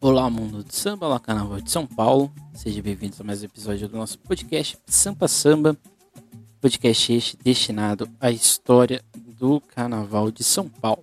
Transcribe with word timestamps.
Olá, 0.00 0.30
mundo 0.30 0.62
do 0.62 0.72
samba, 0.72 1.06
olá, 1.06 1.18
carnaval 1.18 1.60
de 1.60 1.72
São 1.72 1.84
Paulo. 1.84 2.32
Seja 2.54 2.80
bem-vindo 2.80 3.16
a 3.18 3.24
mais 3.24 3.42
um 3.42 3.46
episódio 3.46 3.88
do 3.88 3.96
nosso 3.96 4.16
podcast 4.16 4.78
Sampa 4.86 5.26
Samba. 5.26 5.76
Podcast 6.60 7.12
este 7.12 7.36
destinado 7.36 8.08
à 8.20 8.30
história 8.30 9.02
do 9.36 9.60
carnaval 9.60 10.30
de 10.30 10.44
São 10.44 10.68
Paulo. 10.68 11.02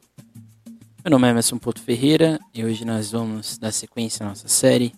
Meu 1.04 1.12
nome 1.12 1.28
é 1.28 1.32
Emerson 1.32 1.58
Porto 1.58 1.82
Ferreira 1.82 2.40
e 2.54 2.64
hoje 2.64 2.86
nós 2.86 3.12
vamos 3.12 3.58
dar 3.58 3.74
sequência 3.74 4.26
à 4.26 4.30
nossa 4.30 4.48
série 4.48 4.96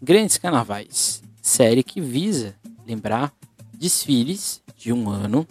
Grandes 0.00 0.38
Carnavais. 0.38 1.22
Série 1.42 1.82
que 1.82 2.00
visa 2.00 2.54
lembrar 2.86 3.34
desfiles 3.74 4.62
de 4.78 4.94
um 4.94 5.10
ano. 5.10 5.46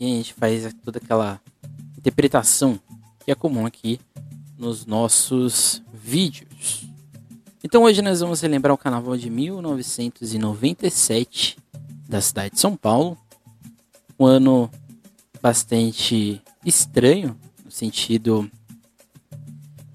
E 0.00 0.04
a 0.04 0.16
gente 0.16 0.34
faz 0.34 0.74
toda 0.84 0.98
aquela 0.98 1.40
interpretação 1.96 2.80
que 3.24 3.30
é 3.30 3.36
comum 3.36 3.64
aqui 3.64 4.00
nos 4.58 4.84
nossos 4.84 5.83
vídeos. 6.04 6.86
Então 7.62 7.84
hoje 7.84 8.02
nós 8.02 8.18
vamos 8.20 8.42
relembrar 8.42 8.74
o 8.74 8.78
carnaval 8.78 9.16
de 9.16 9.30
1997 9.30 11.56
da 12.06 12.20
cidade 12.20 12.54
de 12.54 12.60
São 12.60 12.76
Paulo. 12.76 13.16
Um 14.18 14.26
ano 14.26 14.70
bastante 15.40 16.42
estranho, 16.64 17.38
no 17.64 17.70
sentido 17.70 18.50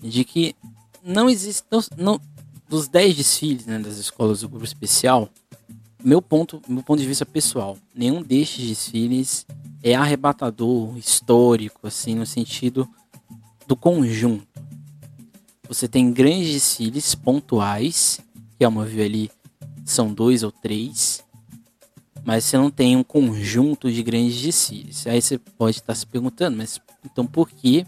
de 0.02 0.25
que 0.25 0.55
não 1.03 1.30
existe. 1.30 1.63
Não, 1.69 1.83
não, 1.95 2.19
dos 2.67 2.88
10 2.88 3.16
desfiles 3.16 3.67
né, 3.67 3.77
das 3.77 3.97
escolas 3.97 4.41
do 4.41 4.49
grupo 4.49 4.66
especial, 4.66 5.30
meu 6.03 6.23
ponto, 6.23 6.59
meu 6.67 6.81
ponto 6.81 6.99
de 6.99 7.07
vista 7.07 7.25
pessoal, 7.25 7.77
nenhum 7.94 8.23
destes 8.23 8.67
desfiles 8.67 9.45
é 9.83 9.94
arrebatador, 9.94 10.97
histórico, 10.97 11.85
assim, 11.85 12.16
no 12.16 12.25
sentido 12.25 12.89
do 13.67 13.75
conjunto. 13.75 14.47
Você 15.69 15.87
tem 15.87 16.11
grandes 16.11 16.51
desfiles 16.51 17.13
pontuais, 17.13 18.19
que 18.57 18.65
ao 18.65 18.71
meu 18.71 18.83
ver 18.83 19.05
ali 19.05 19.29
são 19.85 20.11
dois 20.11 20.41
ou 20.41 20.52
três, 20.52 21.23
mas 22.25 22.44
você 22.44 22.57
não 22.57 22.71
tem 22.71 22.97
um 22.97 23.03
conjunto 23.03 23.91
de 23.91 24.02
grandes 24.02 24.41
desfiles. 24.41 25.05
Aí 25.05 25.21
você 25.21 25.38
pode 25.38 25.77
estar 25.77 25.94
se 25.94 26.07
perguntando, 26.07 26.57
mas 26.57 26.81
então 27.05 27.27
por 27.27 27.52
que 27.52 27.85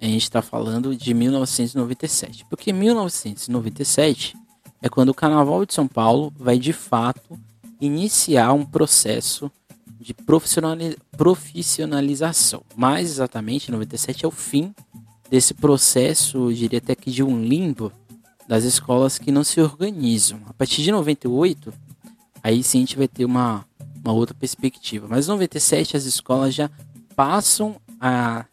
a 0.00 0.06
gente 0.06 0.22
está 0.22 0.40
falando 0.40 0.96
de 0.96 1.12
1997? 1.12 2.46
Porque 2.46 2.72
1997 2.72 4.34
é 4.80 4.88
quando 4.88 5.10
o 5.10 5.14
Carnaval 5.14 5.66
de 5.66 5.74
São 5.74 5.86
Paulo 5.86 6.32
vai 6.34 6.58
de 6.58 6.72
fato 6.72 7.38
iniciar 7.78 8.54
um 8.54 8.64
processo 8.64 9.52
de 10.00 10.14
profissionalização. 10.14 12.62
Mais 12.74 13.10
exatamente, 13.10 13.70
97 13.70 14.24
é 14.24 14.28
o 14.28 14.30
fim 14.30 14.74
desse 15.28 15.54
processo, 15.54 16.38
eu 16.38 16.52
diria 16.52 16.78
até 16.78 16.94
que 16.94 17.10
de 17.10 17.22
um 17.22 17.42
limbo 17.42 17.92
das 18.46 18.64
escolas 18.64 19.18
que 19.18 19.32
não 19.32 19.42
se 19.42 19.60
organizam. 19.60 20.40
A 20.46 20.52
partir 20.52 20.82
de 20.82 20.92
98, 20.92 21.72
aí 22.42 22.62
sim 22.62 22.78
a 22.78 22.80
gente 22.80 22.96
vai 22.96 23.08
ter 23.08 23.24
uma, 23.24 23.64
uma 24.04 24.12
outra 24.12 24.34
perspectiva. 24.34 25.06
Mas 25.08 25.26
em 25.26 25.30
97 25.30 25.96
as 25.96 26.04
escolas 26.04 26.54
já 26.54 26.70
passam 27.14 27.76
a 28.00 28.44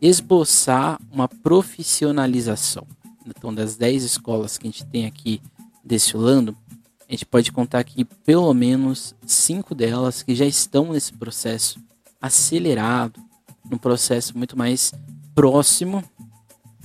esboçar 0.00 1.00
uma 1.10 1.28
profissionalização. 1.28 2.86
Então, 3.26 3.54
das 3.54 3.76
10 3.76 4.04
escolas 4.04 4.58
que 4.58 4.68
a 4.68 4.70
gente 4.70 4.84
tem 4.84 5.06
aqui 5.06 5.40
desfilando, 5.82 6.56
a 7.08 7.12
gente 7.12 7.26
pode 7.26 7.50
contar 7.50 7.78
aqui 7.78 8.04
pelo 8.04 8.52
menos 8.52 9.14
cinco 9.26 9.74
delas 9.74 10.22
que 10.22 10.34
já 10.34 10.44
estão 10.44 10.92
nesse 10.92 11.12
processo 11.12 11.78
acelerado, 12.20 13.20
num 13.70 13.78
processo 13.78 14.36
muito 14.36 14.56
mais 14.56 14.92
próximo, 15.34 16.02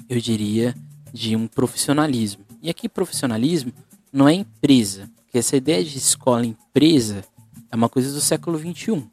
eu 0.08 0.20
diria, 0.20 0.76
de 1.14 1.36
um 1.36 1.48
profissionalismo. 1.48 2.44
E 2.62 2.70
aqui 2.70 2.90
profissionalismo 2.90 3.72
não 4.12 4.28
é 4.28 4.34
empresa, 4.34 5.10
porque 5.24 5.38
essa 5.38 5.56
ideia 5.56 5.84
de 5.84 5.98
escola 5.98 6.46
empresa 6.46 7.24
é 7.72 7.76
uma 7.76 7.88
coisa 7.88 8.12
do 8.12 8.20
século 8.20 8.58
21. 8.58 9.08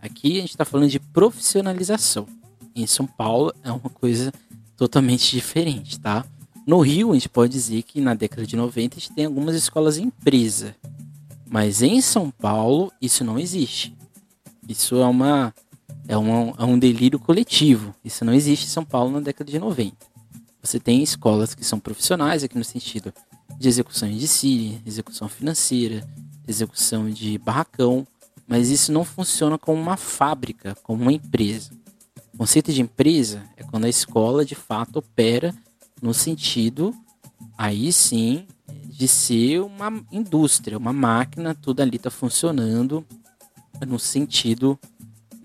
Aqui 0.00 0.38
a 0.38 0.40
gente 0.40 0.50
está 0.50 0.64
falando 0.64 0.88
de 0.88 0.98
profissionalização. 0.98 2.26
Em 2.74 2.86
São 2.86 3.06
Paulo 3.06 3.52
é 3.62 3.70
uma 3.70 3.90
coisa 3.90 4.32
totalmente 4.76 5.30
diferente, 5.30 5.98
tá? 5.98 6.24
No 6.66 6.80
Rio, 6.80 7.10
a 7.10 7.14
gente 7.14 7.28
pode 7.28 7.52
dizer 7.52 7.82
que 7.82 8.00
na 8.00 8.14
década 8.14 8.46
de 8.46 8.54
90 8.54 8.96
a 8.96 9.00
gente 9.00 9.12
tem 9.12 9.24
algumas 9.24 9.54
escolas 9.54 9.98
empresa. 9.98 10.76
Mas 11.48 11.82
em 11.82 12.00
São 12.00 12.30
Paulo, 12.30 12.92
isso 13.00 13.24
não 13.24 13.38
existe. 13.38 13.96
Isso 14.68 14.96
é 14.96 15.06
uma 15.06 15.54
é, 16.08 16.16
uma, 16.16 16.54
é 16.58 16.64
um 16.64 16.78
delírio 16.78 17.18
coletivo. 17.18 17.94
Isso 18.02 18.24
não 18.24 18.32
existe 18.32 18.64
em 18.64 18.70
São 18.70 18.84
Paulo 18.84 19.12
na 19.12 19.20
década 19.20 19.50
de 19.50 19.58
90. 19.58 19.94
Você 20.62 20.80
tem 20.80 21.02
escolas 21.02 21.54
que 21.54 21.64
são 21.64 21.78
profissionais 21.78 22.42
aqui 22.42 22.56
no 22.56 22.64
sentido 22.64 23.12
de 23.58 23.68
execução 23.68 24.10
de 24.10 24.26
CIRI, 24.26 24.80
execução 24.86 25.28
financeira, 25.28 26.08
execução 26.46 27.10
de 27.10 27.36
barracão, 27.38 28.06
mas 28.46 28.70
isso 28.70 28.90
não 28.90 29.04
funciona 29.04 29.58
como 29.58 29.80
uma 29.80 29.96
fábrica, 29.96 30.74
como 30.82 31.02
uma 31.02 31.12
empresa. 31.12 31.70
O 32.32 32.38
conceito 32.38 32.72
de 32.72 32.80
empresa 32.80 33.42
é 33.56 33.62
quando 33.62 33.84
a 33.84 33.88
escola 33.88 34.44
de 34.44 34.54
fato 34.54 35.00
opera 35.00 35.54
no 36.00 36.14
sentido, 36.14 36.94
aí 37.56 37.92
sim, 37.92 38.46
de 38.86 39.06
ser 39.06 39.60
uma 39.60 39.92
indústria, 40.10 40.78
uma 40.78 40.92
máquina, 40.92 41.54
tudo 41.54 41.80
ali 41.80 41.96
está 41.96 42.10
funcionando 42.10 43.04
no 43.86 43.98
sentido 43.98 44.78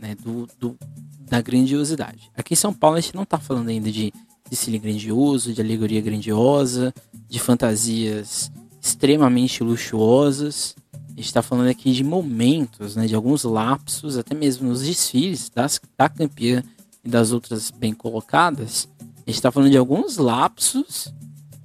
né, 0.04 0.16
do, 0.16 0.46
do, 0.60 0.78
da 1.22 1.40
grandiosidade. 1.42 2.30
Aqui 2.36 2.54
em 2.54 2.58
São 2.58 2.74
Paulo 2.74 2.98
a 2.98 3.00
gente 3.00 3.16
não 3.16 3.24
está 3.24 3.40
falando 3.40 3.70
ainda 3.70 3.90
de 3.90 4.14
desfile 4.50 4.78
grandioso, 4.78 5.54
de 5.54 5.62
alegoria 5.62 6.02
grandiosa, 6.02 6.94
de 7.30 7.40
fantasias 7.40 8.52
extremamente 8.82 9.64
luxuosas. 9.64 10.76
A 10.94 11.16
gente 11.16 11.26
está 11.26 11.42
falando 11.42 11.70
aqui 11.70 11.94
de 11.94 12.04
momentos, 12.04 12.98
né, 12.98 13.08
de 13.08 13.16
alguns 13.16 13.46
lapsos, 13.46 14.18
até 14.18 14.36
mesmo 14.36 14.68
nos 14.68 14.82
desfiles 14.82 15.50
das, 15.50 15.80
da 15.98 16.10
campeã 16.10 16.62
e 17.02 17.10
das 17.10 17.32
outras 17.32 17.72
bem 17.72 17.94
colocadas. 17.94 18.90
A 19.00 19.30
gente 19.30 19.36
está 19.36 19.52
falando 19.52 19.72
de 19.72 19.78
alguns 19.78 20.18
lapsos 20.18 21.14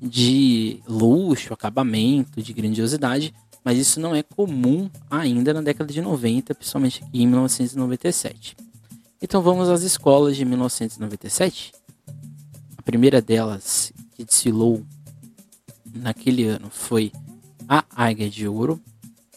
de 0.01 0.81
luxo, 0.87 1.53
acabamento, 1.53 2.41
de 2.41 2.53
grandiosidade, 2.53 3.35
mas 3.69 3.77
isso 3.77 4.01
não 4.01 4.15
é 4.15 4.23
comum 4.23 4.89
ainda 5.11 5.53
na 5.53 5.61
década 5.61 5.93
de 5.93 6.01
90, 6.01 6.55
principalmente 6.55 7.05
aqui 7.05 7.23
em 7.23 7.27
1997. 7.27 8.57
Então 9.21 9.43
vamos 9.43 9.69
às 9.69 9.83
escolas 9.83 10.39
de 10.39 10.45
1997. 10.47 11.75
A 12.79 12.81
primeira 12.81 13.21
delas 13.21 13.93
que 14.15 14.25
desfilou 14.25 14.83
naquele 15.95 16.47
ano 16.47 16.71
foi 16.71 17.13
a 17.69 17.85
Águia 17.95 18.31
de 18.31 18.49
Ouro. 18.49 18.81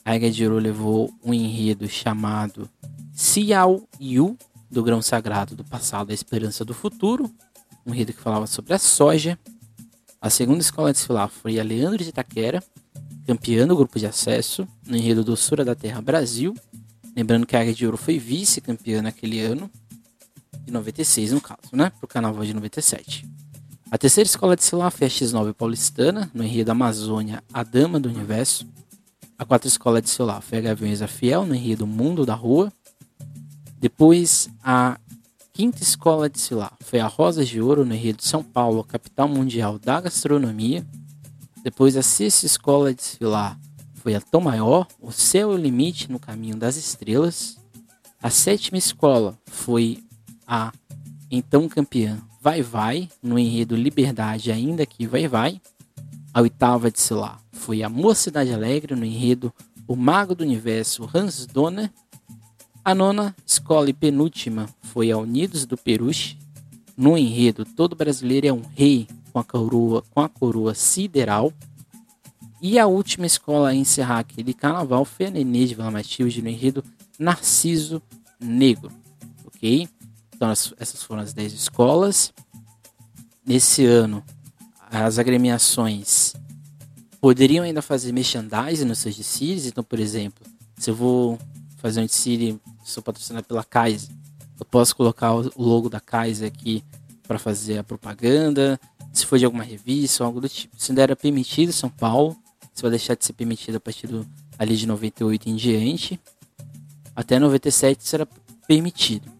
A 0.05 0.13
Águia 0.13 0.31
de 0.31 0.45
Ouro 0.45 0.59
levou 0.59 1.13
um 1.21 1.33
enredo 1.33 1.85
chamado 1.89 2.69
Xiao 3.13 3.85
Yu, 3.99 4.37
do 4.69 4.81
grão 4.81 5.01
sagrado 5.01 5.57
do 5.57 5.65
passado 5.65 6.11
à 6.11 6.13
esperança 6.13 6.63
do 6.63 6.73
futuro. 6.73 7.29
Um 7.85 7.93
enredo 7.93 8.13
que 8.13 8.21
falava 8.21 8.47
sobre 8.47 8.73
a 8.73 8.79
soja. 8.79 9.37
A 10.21 10.29
segunda 10.29 10.61
escola 10.61 10.87
a 10.87 10.93
desfilar 10.93 11.27
foi 11.27 11.59
a 11.59 11.63
Leandro 11.65 12.01
de 12.01 12.11
Itaquera, 12.11 12.63
campeã 13.25 13.67
do 13.67 13.75
grupo 13.75 13.99
de 13.99 14.05
acesso 14.05 14.67
no 14.85 14.97
enredo 14.97 15.23
Doçura 15.23 15.63
da 15.63 15.75
Terra 15.75 16.01
Brasil. 16.01 16.55
Lembrando 17.15 17.45
que 17.45 17.55
a 17.55 17.61
Águia 17.61 17.73
de 17.73 17.85
Ouro 17.85 17.97
foi 17.97 18.17
vice-campeã 18.17 19.01
naquele 19.01 19.39
ano, 19.39 19.69
de 20.65 20.71
96 20.71 21.33
no 21.33 21.41
caso, 21.41 21.73
né? 21.73 21.89
Para 21.89 22.05
o 22.05 22.07
carnaval 22.07 22.45
de 22.45 22.53
97. 22.53 23.27
A 23.91 23.97
terceira 23.97 24.25
escola 24.25 24.55
de 24.55 24.63
Silá 24.63 24.89
foi 24.89 25.07
a 25.07 25.09
X9 25.09 25.53
paulistana, 25.53 26.31
no 26.33 26.43
enredo 26.43 26.71
Amazônia, 26.71 27.43
a 27.53 27.61
Dama 27.61 27.99
do 27.99 28.07
Universo. 28.07 28.65
A 29.37 29.43
quarta 29.43 29.67
escola 29.67 30.01
de 30.01 30.09
Silá 30.09 30.39
foi 30.39 30.59
a 30.59 30.61
Gaviões 30.61 31.01
Fiel, 31.11 31.45
no 31.45 31.53
enredo 31.53 31.85
Mundo 31.85 32.25
da 32.25 32.33
Rua. 32.33 32.71
Depois, 33.79 34.49
a 34.63 34.97
quinta 35.51 35.83
escola 35.83 36.29
de 36.29 36.39
Silá 36.39 36.71
foi 36.79 36.99
a 37.01 37.07
Rosas 37.07 37.49
de 37.49 37.59
Ouro, 37.59 37.83
no 37.83 37.93
enredo 37.93 38.23
São 38.23 38.41
Paulo, 38.41 38.81
capital 38.83 39.27
mundial 39.27 39.77
da 39.77 39.99
gastronomia. 39.99 40.85
Depois 41.63 41.95
a 41.95 42.01
sexta 42.01 42.45
escola 42.45 42.93
desfilar 42.93 43.59
foi 43.95 44.15
a 44.15 44.21
Tom 44.21 44.41
Maior, 44.41 44.87
O 44.99 45.11
Céu 45.11 45.51
é 45.51 45.55
o 45.55 45.57
Limite 45.57 46.11
no 46.11 46.19
Caminho 46.19 46.57
das 46.57 46.75
Estrelas. 46.75 47.55
A 48.21 48.31
sétima 48.31 48.79
escola 48.79 49.37
foi 49.45 50.03
a 50.47 50.71
então 51.29 51.69
campeã 51.69 52.19
Vai 52.41 52.63
Vai, 52.63 53.07
no 53.21 53.37
enredo 53.37 53.75
Liberdade 53.75 54.51
Ainda 54.51 54.87
Que 54.87 55.05
Vai 55.05 55.27
Vai. 55.27 55.61
A 56.33 56.41
oitava 56.41 56.89
de 56.89 56.97
desfilar 56.97 57.39
foi 57.51 57.83
a 57.83 57.89
Mocidade 57.89 58.51
Alegre, 58.51 58.95
no 58.95 59.05
enredo 59.05 59.53
O 59.87 59.95
Mago 59.95 60.33
do 60.33 60.43
Universo 60.43 61.07
Hans 61.13 61.45
Donner. 61.45 61.91
A 62.83 62.95
nona 62.95 63.35
escola 63.45 63.87
e 63.91 63.93
penúltima 63.93 64.67
foi 64.81 65.11
a 65.11 65.17
Unidos 65.17 65.67
do 65.67 65.77
Peruche, 65.77 66.39
no 66.97 67.15
enredo 67.15 67.63
Todo 67.63 67.95
Brasileiro 67.95 68.47
é 68.47 68.53
um 68.53 68.63
Rei, 68.75 69.07
com 69.31 69.39
a 69.39 69.43
coroa, 69.43 70.03
com 70.11 70.21
a 70.21 70.29
coroa 70.29 70.73
sideral. 70.73 71.53
E 72.61 72.77
a 72.77 72.85
última 72.85 73.25
escola 73.25 73.69
a 73.69 73.75
encerrar 73.75 74.19
aquele 74.19 74.53
carnaval 74.53 75.03
foi 75.03 75.27
a 75.27 75.31
Nenê 75.31 75.65
de 75.65 75.73
Vila 75.73 75.89
Matilde 75.89 76.41
no 76.41 76.49
enredo 76.49 76.83
Narciso 77.17 78.01
Negro. 78.39 78.91
Ok? 79.45 79.87
Então 80.35 80.49
essas 80.49 81.03
foram 81.03 81.21
as 81.21 81.33
10 81.33 81.53
escolas. 81.53 82.33
Nesse 83.45 83.85
ano, 83.85 84.23
as 84.91 85.17
agremiações 85.17 86.33
poderiam 87.19 87.63
ainda 87.63 87.81
fazer 87.81 88.11
merchandising 88.11 88.85
nos 88.85 88.99
seus 88.99 89.15
desfiles. 89.15 89.65
Então, 89.65 89.83
por 89.83 89.99
exemplo, 89.99 90.45
se 90.75 90.89
eu 90.89 90.95
vou 90.95 91.39
fazer 91.77 92.01
um 92.01 92.05
desfile, 92.05 92.59
sou 92.83 93.01
patrocinado 93.01 93.47
pela 93.47 93.63
Kaiser, 93.63 94.09
eu 94.59 94.65
posso 94.65 94.95
colocar 94.95 95.33
o 95.33 95.51
logo 95.57 95.89
da 95.89 95.99
Kaiser 95.99 96.47
aqui 96.47 96.83
para 97.31 97.39
fazer 97.39 97.77
a 97.77 97.83
propaganda. 97.83 98.77
Se 99.13 99.25
for 99.25 99.39
de 99.39 99.45
alguma 99.45 99.63
revista 99.63 100.21
ou 100.21 100.27
algo 100.27 100.41
do 100.41 100.49
tipo. 100.49 100.75
Isso 100.77 100.91
ainda 100.91 101.01
era 101.01 101.15
permitido 101.15 101.69
em 101.69 101.71
São 101.71 101.89
Paulo. 101.89 102.35
Isso 102.73 102.81
vai 102.81 102.91
deixar 102.91 103.15
de 103.15 103.23
ser 103.23 103.31
permitido 103.31 103.77
a 103.77 103.79
partir 103.79 104.07
do, 104.07 104.27
ali 104.59 104.75
de 104.75 104.85
98 104.85 105.47
em 105.49 105.55
diante. 105.55 106.19
Até 107.15 107.39
97 107.39 108.01
isso 108.01 108.15
era 108.17 108.27
permitido. 108.67 109.31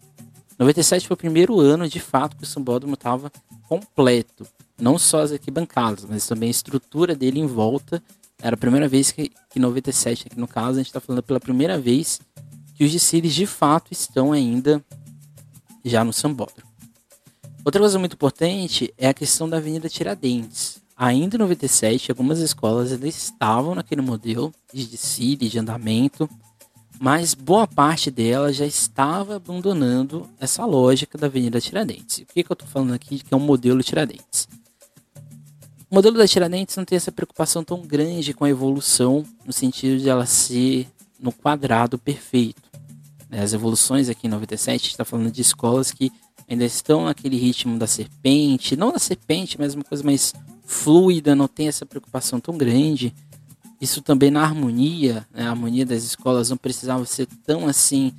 97 0.57 1.05
foi 1.05 1.15
o 1.15 1.17
primeiro 1.17 1.59
ano, 1.59 1.89
de 1.89 1.99
fato, 1.99 2.37
que 2.37 2.43
o 2.43 2.45
Sambódromo 2.45 2.93
estava 2.93 3.29
completo. 3.67 4.47
Não 4.79 4.97
só 4.97 5.21
as 5.21 5.33
arquibancadas, 5.33 6.05
mas 6.05 6.25
também 6.25 6.47
a 6.47 6.51
estrutura 6.51 7.13
dele 7.13 7.41
em 7.41 7.45
volta. 7.45 8.01
Era 8.41 8.53
a 8.53 8.57
primeira 8.57 8.87
vez 8.87 9.11
que, 9.11 9.31
que 9.49 9.59
97, 9.59 10.27
aqui 10.27 10.39
no 10.39 10.47
caso, 10.47 10.71
a 10.71 10.77
gente 10.77 10.87
está 10.87 11.01
falando 11.01 11.23
pela 11.23 11.41
primeira 11.41 11.77
vez 11.77 12.21
que 12.73 12.85
os 12.85 12.91
desfiles 12.91 13.33
de 13.33 13.45
fato 13.45 13.91
estão 13.91 14.31
ainda 14.31 14.81
já 15.83 16.05
no 16.05 16.13
Sambódromo. 16.13 16.70
Outra 17.63 17.79
coisa 17.79 17.99
muito 17.99 18.13
importante 18.13 18.91
é 18.97 19.07
a 19.07 19.13
questão 19.13 19.47
da 19.47 19.57
Avenida 19.57 19.87
Tiradentes. 19.87 20.81
Ainda 20.97 21.35
em 21.35 21.39
97, 21.39 22.09
algumas 22.09 22.39
escolas 22.39 22.91
ainda 22.91 23.07
estavam 23.07 23.75
naquele 23.75 24.01
modelo 24.01 24.51
de 24.73 24.87
desfile, 24.87 25.47
de 25.47 25.59
andamento, 25.59 26.27
mas 26.99 27.35
boa 27.35 27.67
parte 27.67 28.09
dela 28.09 28.51
já 28.51 28.65
estava 28.65 29.35
abandonando 29.35 30.27
essa 30.39 30.65
lógica 30.65 31.19
da 31.19 31.27
Avenida 31.27 31.61
Tiradentes. 31.61 32.19
O 32.19 32.25
que, 32.25 32.43
que 32.43 32.51
eu 32.51 32.53
estou 32.53 32.67
falando 32.67 32.93
aqui 32.93 33.19
que 33.19 33.33
é 33.33 33.37
um 33.37 33.39
modelo 33.39 33.83
Tiradentes? 33.83 34.47
O 35.89 35.93
modelo 35.93 36.17
da 36.17 36.27
Tiradentes 36.27 36.75
não 36.75 36.85
tem 36.85 36.95
essa 36.95 37.11
preocupação 37.11 37.63
tão 37.63 37.81
grande 37.81 38.33
com 38.33 38.45
a 38.45 38.49
evolução, 38.49 39.23
no 39.45 39.53
sentido 39.53 39.99
de 39.99 40.09
ela 40.09 40.25
ser 40.25 40.87
no 41.19 41.31
quadrado 41.31 41.99
perfeito. 41.99 42.61
As 43.29 43.53
evoluções 43.53 44.09
aqui 44.09 44.25
em 44.25 44.29
97, 44.29 44.89
está 44.89 45.05
falando 45.05 45.31
de 45.31 45.41
escolas 45.41 45.91
que 45.91 46.11
ainda 46.51 46.65
estão 46.65 47.05
naquele 47.05 47.37
ritmo 47.37 47.79
da 47.79 47.87
serpente, 47.87 48.75
não 48.75 48.91
da 48.91 48.99
serpente, 48.99 49.57
mas 49.57 49.73
uma 49.73 49.83
coisa 49.83 50.03
mais 50.03 50.33
fluida, 50.65 51.35
não 51.35 51.47
tem 51.47 51.67
essa 51.67 51.85
preocupação 51.85 52.39
tão 52.39 52.57
grande 52.57 53.13
isso 53.81 53.99
também 53.99 54.29
na 54.29 54.43
harmonia, 54.43 55.27
né? 55.33 55.47
a 55.47 55.49
harmonia 55.49 55.83
das 55.83 56.03
escolas 56.03 56.51
não 56.51 56.57
precisava 56.57 57.03
ser 57.03 57.25
tão 57.43 57.67
assim 57.67 58.13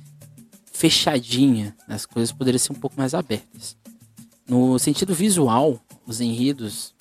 fechadinha, 0.73 1.73
as 1.87 2.05
coisas 2.05 2.33
poderiam 2.33 2.59
ser 2.59 2.73
um 2.73 2.75
pouco 2.75 2.97
mais 2.97 3.13
abertas. 3.13 3.77
No 4.45 4.77
sentido 4.77 5.15
visual, 5.15 5.79
os 6.05 6.19
enredos 6.19 6.93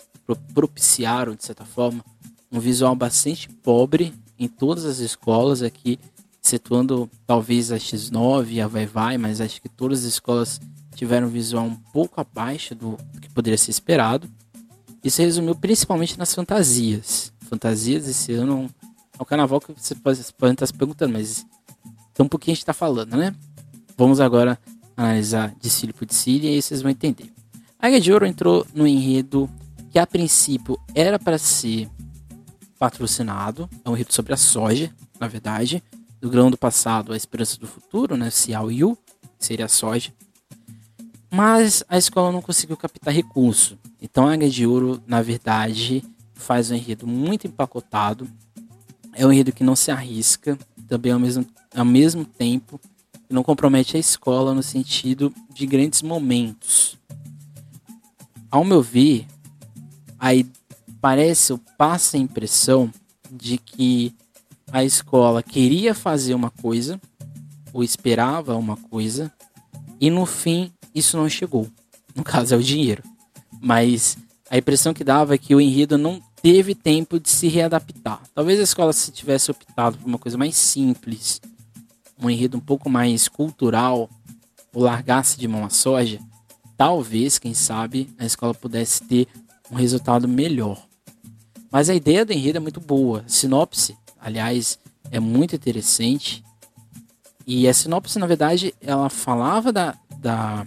propiciaram, 0.54 1.34
de 1.34 1.44
certa 1.44 1.64
forma, 1.64 2.04
um 2.52 2.60
visual 2.60 2.94
bastante 2.94 3.48
pobre 3.48 4.14
em 4.38 4.46
todas 4.46 4.84
as 4.84 5.00
escolas 5.00 5.60
aqui, 5.60 5.98
excetuando 6.40 7.10
talvez 7.26 7.72
a 7.72 7.76
X9 7.76 8.46
e 8.50 8.60
a 8.60 8.68
Vai 8.68 8.86
Vai, 8.86 9.18
mas 9.18 9.40
acho 9.40 9.60
que 9.60 9.68
todas 9.68 10.00
as 10.00 10.04
escolas 10.04 10.60
tiveram 10.94 11.26
um 11.26 11.30
visual 11.30 11.64
um 11.64 11.76
pouco 11.76 12.20
abaixo 12.20 12.74
do 12.74 12.96
que 13.20 13.28
poderia 13.30 13.58
ser 13.58 13.70
esperado. 13.70 14.28
Isso 15.02 15.20
resumiu 15.20 15.54
principalmente 15.54 16.18
nas 16.18 16.34
fantasias 16.34 17.32
fantasias 17.52 18.08
esse 18.08 18.32
ano 18.32 18.70
é 19.18 19.22
um 19.22 19.26
carnaval 19.26 19.60
que 19.60 19.72
você 19.72 19.94
pode, 19.94 20.18
estar 20.20 20.66
se 20.66 20.72
perguntando, 20.72 21.12
mas 21.12 21.44
tão 22.14 22.26
pouquinho 22.26 22.52
a 22.52 22.54
gente 22.54 22.62
está 22.62 22.72
falando, 22.72 23.14
né? 23.14 23.34
Vamos 23.94 24.20
agora 24.20 24.58
analisar 24.96 25.54
desfile 25.60 25.92
por 25.92 26.06
desfile 26.06 26.46
e 26.46 26.54
aí 26.54 26.62
vocês 26.62 26.80
vão 26.80 26.90
entender. 26.90 27.30
A 27.78 27.88
Águia 27.88 28.00
de 28.00 28.10
Ouro 28.10 28.24
entrou 28.24 28.66
no 28.74 28.86
enredo 28.86 29.50
que 29.90 29.98
a 29.98 30.06
princípio 30.06 30.78
era 30.94 31.18
para 31.18 31.36
ser 31.36 31.90
patrocinado, 32.78 33.68
é 33.84 33.90
um 33.90 33.92
enredo 33.92 34.14
sobre 34.14 34.32
a 34.32 34.36
soja, 34.36 34.90
na 35.20 35.28
verdade, 35.28 35.82
do 36.22 36.30
grão 36.30 36.50
do 36.50 36.56
passado, 36.56 37.12
a 37.12 37.16
esperança 37.16 37.60
do 37.60 37.66
futuro, 37.66 38.16
né? 38.16 38.30
Cial 38.30 38.72
Yu, 38.72 38.96
seria 39.38 39.66
a 39.66 39.68
soja. 39.68 40.10
Mas 41.34 41.82
a 41.88 41.96
escola 41.96 42.30
não 42.30 42.42
conseguiu 42.42 42.76
captar 42.76 43.14
recurso. 43.14 43.78
Então 44.02 44.28
a 44.28 44.34
Águia 44.34 44.50
de 44.50 44.66
Ouro, 44.66 45.02
na 45.06 45.22
verdade, 45.22 46.04
faz 46.34 46.70
um 46.70 46.74
enredo 46.74 47.06
muito 47.06 47.46
empacotado. 47.46 48.28
É 49.14 49.26
um 49.26 49.32
enredo 49.32 49.50
que 49.50 49.64
não 49.64 49.74
se 49.74 49.90
arrisca, 49.90 50.58
também 50.86 51.10
ao 51.10 51.18
mesmo, 51.18 51.46
ao 51.74 51.86
mesmo 51.86 52.22
tempo 52.26 52.78
não 53.30 53.42
compromete 53.42 53.96
a 53.96 54.00
escola 54.00 54.52
no 54.52 54.62
sentido 54.62 55.32
de 55.54 55.64
grandes 55.64 56.02
momentos. 56.02 56.98
Ao 58.50 58.62
meu 58.62 58.82
ver, 58.82 59.26
aí 60.18 60.46
parece 61.00 61.54
ou 61.54 61.60
passa 61.78 62.18
a 62.18 62.20
impressão 62.20 62.92
de 63.30 63.56
que 63.56 64.14
a 64.70 64.84
escola 64.84 65.42
queria 65.42 65.94
fazer 65.94 66.34
uma 66.34 66.50
coisa 66.50 67.00
ou 67.72 67.82
esperava 67.82 68.54
uma 68.54 68.76
coisa 68.76 69.32
e 69.98 70.10
no 70.10 70.26
fim 70.26 70.70
isso 70.94 71.16
não 71.16 71.28
chegou. 71.28 71.68
No 72.14 72.22
caso 72.22 72.54
é 72.54 72.56
o 72.56 72.62
dinheiro. 72.62 73.02
Mas 73.60 74.16
a 74.50 74.58
impressão 74.58 74.92
que 74.92 75.04
dava 75.04 75.34
é 75.34 75.38
que 75.38 75.54
o 75.54 75.60
enredo 75.60 75.96
não 75.96 76.20
teve 76.42 76.74
tempo 76.74 77.20
de 77.20 77.30
se 77.30 77.48
readaptar. 77.48 78.20
Talvez 78.34 78.58
a 78.58 78.64
escola 78.64 78.92
se 78.92 79.12
tivesse 79.12 79.50
optado 79.50 79.96
por 79.96 80.06
uma 80.06 80.18
coisa 80.18 80.36
mais 80.36 80.56
simples, 80.56 81.40
um 82.20 82.28
enredo 82.28 82.56
um 82.56 82.60
pouco 82.60 82.90
mais 82.90 83.28
cultural, 83.28 84.10
ou 84.74 84.82
largasse 84.82 85.38
de 85.38 85.46
mão 85.46 85.64
a 85.64 85.70
soja, 85.70 86.18
talvez, 86.76 87.38
quem 87.38 87.54
sabe, 87.54 88.10
a 88.18 88.24
escola 88.24 88.54
pudesse 88.54 89.02
ter 89.04 89.28
um 89.70 89.76
resultado 89.76 90.26
melhor. 90.26 90.84
Mas 91.70 91.88
a 91.88 91.94
ideia 91.94 92.24
do 92.24 92.32
enredo 92.32 92.58
é 92.58 92.60
muito 92.60 92.80
boa. 92.80 93.24
sinopse, 93.26 93.96
aliás, 94.20 94.78
é 95.10 95.20
muito 95.20 95.54
interessante. 95.54 96.44
E 97.46 97.68
a 97.68 97.74
sinopse, 97.74 98.18
na 98.18 98.26
verdade, 98.26 98.74
ela 98.80 99.08
falava 99.08 99.72
da, 99.72 99.94
da, 100.18 100.66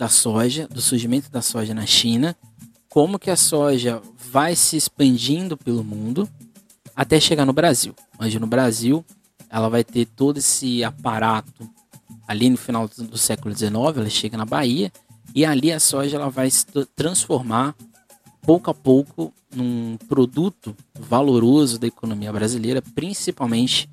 da 0.00 0.08
soja, 0.08 0.66
do 0.66 0.80
surgimento 0.80 1.30
da 1.30 1.42
soja 1.42 1.74
na 1.74 1.84
China, 1.84 2.34
como 2.88 3.18
que 3.18 3.30
a 3.30 3.36
soja 3.36 4.00
vai 4.32 4.56
se 4.56 4.74
expandindo 4.74 5.58
pelo 5.58 5.84
mundo 5.84 6.26
até 6.96 7.20
chegar 7.20 7.44
no 7.44 7.52
Brasil. 7.52 7.94
Onde 8.18 8.40
no 8.40 8.46
Brasil 8.46 9.04
ela 9.50 9.68
vai 9.68 9.84
ter 9.84 10.06
todo 10.06 10.38
esse 10.38 10.82
aparato 10.82 11.68
ali 12.26 12.48
no 12.48 12.56
final 12.56 12.88
do 12.88 13.18
século 13.18 13.54
XIX, 13.54 13.74
ela 13.74 14.08
chega 14.08 14.38
na 14.38 14.46
Bahia 14.46 14.90
e 15.34 15.44
ali 15.44 15.70
a 15.70 15.78
soja 15.78 16.16
ela 16.16 16.30
vai 16.30 16.50
se 16.50 16.64
transformar 16.96 17.74
pouco 18.40 18.70
a 18.70 18.74
pouco 18.74 19.34
num 19.54 19.98
produto 20.08 20.74
valoroso 20.98 21.78
da 21.78 21.86
economia 21.86 22.32
brasileira, 22.32 22.80
principalmente 22.80 23.86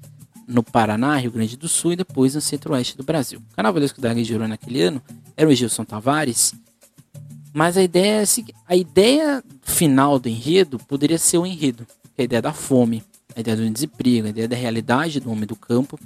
no 0.47 0.63
Paraná, 0.63 1.17
Rio 1.17 1.31
Grande 1.31 1.57
do 1.57 1.67
Sul 1.67 1.93
e 1.93 1.97
depois 1.97 2.33
no 2.33 2.41
centro-oeste 2.41 2.95
do 2.95 3.03
Brasil. 3.03 3.39
O 3.51 3.55
carnavalesco 3.55 3.99
da 3.99 4.09
Ouro 4.09 4.47
naquele 4.47 4.81
ano 4.81 5.01
era 5.35 5.49
o 5.49 5.53
Gilson 5.53 5.83
Tavares 5.83 6.53
mas 7.57 7.75
a 7.75 7.81
ideia, 7.81 8.21
é 8.21 8.25
a 8.67 8.75
ideia 8.75 9.43
final 9.63 10.19
do 10.19 10.29
enredo 10.29 10.77
poderia 10.77 11.17
ser 11.17 11.39
o 11.39 11.45
enredo, 11.45 11.87
é 12.15 12.21
a 12.21 12.25
ideia 12.25 12.39
da 12.39 12.53
fome, 12.53 13.03
a 13.35 13.39
ideia 13.39 13.57
do 13.57 13.67
desemprego, 13.67 14.27
a 14.27 14.29
ideia 14.29 14.47
da 14.47 14.55
realidade 14.55 15.19
do 15.19 15.31
homem 15.31 15.47
do 15.47 15.55
campo. 15.55 15.99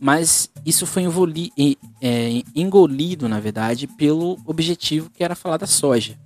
Mas 0.00 0.48
isso 0.64 0.86
foi 0.86 1.02
engoli, 1.02 1.50
é, 2.00 2.40
engolido, 2.54 3.28
na 3.28 3.40
verdade, 3.40 3.88
pelo 3.88 4.38
objetivo 4.46 5.10
que 5.10 5.24
era 5.24 5.34
falar 5.34 5.56
da 5.56 5.66
soja, 5.66 6.16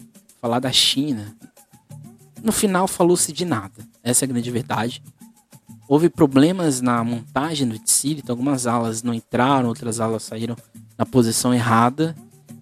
falar 0.42 0.58
da 0.58 0.70
China. 0.70 1.34
No 2.42 2.52
final, 2.52 2.86
falou-se 2.86 3.32
de 3.32 3.46
nada. 3.46 3.88
Essa 4.02 4.24
é 4.24 4.26
a 4.26 4.28
grande 4.28 4.50
verdade. 4.50 5.02
Houve 5.90 6.08
problemas 6.08 6.80
na 6.80 7.02
montagem 7.02 7.66
do 7.66 7.76
desfile, 7.76 8.20
então 8.22 8.34
algumas 8.34 8.64
alas 8.64 9.02
não 9.02 9.12
entraram, 9.12 9.68
outras 9.68 9.98
alas 9.98 10.22
saíram 10.22 10.54
na 10.96 11.04
posição 11.04 11.52
errada. 11.52 12.14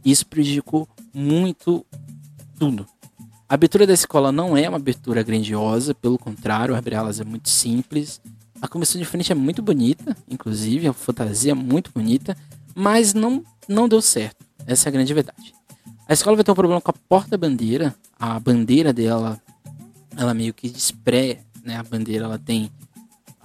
Isso 0.03 0.27
prejudicou 0.27 0.89
muito 1.13 1.85
tudo. 2.59 2.87
A 3.47 3.53
abertura 3.53 3.87
da 3.87 3.93
escola 3.93 4.33
não 4.33 4.57
é 4.57 4.67
uma 4.67 4.79
abertura 4.79 5.23
grandiosa, 5.23 5.95
pelo 5.95 6.17
contrário, 6.19 6.75
abrir 6.75 6.95
elas 6.95 7.21
é 7.21 7.25
muito 7.25 7.51
simples. 7.51 8.19
A 8.63 8.67
comissão 8.67 8.99
de 8.99 9.05
frente 9.05 9.31
é 9.31 9.35
muito 9.35 9.61
bonita, 9.61 10.17
inclusive, 10.27 10.89
a 10.89 10.95
fantasia 10.95 11.53
é 11.53 11.55
muito 11.55 11.91
bonita, 11.93 12.35
mas 12.75 13.13
não, 13.13 13.45
não 13.69 13.87
deu 13.87 14.01
certo. 14.01 14.43
Essa 14.67 14.89
é 14.89 14.91
a 14.91 14.93
grande 14.93 15.13
verdade. 15.13 15.55
A 16.09 16.15
escola 16.15 16.35
vai 16.35 16.45
ter 16.45 16.51
um 16.51 16.55
problema 16.55 16.81
com 16.81 16.91
a 16.91 16.95
porta-bandeira. 17.07 17.95
A 18.19 18.41
bandeira 18.41 18.91
dela, 18.91 19.39
ela 20.17 20.33
meio 20.33 20.55
que 20.55 20.71
despré, 20.71 21.41
né? 21.63 21.77
A 21.77 21.83
bandeira 21.83 22.25
ela 22.25 22.39
tem, 22.39 22.71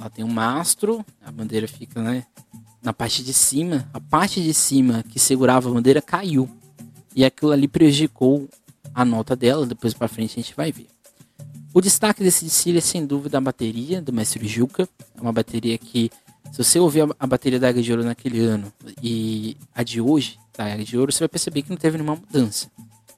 ela 0.03 0.09
tem 0.09 0.25
um 0.25 0.31
mastro, 0.31 1.05
a 1.25 1.31
bandeira 1.31 1.65
fica, 1.65 2.01
né, 2.01 2.25
na 2.81 2.91
parte 2.91 3.23
de 3.23 3.33
cima. 3.33 3.89
A 3.93 4.01
parte 4.01 4.43
de 4.43 4.53
cima 4.53 5.01
que 5.01 5.17
segurava 5.17 5.69
a 5.69 5.73
bandeira 5.73 6.01
caiu. 6.01 6.49
E 7.15 7.23
aquilo 7.23 7.51
ali 7.51 7.69
prejudicou 7.69 8.49
a 8.93 9.05
nota 9.05 9.33
dela, 9.33 9.65
depois 9.65 9.93
para 9.93 10.09
frente 10.09 10.33
a 10.37 10.43
gente 10.43 10.53
vai 10.55 10.73
ver. 10.73 10.87
O 11.73 11.79
destaque 11.79 12.21
desse 12.21 12.43
desfile 12.43 12.79
é 12.79 12.81
sem 12.81 13.05
dúvida 13.05 13.37
a 13.37 13.41
bateria 13.41 14.01
do 14.01 14.11
mestre 14.11 14.45
Juca. 14.45 14.87
É 15.15 15.21
uma 15.21 15.31
bateria 15.31 15.77
que, 15.77 16.11
se 16.51 16.57
você 16.57 16.79
ouvir 16.79 17.07
a 17.17 17.25
bateria 17.25 17.59
da 17.59 17.69
Águia 17.69 17.81
de 17.81 17.91
Ouro 17.91 18.03
naquele 18.03 18.41
ano 18.41 18.71
e 19.01 19.55
a 19.73 19.83
de 19.83 20.01
hoje, 20.01 20.37
da 20.55 20.65
Águia 20.65 20.83
de 20.83 20.97
Ouro, 20.97 21.13
você 21.13 21.19
vai 21.19 21.29
perceber 21.29 21.61
que 21.61 21.69
não 21.69 21.77
teve 21.77 21.97
nenhuma 21.97 22.17
mudança. 22.17 22.69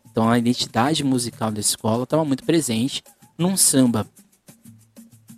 Então 0.09 0.29
a 0.29 0.37
identidade 0.37 1.03
musical 1.03 1.51
da 1.51 1.59
escola 1.59 2.03
estava 2.03 2.23
muito 2.23 2.43
presente 2.43 3.03
num 3.37 3.57
samba. 3.57 4.07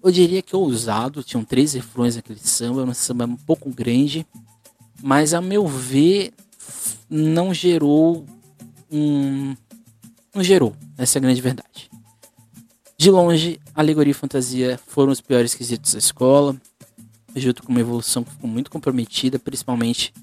Eu 0.08 0.12
diria 0.12 0.42
que 0.42 0.56
ousado, 0.56 1.22
tinham 1.22 1.44
três 1.44 1.74
refrões 1.74 2.16
naquele 2.16 2.40
samba, 2.40 2.86
um 2.86 2.94
samba 2.94 3.26
um 3.26 3.36
pouco 3.36 3.70
grande, 3.70 4.26
mas 5.04 5.34
a 5.34 5.42
meu 5.42 5.68
ver 5.68 6.34
não 7.10 7.54
gerou 7.54 8.26
um. 8.90 9.54
Não 10.34 10.42
gerou, 10.42 10.74
essa 10.98 11.18
é 11.18 11.20
a 11.20 11.24
grande 11.24 11.42
verdade. 11.42 11.92
De 12.98 13.12
longe, 13.12 13.60
alegoria 13.76 14.12
e 14.12 14.14
fantasia 14.14 14.80
foram 14.88 15.12
os 15.12 15.20
piores 15.20 15.54
quesitos 15.54 15.92
da 15.92 16.00
escola, 16.00 16.56
junto 17.36 17.62
com 17.62 17.74
uma 17.74 17.82
evolução 17.82 18.24
que 18.24 18.32
ficou 18.32 18.50
muito 18.50 18.72
comprometida, 18.72 19.38
principalmente 19.38 20.14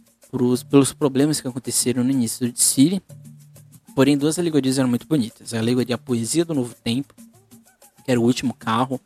pelos 0.70 0.94
problemas 0.94 1.42
que 1.42 1.46
aconteceram 1.46 2.02
no 2.02 2.10
início 2.10 2.46
do 2.46 2.52
desfile. 2.54 3.02
Porém, 3.94 4.16
duas 4.16 4.38
alegorias 4.38 4.78
eram 4.78 4.88
muito 4.88 5.06
bonitas. 5.06 5.52
A 5.52 5.58
alegoria 5.58 5.96
a 5.96 5.98
Poesia 5.98 6.42
do 6.42 6.54
Novo 6.54 6.74
Tempo, 6.82 7.12
que 8.02 8.10
era 8.10 8.18
o 8.18 8.24
último 8.24 8.54
carro, 8.54 8.98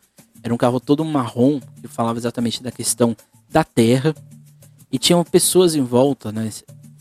era 0.48 0.54
um 0.54 0.58
carro 0.58 0.80
todo 0.80 1.04
marrom, 1.04 1.60
que 1.80 1.86
falava 1.86 2.18
exatamente 2.18 2.62
da 2.62 2.72
questão 2.72 3.14
da 3.50 3.62
terra. 3.62 4.14
E 4.90 4.98
tinham 4.98 5.22
pessoas 5.22 5.74
em 5.74 5.82
volta, 5.82 6.32
né, 6.32 6.50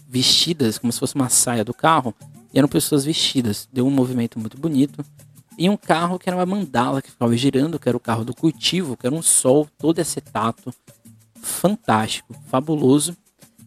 vestidas 0.07 0.77
como 0.77 0.91
se 0.91 0.99
fosse 0.99 1.15
uma 1.15 1.29
saia 1.29 1.63
do 1.63 1.73
carro, 1.73 2.13
e 2.53 2.59
eram 2.59 2.67
pessoas 2.67 3.05
vestidas. 3.05 3.67
Deu 3.71 3.87
um 3.87 3.89
movimento 3.89 4.37
muito 4.37 4.57
bonito. 4.57 5.03
E 5.57 5.69
um 5.69 5.77
carro 5.77 6.19
que 6.19 6.29
era 6.29 6.37
uma 6.37 6.45
mandala 6.45 7.01
que 7.01 7.09
ficava 7.09 7.35
girando, 7.37 7.79
que 7.79 7.87
era 7.87 7.97
o 7.97 8.01
carro 8.01 8.25
do 8.25 8.35
cultivo, 8.35 8.97
que 8.97 9.07
era 9.07 9.15
um 9.15 9.21
sol 9.21 9.67
todo 9.77 9.99
acetato, 9.99 10.73
fantástico, 11.41 12.35
fabuloso, 12.47 13.15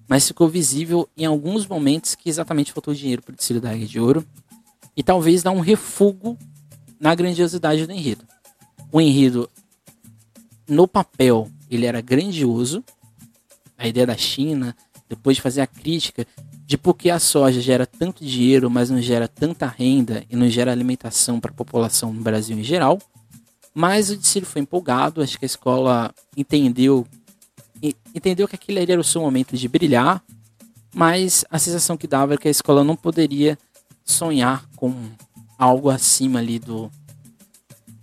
mas 0.06 0.28
ficou 0.28 0.46
visível 0.46 1.08
em 1.16 1.24
alguns 1.24 1.66
momentos 1.66 2.14
que 2.14 2.28
exatamente 2.28 2.72
faltou 2.72 2.92
dinheiro 2.92 3.22
para 3.22 3.32
o 3.32 3.36
desfile 3.36 3.60
da 3.60 3.70
Águia 3.70 3.86
de 3.86 3.98
Ouro 3.98 4.24
e 4.94 5.02
talvez 5.02 5.42
dar 5.42 5.52
um 5.52 5.60
refugo 5.60 6.36
na 7.00 7.14
grandiosidade 7.14 7.86
do 7.86 7.92
enredo. 7.92 8.24
O 8.92 9.00
enredo, 9.00 9.48
no 10.70 10.86
papel, 10.86 11.50
ele 11.70 11.84
era 11.84 12.00
grandioso, 12.00 12.82
a 13.76 13.88
ideia 13.88 14.06
da 14.06 14.16
China, 14.16 14.76
depois 15.08 15.36
de 15.36 15.42
fazer 15.42 15.60
a 15.60 15.66
crítica 15.66 16.26
de 16.64 16.78
por 16.78 16.94
que 16.94 17.10
a 17.10 17.18
soja 17.18 17.60
gera 17.60 17.84
tanto 17.84 18.24
dinheiro, 18.24 18.70
mas 18.70 18.90
não 18.90 19.02
gera 19.02 19.26
tanta 19.26 19.66
renda 19.66 20.24
e 20.30 20.36
não 20.36 20.48
gera 20.48 20.70
alimentação 20.70 21.40
para 21.40 21.50
a 21.50 21.54
população 21.54 22.12
no 22.12 22.22
Brasil 22.22 22.56
em 22.56 22.62
geral. 22.62 22.98
Mas 23.74 24.10
o 24.10 24.16
desfile 24.16 24.46
foi 24.46 24.62
empolgado, 24.62 25.20
acho 25.20 25.36
que 25.36 25.44
a 25.44 25.46
escola 25.46 26.14
entendeu 26.36 27.06
entendeu 28.14 28.46
que 28.46 28.54
aquele 28.54 28.78
era 28.80 29.00
o 29.00 29.04
seu 29.04 29.22
momento 29.22 29.56
de 29.56 29.66
brilhar, 29.66 30.22
mas 30.94 31.44
a 31.50 31.58
sensação 31.58 31.96
que 31.96 32.06
dava 32.06 32.34
era 32.34 32.40
que 32.40 32.46
a 32.46 32.50
escola 32.50 32.84
não 32.84 32.94
poderia 32.94 33.58
sonhar 34.04 34.68
com 34.76 34.94
algo 35.58 35.88
acima 35.88 36.38
ali 36.38 36.58
do, 36.58 36.90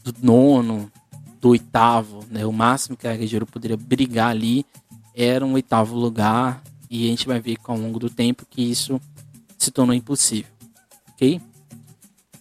do 0.04 0.14
nono, 0.22 0.92
do 1.40 1.50
oitavo, 1.50 2.26
né? 2.30 2.46
O 2.46 2.52
máximo 2.52 2.98
que 2.98 3.08
a 3.08 3.14
Região 3.14 3.46
poderia 3.46 3.78
brigar 3.78 4.30
ali 4.30 4.66
era 5.16 5.46
um 5.46 5.54
oitavo 5.54 5.96
lugar 5.96 6.62
e 6.90 7.06
a 7.06 7.10
gente 7.10 7.28
vai 7.28 7.40
ver 7.40 7.58
ao 7.64 7.78
longo 7.78 8.00
do 8.00 8.10
tempo 8.10 8.46
que 8.50 8.62
isso 8.62 9.00
se 9.58 9.72
tornou 9.72 9.96
impossível, 9.96 10.52
ok? 11.14 11.42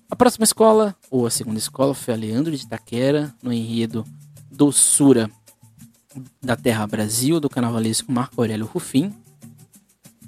A 0.08 0.14
próxima 0.14 0.44
escola, 0.44 0.94
ou 1.10 1.26
a 1.26 1.30
segunda 1.30 1.58
escola, 1.58 1.92
foi 1.94 2.14
a 2.14 2.16
Leandro 2.16 2.56
de 2.56 2.62
Itaquera, 2.62 3.34
no 3.42 3.52
enredo 3.52 4.04
Doçura 4.50 5.28
da 6.40 6.54
Terra 6.54 6.86
Brasil, 6.86 7.40
do 7.40 7.50
carnavalesco 7.50 8.12
Marco 8.12 8.40
Aurélio 8.40 8.66
Rufim. 8.66 9.12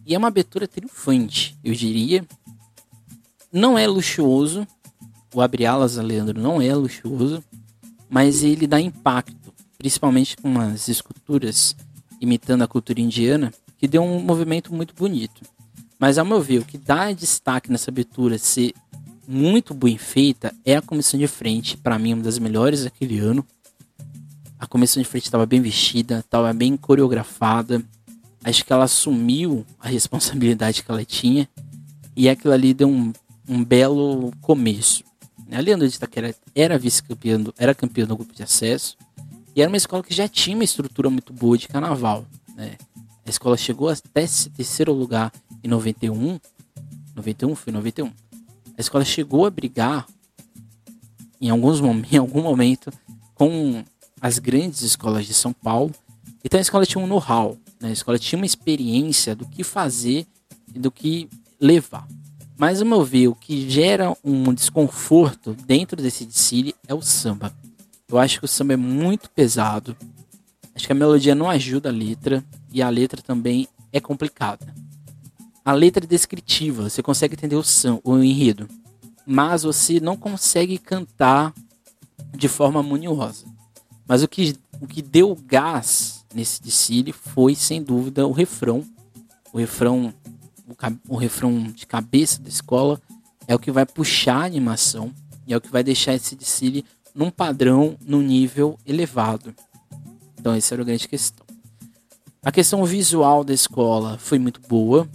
E 0.04 0.14
é 0.14 0.18
uma 0.18 0.28
abertura 0.28 0.66
triunfante, 0.66 1.56
eu 1.62 1.74
diria. 1.74 2.26
Não 3.52 3.78
é 3.78 3.86
luxuoso, 3.86 4.66
o 5.32 5.40
Abre 5.40 5.64
Alas 5.64 5.96
Leandro 5.96 6.40
não 6.40 6.60
é 6.60 6.74
luxuoso, 6.74 7.42
mas 8.08 8.42
ele 8.42 8.66
dá 8.66 8.80
impacto, 8.80 9.52
principalmente 9.76 10.36
com 10.36 10.58
as 10.58 10.88
esculturas 10.88 11.76
imitando 12.20 12.62
a 12.62 12.68
cultura 12.68 13.00
indiana, 13.00 13.52
que 13.76 13.86
deu 13.86 14.02
um 14.02 14.20
movimento 14.20 14.74
muito 14.74 14.94
bonito. 14.94 15.42
Mas 15.98 16.18
ao 16.18 16.24
meu 16.24 16.40
ver, 16.40 16.58
o 16.58 16.64
que 16.64 16.78
dá 16.78 17.12
destaque 17.12 17.70
nessa 17.70 17.90
abertura 17.90 18.38
ser 18.38 18.74
muito 19.26 19.74
bem 19.74 19.98
feita 19.98 20.54
é 20.64 20.76
a 20.76 20.82
comissão 20.82 21.18
de 21.18 21.26
frente, 21.26 21.76
para 21.76 21.98
mim 21.98 22.14
uma 22.14 22.22
das 22.22 22.38
melhores 22.38 22.84
daquele 22.84 23.18
ano. 23.18 23.44
A 24.58 24.66
comissão 24.66 25.02
de 25.02 25.08
frente 25.08 25.24
estava 25.24 25.44
bem 25.46 25.60
vestida, 25.60 26.20
estava 26.20 26.52
bem 26.52 26.76
coreografada. 26.76 27.82
Acho 28.42 28.64
que 28.64 28.72
ela 28.72 28.84
assumiu 28.84 29.66
a 29.78 29.88
responsabilidade 29.88 30.82
que 30.82 30.90
ela 30.90 31.04
tinha 31.04 31.48
e 32.16 32.28
aquilo 32.28 32.52
ali 32.52 32.72
deu 32.72 32.88
um, 32.88 33.12
um 33.48 33.64
belo 33.64 34.32
começo. 34.40 35.04
A 35.50 35.60
Leandro 35.60 35.88
de 35.88 35.94
Itaquera 35.94 36.34
era 36.54 36.78
vice-campeã, 36.78 37.42
era 37.58 37.74
campeã 37.74 38.06
do 38.06 38.16
grupo 38.16 38.34
de 38.34 38.42
acesso 38.42 38.96
e 39.56 39.62
era 39.62 39.68
uma 39.68 39.76
escola 39.76 40.02
que 40.02 40.14
já 40.14 40.28
tinha 40.28 40.54
uma 40.54 40.64
estrutura 40.64 41.08
muito 41.08 41.32
boa 41.32 41.56
de 41.56 41.66
carnaval. 41.68 42.26
Né? 42.54 42.76
A 43.26 43.30
escola 43.30 43.56
chegou 43.56 43.88
até 43.88 44.26
terceiro 44.56 44.92
lugar 44.92 45.32
em 45.62 45.68
91. 45.68 46.38
91 47.14 47.54
foi 47.54 47.72
91. 47.72 48.06
A 48.06 48.80
escola 48.80 49.04
chegou 49.04 49.46
a 49.46 49.50
brigar 49.50 50.06
em, 51.40 51.50
alguns, 51.50 51.80
em 52.12 52.16
algum 52.16 52.42
momento 52.42 52.92
com 53.34 53.84
as 54.20 54.38
grandes 54.38 54.82
escolas 54.82 55.26
de 55.26 55.34
São 55.34 55.52
Paulo. 55.52 55.92
Então 56.44 56.58
a 56.58 56.60
escola 56.60 56.86
tinha 56.86 57.02
um 57.02 57.06
know-how, 57.06 57.56
né? 57.80 57.88
a 57.88 57.92
escola 57.92 58.18
tinha 58.18 58.38
uma 58.38 58.46
experiência 58.46 59.34
do 59.34 59.46
que 59.46 59.64
fazer 59.64 60.26
e 60.74 60.78
do 60.78 60.90
que 60.90 61.28
levar. 61.60 62.06
Mas, 62.58 62.80
ao 62.80 62.86
meu 62.86 63.04
ver, 63.04 63.28
o 63.28 63.36
que 63.36 63.70
gera 63.70 64.16
um 64.24 64.52
desconforto 64.52 65.54
dentro 65.54 66.02
desse 66.02 66.24
desfile 66.26 66.74
é 66.88 66.92
o 66.92 67.00
samba. 67.00 67.54
Eu 68.08 68.18
acho 68.18 68.40
que 68.40 68.44
o 68.44 68.48
samba 68.48 68.72
é 68.72 68.76
muito 68.76 69.30
pesado. 69.30 69.96
Acho 70.74 70.84
que 70.84 70.92
a 70.92 70.96
melodia 70.96 71.36
não 71.36 71.48
ajuda 71.48 71.88
a 71.88 71.92
letra 71.92 72.44
e 72.72 72.82
a 72.82 72.88
letra 72.88 73.22
também 73.22 73.68
é 73.92 74.00
complicada. 74.00 74.74
A 75.64 75.72
letra 75.72 76.04
é 76.04 76.08
descritiva, 76.08 76.90
você 76.90 77.00
consegue 77.00 77.34
entender 77.34 77.54
o, 77.54 77.62
samba, 77.62 78.00
o 78.02 78.18
enredo, 78.18 78.68
mas 79.24 79.62
você 79.62 80.00
não 80.00 80.16
consegue 80.16 80.78
cantar 80.78 81.54
de 82.36 82.48
forma 82.48 82.80
harmoniosa. 82.80 83.46
Mas 84.06 84.22
o 84.22 84.28
que, 84.28 84.56
o 84.80 84.86
que 84.86 85.02
deu 85.02 85.36
gás 85.46 86.24
nesse 86.34 86.60
desfile 86.60 87.12
foi, 87.12 87.54
sem 87.54 87.82
dúvida, 87.82 88.26
o 88.26 88.32
refrão. 88.32 88.82
O 89.52 89.58
refrão, 89.58 90.12
o, 90.68 91.14
o 91.14 91.16
refrão 91.16 91.62
de 91.62 91.86
cabeça 91.86 92.40
da 92.40 92.48
escola 92.48 93.00
é 93.46 93.54
o 93.54 93.58
que 93.58 93.70
vai 93.70 93.86
puxar 93.86 94.42
a 94.42 94.46
animação 94.46 95.12
e 95.46 95.54
é 95.54 95.56
o 95.56 95.60
que 95.60 95.70
vai 95.70 95.82
deixar 95.82 96.14
esse 96.14 96.36
desfile 96.36 96.84
num 97.14 97.30
padrão, 97.30 97.96
num 98.06 98.20
nível 98.20 98.78
elevado. 98.86 99.54
Então, 100.38 100.54
essa 100.54 100.74
era 100.74 100.82
a 100.82 100.84
grande 100.84 101.08
questão. 101.08 101.44
A 102.42 102.52
questão 102.52 102.84
visual 102.84 103.42
da 103.42 103.52
escola 103.52 104.18
foi 104.18 104.38
muito 104.38 104.60
boa. 104.68 105.08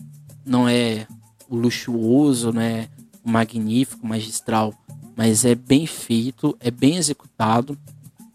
Não 0.45 0.67
é 0.67 1.07
o 1.47 1.55
luxuoso, 1.55 2.51
não 2.51 2.61
é 2.61 2.89
o 3.23 3.29
magnífico, 3.29 4.05
magistral, 4.05 4.73
mas 5.15 5.45
é 5.45 5.55
bem 5.55 5.87
feito, 5.87 6.57
é 6.59 6.69
bem 6.69 6.97
executado. 6.97 7.77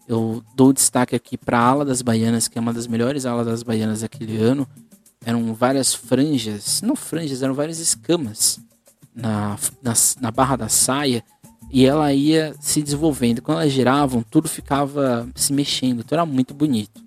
Eu 0.07 0.43
dou 0.55 0.73
destaque 0.73 1.15
aqui 1.15 1.37
para 1.37 1.59
a 1.59 1.63
ala 1.63 1.85
das 1.85 2.01
baianas, 2.01 2.47
que 2.47 2.57
é 2.57 2.61
uma 2.61 2.73
das 2.73 2.87
melhores 2.87 3.25
alas 3.25 3.45
das 3.45 3.61
baianas 3.61 4.01
daquele 4.01 4.37
ano. 4.37 4.67
Eram 5.25 5.53
várias 5.53 5.93
franjas, 5.93 6.81
não 6.81 6.95
franjas, 6.95 7.43
eram 7.43 7.53
várias 7.53 7.79
escamas 7.79 8.59
na, 9.13 9.57
na, 9.81 9.93
na 10.21 10.31
barra 10.31 10.55
da 10.55 10.69
saia 10.69 11.23
e 11.69 11.85
ela 11.85 12.11
ia 12.13 12.55
se 12.59 12.81
desenvolvendo. 12.81 13.41
Quando 13.41 13.59
elas 13.59 13.71
giravam, 13.71 14.23
tudo 14.23 14.47
ficava 14.47 15.29
se 15.35 15.53
mexendo, 15.53 15.99
então 15.99 16.15
era 16.15 16.25
muito 16.25 16.53
bonito. 16.53 17.03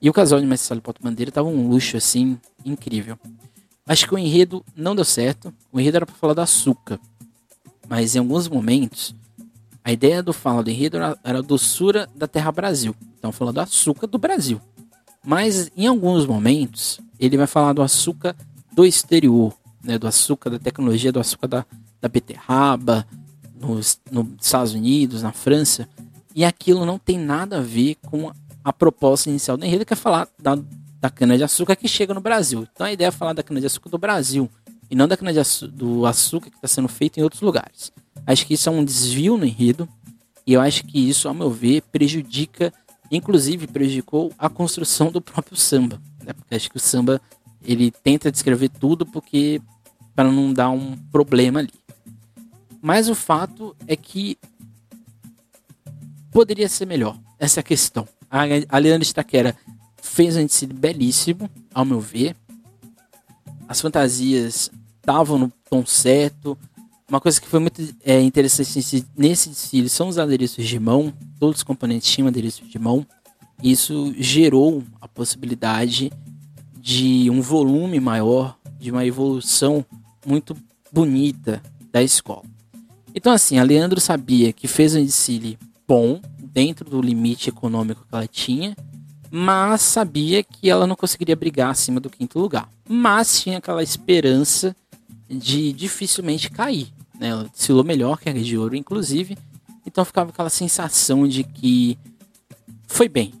E 0.00 0.10
o 0.10 0.12
casal 0.12 0.40
de 0.40 0.56
Sala 0.56 0.82
e 0.84 1.02
Bandeira 1.02 1.30
tava 1.30 1.48
um 1.48 1.68
luxo 1.68 1.96
assim 1.96 2.38
incrível. 2.64 3.18
Acho 3.86 4.06
que 4.06 4.14
o 4.14 4.18
enredo 4.18 4.64
não 4.74 4.96
deu 4.96 5.04
certo. 5.04 5.54
O 5.72 5.78
enredo 5.78 5.98
era 5.98 6.06
para 6.06 6.14
falar 6.14 6.34
da 6.34 6.42
açúcar, 6.42 6.98
mas 7.88 8.16
em 8.16 8.18
alguns 8.18 8.48
momentos 8.48 9.14
a 9.84 9.92
ideia 9.92 10.22
do 10.22 10.32
fala 10.32 10.62
do 10.62 10.70
enredo 10.70 10.96
era, 10.96 11.18
era 11.24 11.38
a 11.40 11.42
doçura 11.42 12.08
da 12.14 12.28
terra 12.28 12.52
Brasil. 12.52 12.94
Então, 13.18 13.32
falando 13.32 13.56
do 13.56 13.60
açúcar 13.60 14.06
do 14.06 14.18
Brasil. 14.18 14.60
Mas, 15.24 15.70
em 15.76 15.86
alguns 15.86 16.26
momentos, 16.26 17.00
ele 17.26 17.36
vai 17.36 17.46
falar 17.46 17.72
do 17.72 17.82
açúcar 17.82 18.34
do 18.72 18.84
exterior, 18.84 19.52
né? 19.82 19.98
do 19.98 20.06
açúcar 20.06 20.50
da 20.50 20.58
tecnologia, 20.58 21.12
do 21.12 21.20
açúcar 21.20 21.46
da, 21.46 21.66
da 22.00 22.08
beterraba, 22.08 23.06
nos, 23.60 24.00
nos 24.10 24.26
Estados 24.40 24.72
Unidos, 24.74 25.22
na 25.22 25.32
França. 25.32 25.88
E 26.34 26.44
aquilo 26.44 26.84
não 26.84 26.98
tem 26.98 27.18
nada 27.18 27.58
a 27.58 27.60
ver 27.60 27.96
com 28.06 28.32
a 28.64 28.72
proposta 28.72 29.28
inicial 29.28 29.56
do 29.56 29.64
enredo, 29.64 29.84
que 29.84 29.92
é 29.92 29.96
falar 29.96 30.28
da, 30.38 30.58
da 31.00 31.10
cana-de-açúcar 31.10 31.76
que 31.76 31.86
chega 31.86 32.14
no 32.14 32.20
Brasil. 32.20 32.66
Então, 32.72 32.86
a 32.86 32.92
ideia 32.92 33.08
é 33.08 33.12
falar 33.12 33.32
da 33.32 33.42
cana-de-açúcar 33.42 33.90
do 33.90 33.98
Brasil 33.98 34.48
e 34.90 34.94
não 34.94 35.08
da 35.08 35.16
cana 35.16 35.32
do 35.72 36.06
açúcar 36.06 36.50
que 36.50 36.56
está 36.56 36.68
sendo 36.68 36.88
feito 36.88 37.18
em 37.18 37.22
outros 37.22 37.42
lugares. 37.42 37.92
Acho 38.26 38.46
que 38.46 38.54
isso 38.54 38.68
é 38.68 38.72
um 38.72 38.84
desvio 38.84 39.36
no 39.36 39.44
enredo 39.44 39.88
e 40.46 40.52
eu 40.52 40.60
acho 40.60 40.84
que 40.84 41.08
isso, 41.08 41.28
ao 41.28 41.34
meu 41.34 41.50
ver, 41.50 41.82
prejudica, 41.82 42.72
inclusive 43.10 43.66
prejudicou 43.66 44.32
a 44.38 44.48
construção 44.48 45.10
do 45.10 45.20
próprio 45.20 45.56
samba. 45.56 46.00
Né? 46.24 46.32
Porque 46.32 46.54
acho 46.54 46.70
que 46.70 46.76
o 46.76 46.80
samba 46.80 47.20
ele 47.64 47.90
tenta 47.90 48.32
descrever 48.32 48.68
tudo 48.68 49.06
porque 49.06 49.60
para 50.14 50.30
não 50.30 50.52
dar 50.52 50.70
um 50.70 50.96
problema 51.10 51.60
ali. 51.60 51.72
Mas 52.80 53.08
o 53.08 53.14
fato 53.14 53.76
é 53.86 53.94
que 53.94 54.36
poderia 56.30 56.68
ser 56.68 56.86
melhor. 56.86 57.16
Essa 57.38 57.60
é 57.60 57.62
a 57.62 57.64
questão. 57.64 58.08
A, 58.28 58.78
Leandra 58.78 59.02
Estaquera 59.02 59.56
fez 60.00 60.36
um 60.36 60.44
desfile 60.44 60.72
belíssimo, 60.72 61.48
ao 61.72 61.84
meu 61.84 62.00
ver. 62.00 62.34
As 63.68 63.80
fantasias 63.80 64.70
estavam 64.96 65.38
no 65.38 65.52
tom 65.68 65.84
certo. 65.86 66.58
Uma 67.08 67.20
coisa 67.20 67.40
que 67.40 67.46
foi 67.46 67.60
muito 67.60 67.82
é, 68.04 68.20
interessante 68.20 69.06
nesse 69.16 69.48
desfile 69.50 69.88
são 69.88 70.08
os 70.08 70.18
adereços 70.18 70.66
de 70.66 70.78
mão. 70.80 71.12
Todos 71.38 71.58
os 71.58 71.62
componentes 71.62 72.10
tinham 72.10 72.28
adereços 72.28 72.68
de 72.68 72.78
mão. 72.78 73.06
Isso 73.62 74.12
gerou 74.18 74.82
a 75.00 75.06
possibilidade 75.06 76.10
de 76.80 77.30
um 77.30 77.40
volume 77.40 78.00
maior, 78.00 78.58
de 78.78 78.90
uma 78.90 79.06
evolução 79.06 79.84
muito 80.26 80.56
bonita 80.92 81.62
da 81.92 82.02
escola. 82.02 82.42
Então, 83.14 83.32
assim, 83.32 83.58
a 83.58 83.62
Leandro 83.62 84.00
sabia 84.00 84.52
que 84.52 84.66
fez 84.66 84.94
um 84.94 85.04
desfile 85.04 85.58
bom, 85.86 86.20
dentro 86.52 86.88
do 86.88 87.00
limite 87.00 87.48
econômico 87.48 88.04
que 88.08 88.14
ela 88.14 88.26
tinha, 88.26 88.76
mas 89.30 89.80
sabia 89.80 90.42
que 90.42 90.68
ela 90.68 90.86
não 90.86 90.94
conseguiria 90.94 91.34
brigar 91.34 91.70
acima 91.70 91.98
do 91.98 92.10
quinto 92.10 92.38
lugar. 92.38 92.68
Mas 92.86 93.40
tinha 93.40 93.58
aquela 93.58 93.82
esperança 93.82 94.76
de 95.28 95.72
dificilmente 95.72 96.50
cair. 96.50 96.92
Né? 97.18 97.28
Ela 97.28 97.44
desfilou 97.44 97.84
melhor 97.84 98.18
que 98.18 98.28
a 98.28 98.32
de 98.32 98.58
ouro, 98.58 98.76
inclusive. 98.76 99.38
Então 99.86 100.04
ficava 100.04 100.30
aquela 100.30 100.50
sensação 100.50 101.26
de 101.26 101.42
que 101.44 101.98
foi 102.86 103.08
bem. 103.08 103.32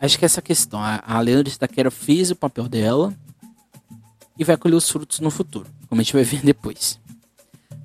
Acho 0.00 0.18
que 0.18 0.24
essa 0.24 0.40
questão. 0.40 0.80
A 0.80 1.20
Leandro 1.20 1.48
Estaquera 1.48 1.90
fez 1.90 2.30
o 2.30 2.36
papel 2.36 2.68
dela 2.68 3.12
e 4.38 4.44
vai 4.44 4.56
colher 4.56 4.76
os 4.76 4.88
frutos 4.88 5.20
no 5.20 5.30
futuro, 5.30 5.66
como 5.88 6.00
a 6.00 6.04
gente 6.04 6.12
vai 6.12 6.22
ver 6.22 6.40
depois. 6.44 7.00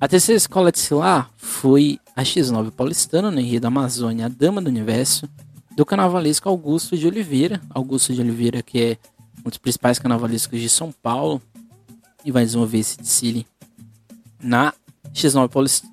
A 0.00 0.06
terceira 0.06 0.36
escola 0.36 0.70
de 0.70 0.78
Silar 0.78 1.30
foi 1.36 1.98
a 2.14 2.22
X9 2.22 2.70
paulistana, 2.70 3.30
no 3.30 3.40
Rio 3.40 3.60
da 3.60 3.68
Amazônia, 3.68 4.26
a 4.26 4.28
Dama 4.28 4.62
do 4.62 4.68
Universo, 4.68 5.28
do 5.74 5.84
carnavalesco 5.84 6.48
Augusto 6.48 6.96
de 6.96 7.06
Oliveira. 7.06 7.60
Augusto 7.70 8.12
de 8.12 8.20
Oliveira, 8.20 8.62
que 8.62 8.80
é 8.80 8.98
um 9.44 9.48
dos 9.48 9.58
principais 9.58 9.98
carnavalescos 9.98 10.60
de 10.60 10.68
São 10.68 10.92
Paulo, 10.92 11.42
e 12.24 12.30
vai 12.30 12.44
desenvolver 12.44 12.78
esse 12.78 12.96
desfile 12.98 13.46
na 14.40 14.72
X9 15.12 15.48
paulistana. 15.48 15.92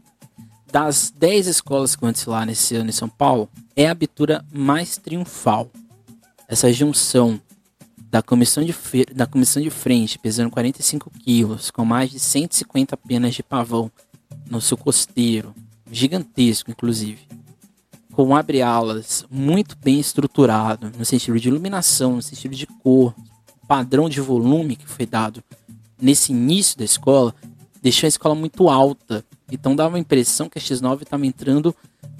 Das 0.72 1.12
10 1.18 1.48
escolas 1.48 1.96
que 1.96 2.02
vão 2.02 2.12
desfilar 2.12 2.46
nesse 2.46 2.76
ano 2.76 2.90
em 2.90 2.94
São 2.94 3.10
Paulo, 3.10 3.50
é 3.76 3.88
a 3.88 3.92
abertura 3.92 4.46
mais 4.54 4.98
triunfal. 4.98 5.70
Essa 6.52 6.70
junção 6.74 7.40
da 8.10 8.22
comissão 8.22 8.62
de, 8.62 8.76
da 9.16 9.26
comissão 9.26 9.64
de 9.64 9.70
frente, 9.70 10.20
pesando 10.20 10.52
45 10.52 11.10
quilos, 11.12 11.72
com 11.72 11.86
mais 11.86 12.12
de 12.12 12.20
150 12.20 12.98
penas 12.98 13.34
de 13.34 13.42
pavão 13.42 13.90
no 14.50 14.60
seu 14.60 14.76
costeiro, 14.76 15.56
gigantesco 15.90 16.70
inclusive, 16.70 17.22
com 18.12 18.36
abre-alas 18.36 19.26
muito 19.32 19.78
bem 19.82 19.98
estruturado, 19.98 20.92
no 20.98 21.06
sentido 21.06 21.40
de 21.40 21.48
iluminação, 21.48 22.18
no 22.18 22.22
sentido 22.22 22.54
de 22.54 22.68
cor, 22.68 23.16
padrão 23.66 24.10
de 24.10 24.20
volume 24.20 24.76
que 24.76 24.86
foi 24.86 25.06
dado 25.06 25.42
nesse 26.02 26.34
início 26.34 26.78
da 26.78 26.84
escola, 26.84 27.34
deixou 27.82 28.08
a 28.08 28.10
escola 28.10 28.36
muito 28.36 28.68
alta. 28.68 29.24
Então 29.50 29.74
dava 29.74 29.96
a 29.96 30.00
impressão 30.02 30.50
que 30.50 30.60
a 30.60 30.62
X9 30.62 31.04
estava 31.04 31.26
entrando 31.26 31.74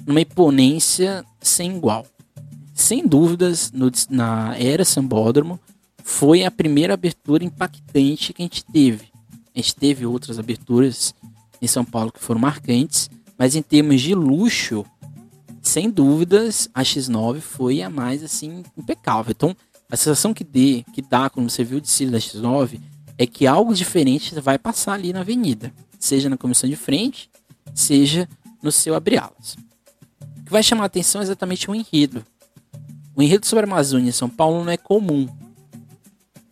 numa 0.06 0.22
imponência 0.22 1.22
sem 1.38 1.76
igual. 1.76 2.06
Sem 2.74 3.06
dúvidas, 3.06 3.70
no, 3.72 3.90
na 4.10 4.56
era 4.56 4.84
Sambódromo, 4.84 5.60
foi 6.02 6.44
a 6.44 6.50
primeira 6.50 6.94
abertura 6.94 7.44
impactante 7.44 8.32
que 8.32 8.42
a 8.42 8.44
gente 8.44 8.64
teve. 8.64 9.12
A 9.54 9.58
gente 9.58 9.76
teve 9.76 10.06
outras 10.06 10.38
aberturas 10.38 11.14
em 11.60 11.66
São 11.66 11.84
Paulo 11.84 12.12
que 12.12 12.20
foram 12.20 12.40
marcantes, 12.40 13.10
mas 13.38 13.54
em 13.54 13.62
termos 13.62 14.00
de 14.00 14.14
luxo, 14.14 14.84
sem 15.60 15.90
dúvidas, 15.90 16.68
a 16.74 16.82
X9 16.82 17.40
foi 17.40 17.82
a 17.82 17.90
mais 17.90 18.24
assim 18.24 18.64
impecável. 18.76 19.30
Então, 19.30 19.56
a 19.90 19.96
sensação 19.96 20.32
que, 20.34 20.42
dê, 20.42 20.84
que 20.92 21.02
dá 21.02 21.30
quando 21.30 21.50
você 21.50 21.62
viu 21.62 21.78
o 21.78 21.80
desfile 21.80 22.10
da 22.10 22.18
X9 22.18 22.80
é 23.18 23.26
que 23.26 23.46
algo 23.46 23.74
diferente 23.74 24.34
vai 24.40 24.58
passar 24.58 24.94
ali 24.94 25.12
na 25.12 25.20
avenida, 25.20 25.72
seja 25.98 26.28
na 26.28 26.36
comissão 26.36 26.68
de 26.68 26.76
frente, 26.76 27.30
seja 27.74 28.28
no 28.62 28.72
seu 28.72 28.94
abre-alas. 28.94 29.56
O 30.40 30.44
que 30.44 30.50
vai 30.50 30.62
chamar 30.62 30.84
a 30.84 30.86
atenção 30.86 31.20
é 31.20 31.24
exatamente 31.24 31.70
o 31.70 31.74
enredo. 31.74 32.24
O 33.14 33.22
enredo 33.22 33.46
sobre 33.46 33.64
a 33.64 33.68
Amazônia 33.68 34.08
em 34.08 34.12
São 34.12 34.28
Paulo 34.28 34.64
não 34.64 34.72
é 34.72 34.76
comum. 34.76 35.28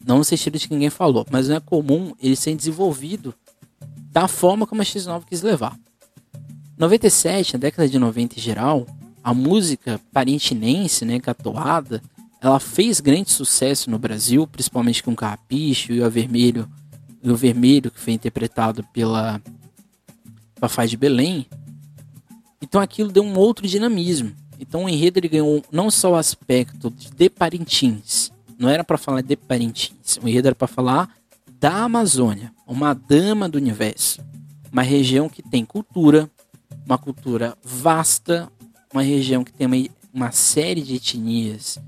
Não 0.04 0.18
no 0.18 0.24
sentido 0.24 0.58
de 0.58 0.66
que 0.66 0.74
ninguém 0.74 0.90
falou, 0.90 1.26
mas 1.30 1.48
não 1.48 1.56
é 1.56 1.60
comum 1.60 2.14
ele 2.20 2.36
ser 2.36 2.54
desenvolvido 2.54 3.34
da 4.10 4.26
forma 4.26 4.66
como 4.66 4.82
a 4.82 4.84
X9 4.84 5.24
quis 5.24 5.42
levar. 5.42 5.78
97, 6.76 7.54
na 7.54 7.58
década 7.60 7.88
de 7.88 7.98
90 7.98 8.36
em 8.38 8.42
geral, 8.42 8.86
a 9.22 9.34
música 9.34 10.00
parintinense, 10.12 11.04
né, 11.04 11.20
catoada, 11.20 12.02
ela 12.40 12.58
fez 12.58 13.00
grande 13.00 13.30
sucesso 13.30 13.90
no 13.90 13.98
Brasil, 13.98 14.46
principalmente 14.46 15.02
com 15.02 15.14
Carrapicho 15.14 15.92
e 15.92 16.02
o 16.02 16.10
Vermelho, 16.10 16.68
e 17.22 17.30
o 17.30 17.36
Vermelho 17.36 17.90
que 17.90 18.00
foi 18.00 18.14
interpretado 18.14 18.82
pela 18.94 19.40
Fafá 20.56 20.86
de 20.86 20.96
Belém. 20.96 21.46
Então 22.62 22.80
aquilo 22.80 23.12
deu 23.12 23.22
um 23.22 23.36
outro 23.36 23.68
dinamismo. 23.68 24.34
Então 24.60 24.84
o 24.84 24.88
enredo 24.88 25.18
ele 25.18 25.28
ganhou 25.28 25.62
não 25.72 25.90
só 25.90 26.12
o 26.12 26.16
aspecto 26.16 26.90
de 26.90 27.30
Parintins, 27.30 28.30
não 28.58 28.68
era 28.68 28.84
para 28.84 28.98
falar 28.98 29.22
de 29.22 29.34
Parintins, 29.34 30.18
o 30.22 30.28
enredo 30.28 30.48
era 30.48 30.54
para 30.54 30.68
falar 30.68 31.08
da 31.58 31.84
Amazônia, 31.84 32.52
uma 32.66 32.94
dama 32.94 33.48
do 33.48 33.56
universo, 33.56 34.22
uma 34.70 34.82
região 34.82 35.28
que 35.28 35.42
tem 35.42 35.64
cultura, 35.64 36.30
uma 36.86 36.98
cultura 36.98 37.56
vasta, 37.62 38.50
uma 38.92 39.02
região 39.02 39.42
que 39.42 39.52
tem 39.52 39.66
uma, 39.66 39.76
uma 40.12 40.30
série 40.30 40.82
de 40.82 40.96
etnias 40.96 41.78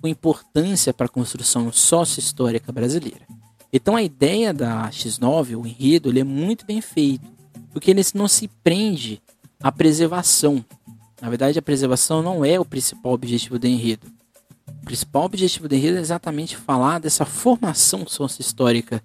com 0.00 0.08
importância 0.08 0.92
para 0.92 1.06
a 1.06 1.08
construção 1.08 1.70
sócio-histórica 1.70 2.72
brasileira. 2.72 3.26
Então 3.72 3.94
a 3.94 4.02
ideia 4.02 4.52
da 4.52 4.88
X9, 4.90 5.56
o 5.56 5.66
enredo, 5.66 6.10
ele 6.10 6.20
é 6.20 6.24
muito 6.24 6.66
bem 6.66 6.80
feito, 6.80 7.26
porque 7.72 7.90
ele 7.90 8.02
não 8.14 8.26
se 8.26 8.48
prende 8.62 9.22
à 9.62 9.70
preservação. 9.70 10.64
Na 11.22 11.28
verdade, 11.28 11.56
a 11.56 11.62
preservação 11.62 12.20
não 12.20 12.44
é 12.44 12.58
o 12.58 12.64
principal 12.64 13.12
objetivo 13.12 13.56
do 13.56 13.68
enredo. 13.68 14.08
O 14.82 14.84
principal 14.84 15.22
objetivo 15.22 15.68
do 15.68 15.74
enredo 15.76 15.98
é 15.98 16.00
exatamente 16.00 16.56
falar 16.56 16.98
dessa 16.98 17.24
formação 17.24 18.04
sócio-histórica 18.08 19.00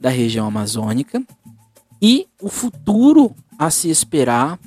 da 0.00 0.08
região 0.08 0.46
amazônica 0.46 1.22
e 2.00 2.26
o 2.40 2.48
futuro 2.48 3.36
a 3.58 3.68
se 3.68 3.90
esperar 3.90 4.58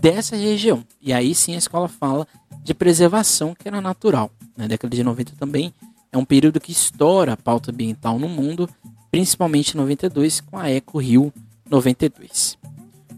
dessa 0.00 0.34
região. 0.34 0.82
E 0.98 1.12
aí 1.12 1.34
sim 1.34 1.54
a 1.54 1.58
escola 1.58 1.88
fala 1.88 2.26
de 2.62 2.72
preservação 2.72 3.54
que 3.54 3.68
era 3.68 3.82
natural. 3.82 4.30
Na 4.56 4.66
década 4.66 4.96
de 4.96 5.04
90 5.04 5.32
também 5.36 5.74
é 6.10 6.16
um 6.16 6.24
período 6.24 6.58
que 6.58 6.72
estoura 6.72 7.34
a 7.34 7.36
pauta 7.36 7.70
ambiental 7.70 8.18
no 8.18 8.30
mundo, 8.30 8.66
principalmente 9.10 9.74
em 9.74 9.76
92 9.76 10.40
com 10.40 10.56
a 10.56 10.70
Eco 10.70 10.98
Rio 10.98 11.30
92. 11.68 12.56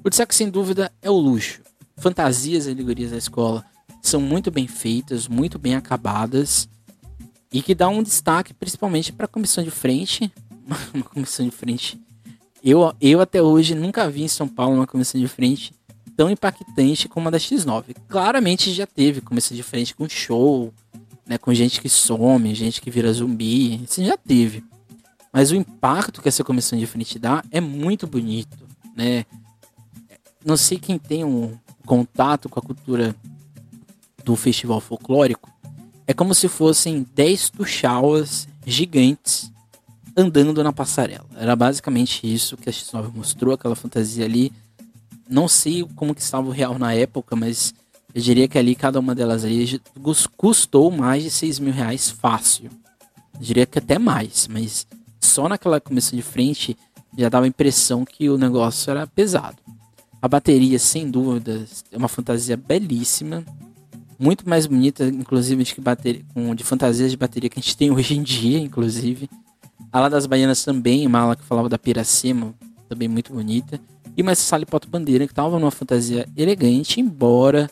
O 0.03 0.11
destaque 0.11 0.35
sem 0.35 0.51
dúvida 0.51 0.91
é 1.01 1.09
o 1.09 1.17
luxo. 1.17 1.62
Fantasias 1.97 2.67
e 2.67 2.71
alegorias 2.71 3.11
da 3.11 3.19
escola 3.19 3.65
são 4.03 4.21
muito 4.21 4.51
bem 4.51 4.67
feitas, 4.67 5.29
muito 5.29 5.59
bem 5.59 5.75
acabadas 5.75 6.69
e 7.53 7.63
que 7.63 7.75
dá 7.75 7.89
um 7.89 8.03
destaque 8.03 8.55
principalmente 8.55 9.13
para 9.13 9.27
a 9.27 9.29
comissão 9.29 9.63
de 9.63 9.71
frente. 9.71 10.33
uma 10.93 11.05
comissão 11.05 11.45
de 11.45 11.53
frente. 11.53 12.01
Eu, 12.65 12.95
eu 13.01 13.21
até 13.21 13.43
hoje 13.43 13.75
nunca 13.75 14.09
vi 14.09 14.23
em 14.23 14.29
São 14.29 14.49
Paulo 14.49 14.77
uma 14.77 14.87
comissão 14.87 15.21
de 15.21 15.29
frente 15.29 15.75
tão 16.17 16.31
impactante 16.31 17.09
como 17.09 17.29
a 17.29 17.31
da 17.31 17.39
X9. 17.39 17.97
Claramente 18.09 18.73
já 18.73 18.87
teve 18.87 19.21
comissão 19.21 19.57
de 19.57 19.63
frente 19.63 19.95
com 19.95 20.09
show, 20.09 20.73
né, 21.27 21.39
com 21.39 21.53
gente 21.53 21.81
que 21.81 21.89
some, 21.89 22.55
gente 22.55 22.81
que 22.81 22.91
vira 22.91 23.13
zumbi, 23.13 23.83
isso 23.83 24.05
já 24.05 24.17
teve. 24.17 24.65
Mas 25.33 25.51
o 25.51 25.57
impacto 25.57 26.21
que 26.21 26.29
essa 26.29 26.45
comissão 26.45 26.79
de 26.79 26.87
frente 26.87 27.19
dá 27.19 27.43
é 27.51 27.61
muito 27.61 28.07
bonito, 28.07 28.67
né? 28.95 29.25
Não 30.45 30.57
sei 30.57 30.79
quem 30.79 30.99
tem 30.99 31.25
um 31.25 31.57
contato 31.87 32.49
com 32.49 32.59
a 32.59 32.63
cultura 32.63 33.15
do 34.25 34.37
festival 34.37 34.81
folclórico, 34.81 35.51
é 36.07 36.15
como 36.15 36.35
se 36.35 36.49
fossem 36.49 37.07
10 37.15 37.51
tuxauas 37.51 38.49
gigantes 38.67 39.53
andando 40.17 40.63
na 40.63 40.73
passarela. 40.73 41.27
Era 41.37 41.57
basicamente 41.57 42.21
isso 42.33 42.57
que 42.57 42.69
a 42.69 42.73
X9 42.73 43.15
mostrou, 43.15 43.55
aquela 43.55 43.75
fantasia 43.75 44.25
ali. 44.25 44.53
Não 45.29 45.49
sei 45.49 45.85
como 45.97 46.15
que 46.15 46.21
estava 46.21 46.47
o 46.47 46.51
real 46.51 46.79
na 46.79 46.93
época, 46.93 47.35
mas 47.35 47.75
eu 48.15 48.21
diria 48.21 48.47
que 48.47 48.59
ali 48.59 48.75
cada 48.75 49.01
uma 49.01 49.15
delas 49.15 49.45
ali 49.45 49.81
custou 50.37 50.91
mais 50.91 51.23
de 51.23 51.31
6 51.31 51.59
mil 51.59 51.73
reais 51.73 52.11
fácil. 52.11 52.71
Eu 53.35 53.41
diria 53.41 53.67
que 53.67 53.79
até 53.79 53.99
mais, 53.99 54.47
mas 54.49 54.87
só 55.21 55.49
naquela 55.49 55.81
comissão 55.81 56.17
de 56.17 56.23
frente 56.23 56.77
já 57.17 57.29
dava 57.29 57.47
a 57.47 57.49
impressão 57.49 58.05
que 58.05 58.29
o 58.29 58.37
negócio 58.37 58.91
era 58.91 59.07
pesado. 59.07 59.57
A 60.23 60.29
bateria, 60.29 60.79
sem 60.79 61.11
dúvidas, 61.11 61.85
é 61.91 61.97
uma 61.97 62.07
fantasia 62.07 62.57
belíssima 62.57 63.45
muito 64.17 64.49
mais 64.49 64.67
bonita, 64.67 65.05
inclusive, 65.05 65.65
de, 65.65 65.75
que 65.75 65.81
bateria, 65.81 66.23
de 66.55 66.63
fantasias 66.63 67.11
de 67.11 67.17
bateria 67.17 67.51
que 67.51 67.59
a 67.59 67.63
gente 67.63 67.77
tem 67.77 67.91
hoje 67.91 68.17
em 68.17 68.23
dia, 68.23 68.57
inclusive. 68.57 69.29
A 69.91 69.99
lá 69.99 70.09
das 70.09 70.25
Baianas 70.27 70.65
também, 70.65 71.05
uma 71.09 71.19
ala 71.19 71.35
que 71.35 71.43
falava 71.43 71.69
da 71.69 71.77
Piracema, 71.77 72.55
também 72.89 73.09
muito 73.09 73.33
bonita. 73.33 73.81
e 74.17 74.23
e 74.23 74.67
Porta 74.67 74.87
Bandeira, 74.89 75.27
que 75.27 75.33
estavam 75.33 75.59
numa 75.59 75.73
fantasia 75.73 76.29
elegante, 76.37 77.01
embora 77.01 77.69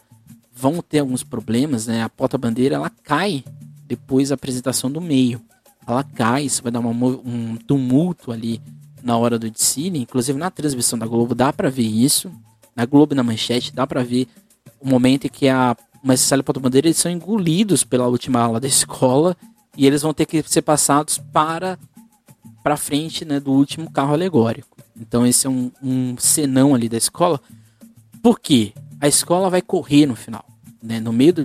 vão 0.52 0.82
ter 0.82 0.98
alguns 0.98 1.22
problemas, 1.22 1.86
né? 1.86 2.02
A 2.02 2.08
Porta 2.08 2.36
Bandeira 2.36 2.74
ela 2.74 2.90
cai 2.90 3.44
depois 3.86 4.30
da 4.30 4.34
apresentação 4.34 4.90
do 4.90 5.00
meio. 5.00 5.40
Ela 5.86 6.02
cai, 6.02 6.46
isso 6.46 6.64
vai 6.64 6.72
dar 6.72 6.80
uma, 6.80 6.90
um 6.90 7.56
tumulto 7.56 8.32
ali 8.32 8.60
na 9.02 9.16
hora 9.16 9.38
do 9.38 9.50
desfile. 9.50 9.98
Inclusive 9.98 10.38
na 10.38 10.50
transmissão 10.50 10.98
da 10.98 11.06
Globo 11.06 11.34
dá 11.34 11.52
para 11.52 11.70
ver 11.70 11.86
isso. 11.86 12.30
Na 12.74 12.84
Globo 12.86 13.14
na 13.14 13.22
manchete 13.22 13.74
dá 13.74 13.86
para 13.86 14.02
ver 14.02 14.28
o 14.80 14.88
momento 14.88 15.26
em 15.26 15.30
que 15.30 15.48
a 15.48 15.76
Sala 16.16 16.40
e 16.40 16.42
Porta 16.42 16.60
Bandeira 16.60 16.86
eles 16.86 16.96
são 16.96 17.10
engolidos 17.10 17.84
pela 17.84 18.06
última 18.06 18.40
ala 18.40 18.60
da 18.60 18.66
escola 18.68 19.36
e 19.76 19.86
eles 19.86 20.02
vão 20.02 20.14
ter 20.14 20.26
que 20.26 20.42
ser 20.42 20.62
passados 20.62 21.18
para 21.18 21.78
para 22.62 22.76
frente 22.76 23.24
né, 23.24 23.40
do 23.40 23.52
último 23.52 23.90
carro 23.90 24.12
alegórico. 24.12 24.76
Então 24.94 25.26
esse 25.26 25.46
é 25.46 25.50
um, 25.50 25.70
um 25.82 26.14
senão 26.18 26.74
ali 26.74 26.88
da 26.88 26.96
escola. 26.98 27.40
Por 28.22 28.38
quê? 28.38 28.74
A 29.00 29.08
escola 29.08 29.48
vai 29.48 29.62
correr 29.62 30.04
no 30.04 30.14
final. 30.14 30.44
Né? 30.82 31.00
No 31.00 31.12
meio 31.12 31.32
do, 31.32 31.44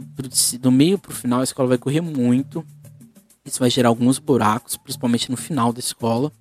do 0.59 0.71
meio 0.71 0.97
para 0.97 1.11
o 1.11 1.15
final, 1.15 1.39
a 1.39 1.43
escola 1.43 1.69
vai 1.69 1.77
correr 1.77 2.01
muito. 2.01 2.65
Isso 3.45 3.59
vai 3.59 3.69
gerar 3.69 3.89
alguns 3.89 4.19
buracos, 4.19 4.75
principalmente 4.75 5.29
no 5.29 5.37
final 5.37 5.71
da 5.71 5.79
escola. 5.79 6.31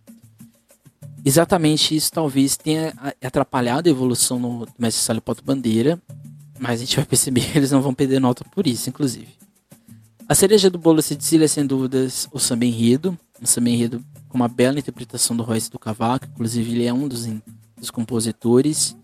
Exatamente 1.25 1.97
isso 1.97 2.13
talvez 2.13 2.57
tenha 2.57 2.93
atrapalhado 3.23 3.89
a 3.89 3.91
evolução 3.91 4.39
no 4.39 4.69
Mestre 4.79 5.03
Sala 5.03 5.23
Bandeira. 5.43 6.01
Mas 6.59 6.81
a 6.81 6.85
gente 6.85 6.97
vai 6.97 7.05
perceber 7.07 7.41
que 7.51 7.59
eles 7.59 7.71
não 7.71 7.81
vão 7.81 7.95
perder 7.95 8.21
nota 8.21 8.45
por 8.45 8.67
isso, 8.67 8.89
inclusive. 8.89 9.29
A 10.29 10.35
cereja 10.35 10.71
do 10.71 10.79
bolo 10.79 11.03
se 11.03 11.19
é 11.43 11.49
sem 11.49 11.67
dúvidas 11.67 12.29
o 12.33 12.39
samba 12.39 12.65
enredo. 12.65 13.19
Um 13.43 13.47
samba 13.47 13.71
enredo 13.71 14.05
com 14.29 14.37
uma 14.37 14.49
bela 14.49 14.79
interpretação 14.79 15.37
do 15.37 15.43
Royce 15.43 15.71
do 15.71 15.79
Cavaco, 15.79 16.27
inclusive 16.27 16.73
ele 16.73 16.85
é 16.85 16.93
um 16.93 17.09
dos, 17.09 17.27
dos 17.77 17.91
compositores. 17.91 18.97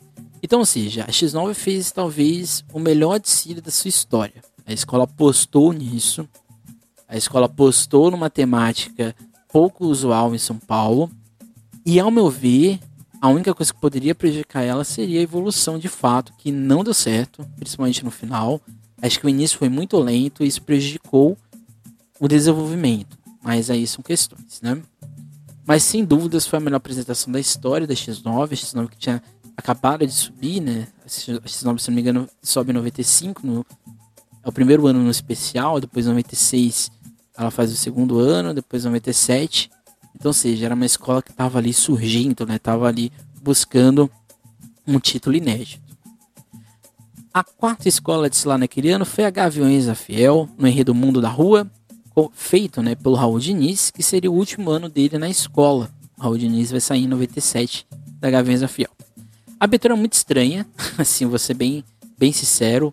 Então, 0.42 0.60
ou 0.60 0.66
seja, 0.66 1.04
a 1.04 1.08
X9 1.08 1.54
fez 1.54 1.92
talvez 1.92 2.64
o 2.72 2.78
melhor 2.78 3.18
desfile 3.18 3.60
da 3.60 3.70
sua 3.70 3.88
história. 3.88 4.42
A 4.64 4.72
escola 4.72 5.04
apostou 5.04 5.72
nisso, 5.72 6.26
a 7.06 7.16
escola 7.16 7.46
apostou 7.46 8.10
numa 8.10 8.30
temática 8.30 9.14
pouco 9.52 9.84
usual 9.86 10.34
em 10.34 10.38
São 10.38 10.58
Paulo, 10.58 11.10
e 11.90 11.98
ao 11.98 12.10
meu 12.10 12.30
ver, 12.30 12.78
a 13.20 13.28
única 13.28 13.52
coisa 13.52 13.74
que 13.74 13.80
poderia 13.80 14.14
prejudicar 14.14 14.62
ela 14.62 14.84
seria 14.84 15.18
a 15.18 15.22
evolução 15.22 15.76
de 15.76 15.88
fato, 15.88 16.32
que 16.38 16.52
não 16.52 16.84
deu 16.84 16.94
certo, 16.94 17.44
principalmente 17.56 18.04
no 18.04 18.12
final. 18.12 18.60
Acho 19.02 19.18
que 19.18 19.26
o 19.26 19.28
início 19.28 19.58
foi 19.58 19.68
muito 19.68 19.98
lento 19.98 20.44
e 20.44 20.46
isso 20.46 20.62
prejudicou 20.62 21.36
o 22.20 22.28
desenvolvimento, 22.28 23.18
mas 23.42 23.70
aí 23.70 23.86
são 23.88 24.04
questões, 24.04 24.60
né? 24.62 24.80
Mas 25.66 25.82
sem 25.82 26.04
dúvidas 26.04 26.46
foi 26.46 26.58
a 26.58 26.60
melhor 26.60 26.76
apresentação 26.76 27.32
da 27.32 27.40
história 27.40 27.88
da 27.88 27.94
X9. 27.94 28.44
A 28.44 28.48
X9 28.48 28.88
que 28.88 28.96
tinha 28.96 29.22
acabado 29.56 30.06
de 30.06 30.12
subir, 30.12 30.60
né? 30.60 30.86
A 31.04 31.08
X9, 31.08 31.78
se 31.78 31.88
não 31.88 31.94
me 31.94 32.00
engano, 32.02 32.28
sobe 32.40 32.70
em 32.70 32.74
95. 32.74 33.44
No, 33.44 33.66
é 34.44 34.48
o 34.48 34.52
primeiro 34.52 34.86
ano 34.86 35.02
no 35.02 35.10
especial. 35.10 35.80
Depois, 35.80 36.06
em 36.06 36.10
96, 36.10 36.90
ela 37.36 37.50
faz 37.50 37.72
o 37.72 37.76
segundo 37.76 38.18
ano. 38.18 38.54
Depois, 38.54 38.84
em 38.84 38.88
97. 38.88 39.70
Então, 40.14 40.32
seja, 40.32 40.66
era 40.66 40.74
uma 40.74 40.86
escola 40.86 41.22
que 41.22 41.30
estava 41.30 41.58
ali 41.58 41.72
surgindo, 41.72 42.46
né? 42.46 42.58
Tava 42.58 42.88
ali 42.88 43.12
buscando 43.42 44.10
um 44.86 44.98
título 44.98 45.36
inédito. 45.36 45.90
A 47.32 47.44
quarta 47.44 47.88
escola 47.88 48.28
de 48.28 48.46
lá 48.46 48.58
naquele 48.58 48.90
ano 48.90 49.04
foi 49.04 49.24
a 49.24 49.30
Gaviões 49.30 49.86
da 49.86 49.94
Fiel, 49.94 50.48
no 50.58 50.66
Enredo 50.66 50.94
Mundo 50.94 51.20
da 51.20 51.28
Rua, 51.28 51.70
feito 52.32 52.82
né, 52.82 52.94
pelo 52.94 53.14
Raul 53.14 53.38
Diniz, 53.38 53.90
que 53.90 54.02
seria 54.02 54.30
o 54.30 54.34
último 54.34 54.70
ano 54.70 54.88
dele 54.88 55.16
na 55.16 55.28
escola. 55.28 55.90
O 56.18 56.22
Raul 56.22 56.36
Diniz 56.36 56.70
vai 56.70 56.80
sair 56.80 57.04
em 57.04 57.08
97 57.08 57.86
da 58.18 58.30
Gavenza 58.30 58.68
Fiel. 58.68 58.90
A 59.58 59.64
abertura 59.64 59.94
é 59.94 59.96
muito 59.96 60.14
estranha, 60.14 60.66
assim, 60.98 61.24
vou 61.26 61.38
ser 61.38 61.54
bem, 61.54 61.84
bem 62.18 62.32
sincero. 62.32 62.92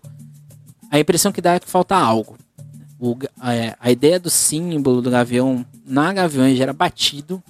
A 0.91 0.99
impressão 0.99 1.31
que 1.31 1.41
dá 1.41 1.55
é 1.55 1.59
que 1.59 1.69
falta 1.69 1.95
algo. 1.95 2.37
O, 2.99 3.15
a, 3.39 3.53
é, 3.53 3.75
a 3.79 3.91
ideia 3.91 4.19
do 4.19 4.29
símbolo 4.29 5.01
do 5.01 5.11
gavião 5.11 5.65
na 5.85 6.11
Gaviões 6.11 6.57
já 6.57 6.63
era 6.63 6.73
batido, 6.73 7.41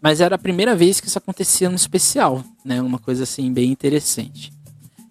mas 0.00 0.20
era 0.20 0.36
a 0.36 0.38
primeira 0.38 0.76
vez 0.76 1.00
que 1.00 1.08
isso 1.08 1.18
acontecia 1.18 1.68
no 1.68 1.74
especial, 1.76 2.44
né? 2.64 2.80
Uma 2.80 2.98
coisa 2.98 3.24
assim 3.24 3.52
bem 3.52 3.70
interessante. 3.72 4.52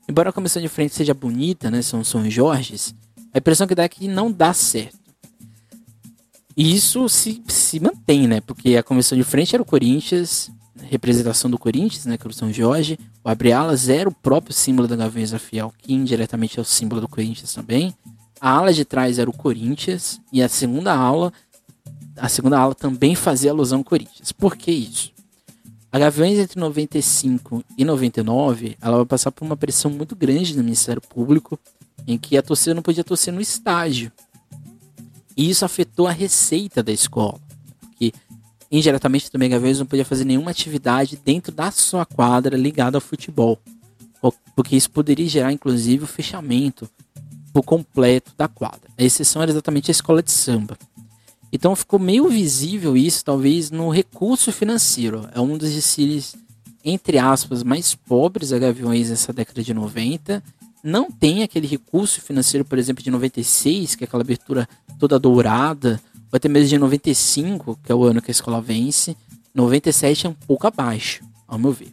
Embora 0.07 0.29
a 0.29 0.33
comissão 0.33 0.61
de 0.61 0.69
frente 0.69 0.93
seja 0.93 1.13
bonita, 1.13 1.69
né? 1.69 1.81
São 1.81 2.03
São 2.03 2.29
Jorges, 2.29 2.95
a 3.33 3.39
impressão 3.39 3.67
que 3.67 3.75
dá 3.75 3.83
é 3.83 3.89
que 3.89 4.07
não 4.07 4.31
dá 4.31 4.53
certo. 4.53 4.97
E 6.55 6.73
isso 6.73 7.09
se, 7.09 7.43
se 7.47 7.79
mantém, 7.81 8.27
né? 8.27 8.39
Porque 8.39 8.77
a 8.77 8.83
comissão 8.83 9.17
de 9.17 9.25
frente 9.25 9.53
era 9.53 9.61
o 9.61 9.65
Corinthians, 9.65 10.49
representação 10.83 11.51
do 11.51 11.57
Corinthians, 11.57 12.05
né? 12.05 12.17
Que 12.17 12.23
era 12.23 12.31
o 12.31 12.33
São 12.33 12.53
Jorge. 12.53 12.97
O 13.23 13.29
Abre-Alas 13.29 13.89
era 13.89 14.07
o 14.07 14.13
próprio 14.13 14.53
símbolo 14.53 14.87
da 14.87 14.95
Gaviões 14.95 15.33
Fiel, 15.33 15.73
que 15.77 15.93
indiretamente 15.93 16.57
é 16.57 16.61
o 16.61 16.65
símbolo 16.65 17.01
do 17.01 17.09
Corinthians 17.09 17.53
também. 17.53 17.93
A 18.45 18.51
ala 18.51 18.71
de 18.71 18.85
trás 18.85 19.17
era 19.17 19.27
o 19.27 19.33
Corinthians. 19.33 20.21
E 20.31 20.39
a 20.39 20.47
segunda 20.47 20.93
ala, 20.93 21.33
a 22.15 22.29
segunda 22.29 22.59
ala 22.59 22.75
também 22.75 23.15
fazia 23.15 23.49
alusão 23.49 23.79
ao 23.79 23.83
Corinthians. 23.83 24.31
Por 24.31 24.55
que 24.55 24.69
isso? 24.69 25.11
A 25.91 25.97
Gaviões 25.97 26.37
entre 26.37 26.59
95 26.59 27.65
e 27.75 27.83
99, 27.83 28.77
ela 28.79 28.97
vai 28.97 29.05
passar 29.07 29.31
por 29.31 29.43
uma 29.43 29.57
pressão 29.57 29.89
muito 29.89 30.15
grande 30.15 30.55
no 30.55 30.63
Ministério 30.63 31.01
Público, 31.01 31.59
em 32.05 32.19
que 32.19 32.37
a 32.37 32.43
torcida 32.43 32.75
não 32.75 32.83
podia 32.83 33.03
torcer 33.03 33.33
no 33.33 33.41
estádio. 33.41 34.11
E 35.35 35.49
isso 35.49 35.65
afetou 35.65 36.05
a 36.05 36.11
receita 36.11 36.83
da 36.83 36.91
escola. 36.91 37.39
Porque 37.81 38.13
indiretamente 38.71 39.31
também 39.31 39.49
Gaviões 39.49 39.79
não 39.79 39.87
podia 39.87 40.05
fazer 40.05 40.23
nenhuma 40.23 40.51
atividade 40.51 41.19
dentro 41.25 41.51
da 41.51 41.71
sua 41.71 42.05
quadra 42.05 42.55
ligada 42.55 42.95
ao 42.95 43.01
futebol. 43.01 43.59
Porque 44.55 44.75
isso 44.75 44.91
poderia 44.91 45.27
gerar, 45.27 45.51
inclusive, 45.51 46.03
o 46.03 46.07
fechamento 46.07 46.87
completo 47.63 48.31
da 48.37 48.47
quadra. 48.47 48.89
A 48.97 49.03
exceção 49.03 49.41
era 49.41 49.51
exatamente 49.51 49.89
a 49.89 49.93
escola 49.93 50.21
de 50.21 50.31
samba. 50.31 50.77
Então 51.51 51.75
ficou 51.75 51.99
meio 51.99 52.27
visível 52.27 52.97
isso, 52.97 53.23
talvez, 53.23 53.71
no 53.71 53.89
recurso 53.89 54.51
financeiro. 54.51 55.29
É 55.33 55.39
um 55.39 55.57
dos 55.57 55.71
desfiles, 55.71 56.35
entre 56.83 57.17
aspas, 57.17 57.63
mais 57.63 57.95
pobres 57.95 58.49
da 58.49 58.59
Gaviões 58.59 59.09
nessa 59.09 59.31
década 59.31 59.63
de 59.63 59.73
90 59.73 60.43
não 60.85 61.09
tem 61.09 61.41
aquele 61.41 61.65
recurso 61.65 62.21
financeiro, 62.21 62.63
por 62.63 62.77
exemplo, 62.77 63.03
de 63.03 63.09
96, 63.09 63.95
que 63.95 64.03
é 64.03 64.05
aquela 64.05 64.21
abertura 64.21 64.69
toda 64.99 65.17
dourada, 65.17 65.99
ou 66.31 66.37
até 66.37 66.47
mesmo 66.47 66.69
de 66.69 66.77
95, 66.77 67.79
que 67.83 67.91
é 67.91 67.95
o 67.95 68.03
ano 68.03 68.21
que 68.21 68.29
a 68.29 68.31
escola 68.31 68.61
vence. 68.61 69.17
97 69.51 70.27
é 70.27 70.29
um 70.29 70.33
pouco 70.33 70.67
abaixo, 70.67 71.23
ao 71.47 71.57
meu 71.57 71.71
ver. 71.71 71.91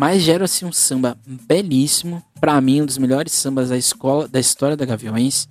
Mas 0.00 0.22
gera 0.22 0.46
assim 0.46 0.64
um 0.64 0.72
samba 0.72 1.14
belíssimo, 1.26 2.24
para 2.40 2.58
mim 2.58 2.80
um 2.80 2.86
dos 2.86 2.96
melhores 2.96 3.34
sambas 3.34 3.68
da 3.68 3.76
escola 3.76 4.26
da 4.26 4.40
história 4.40 4.74
da 4.74 4.86
Gaviões. 4.86 5.46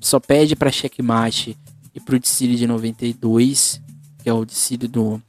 Só 0.00 0.18
pede 0.18 0.56
para 0.56 0.72
Checkmate 0.72 1.56
e 1.94 2.00
pro 2.00 2.18
Dicílio 2.18 2.56
de 2.56 2.66
92, 2.66 3.80
que 4.20 4.28
é 4.28 4.32
o 4.32 4.44
Dicílio 4.44 4.88
do 4.88 5.22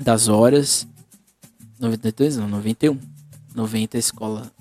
das 0.00 0.26
horas. 0.26 0.84
92 1.78 2.38
não, 2.38 2.48
91. 2.48 2.98
90 3.54 3.96
a 3.96 4.00
escola 4.00 4.52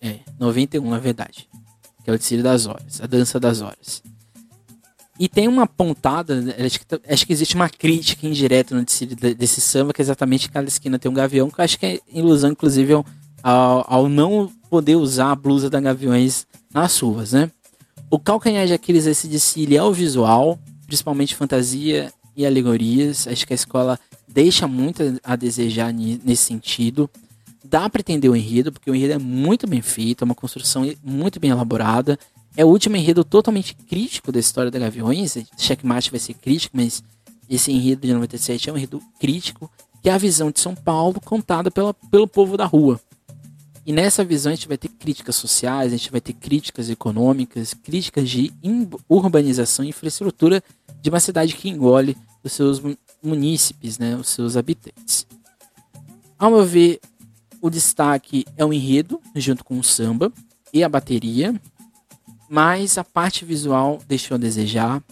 é, 0.00 0.20
91 0.38 0.88
na 0.88 0.98
verdade. 0.98 1.50
Que 2.02 2.08
é 2.08 2.14
o 2.14 2.16
Decílio 2.16 2.42
das 2.42 2.66
Horas, 2.66 3.02
a 3.02 3.06
Dança 3.06 3.38
das 3.38 3.60
Horas. 3.60 4.02
E 5.22 5.28
tem 5.28 5.46
uma 5.46 5.68
pontada, 5.68 6.40
né, 6.40 6.52
acho 6.58 6.80
que, 6.80 6.86
acho 7.08 7.24
que 7.24 7.32
existe 7.32 7.54
uma 7.54 7.68
crítica 7.68 8.26
indireta 8.26 8.74
no 8.74 8.84
Decílio 8.84 9.14
desse 9.36 9.60
samba, 9.60 9.92
que 9.92 10.02
é 10.02 10.04
exatamente 10.04 10.50
cada 10.50 10.66
esquina 10.66 10.98
tem 10.98 11.08
um 11.08 11.14
gavião, 11.14 11.48
que 11.48 11.60
eu 11.60 11.64
acho 11.64 11.78
que 11.78 11.86
é 11.86 12.00
ilusão, 12.12 12.50
inclusive, 12.50 12.92
ao, 12.92 13.04
ao 13.86 14.08
não 14.08 14.50
poder 14.68 14.96
usar 14.96 15.30
a 15.30 15.36
blusa 15.36 15.70
da 15.70 15.78
Gaviões 15.78 16.44
nas 16.74 16.98
ruas, 16.98 17.34
né? 17.34 17.48
O 18.10 18.18
calcanhar 18.18 18.66
de 18.66 18.72
Aquiles 18.72 19.04
desse 19.04 19.28
desfile 19.28 19.76
é 19.76 19.82
o 19.84 19.92
visual, 19.92 20.58
principalmente 20.88 21.36
fantasia 21.36 22.12
e 22.36 22.44
alegorias. 22.44 23.28
Acho 23.28 23.46
que 23.46 23.52
a 23.52 23.54
escola 23.54 24.00
deixa 24.26 24.66
muito 24.66 25.20
a 25.22 25.36
desejar 25.36 25.94
nesse 25.94 26.42
sentido 26.42 27.08
dá 27.64 27.88
para 27.88 28.00
entender 28.00 28.28
o 28.28 28.36
enredo, 28.36 28.70
porque 28.70 28.90
o 28.90 28.94
enredo 28.94 29.14
é 29.14 29.18
muito 29.18 29.66
bem 29.66 29.80
feito, 29.80 30.22
é 30.22 30.26
uma 30.26 30.34
construção 30.34 30.84
muito 31.02 31.40
bem 31.40 31.50
elaborada. 31.50 32.18
É 32.56 32.64
o 32.64 32.68
último 32.68 32.96
enredo 32.96 33.24
totalmente 33.24 33.74
crítico 33.74 34.30
da 34.30 34.38
história 34.38 34.70
da 34.70 34.78
Gaviões. 34.78 35.36
Checkmate 35.56 36.10
vai 36.10 36.20
ser 36.20 36.34
crítico, 36.34 36.76
mas 36.76 37.02
esse 37.48 37.72
enredo 37.72 38.06
de 38.06 38.12
97 38.12 38.68
é 38.68 38.72
um 38.72 38.76
enredo 38.76 39.02
crítico, 39.18 39.70
que 40.02 40.10
é 40.10 40.12
a 40.12 40.18
visão 40.18 40.50
de 40.50 40.60
São 40.60 40.74
Paulo 40.74 41.20
contada 41.20 41.70
pela, 41.70 41.94
pelo 41.94 42.26
povo 42.26 42.56
da 42.56 42.66
rua. 42.66 43.00
E 43.84 43.92
nessa 43.92 44.24
visão 44.24 44.52
a 44.52 44.54
gente 44.54 44.68
vai 44.68 44.78
ter 44.78 44.88
críticas 44.88 45.34
sociais, 45.34 45.92
a 45.92 45.96
gente 45.96 46.10
vai 46.10 46.20
ter 46.20 46.34
críticas 46.34 46.88
econômicas, 46.88 47.74
críticas 47.74 48.30
de 48.30 48.52
urbanização 49.08 49.84
e 49.84 49.88
infraestrutura 49.88 50.62
de 51.00 51.10
uma 51.10 51.18
cidade 51.18 51.54
que 51.54 51.68
engole 51.68 52.16
os 52.44 52.52
seus 52.52 52.80
munícipes, 53.22 53.98
né, 53.98 54.14
os 54.16 54.28
seus 54.28 54.56
habitantes. 54.56 55.26
Ao 56.38 56.50
meu 56.50 56.64
ver, 56.64 57.00
o 57.60 57.70
destaque 57.70 58.44
é 58.56 58.64
o 58.64 58.72
enredo, 58.72 59.20
junto 59.34 59.64
com 59.64 59.78
o 59.78 59.84
samba 59.84 60.32
e 60.72 60.82
a 60.82 60.88
bateria, 60.88 61.54
mas 62.52 62.98
a 62.98 63.04
parte 63.04 63.46
visual 63.46 63.98
deixou 64.06 64.34
a 64.34 64.38
desejar 64.38 65.02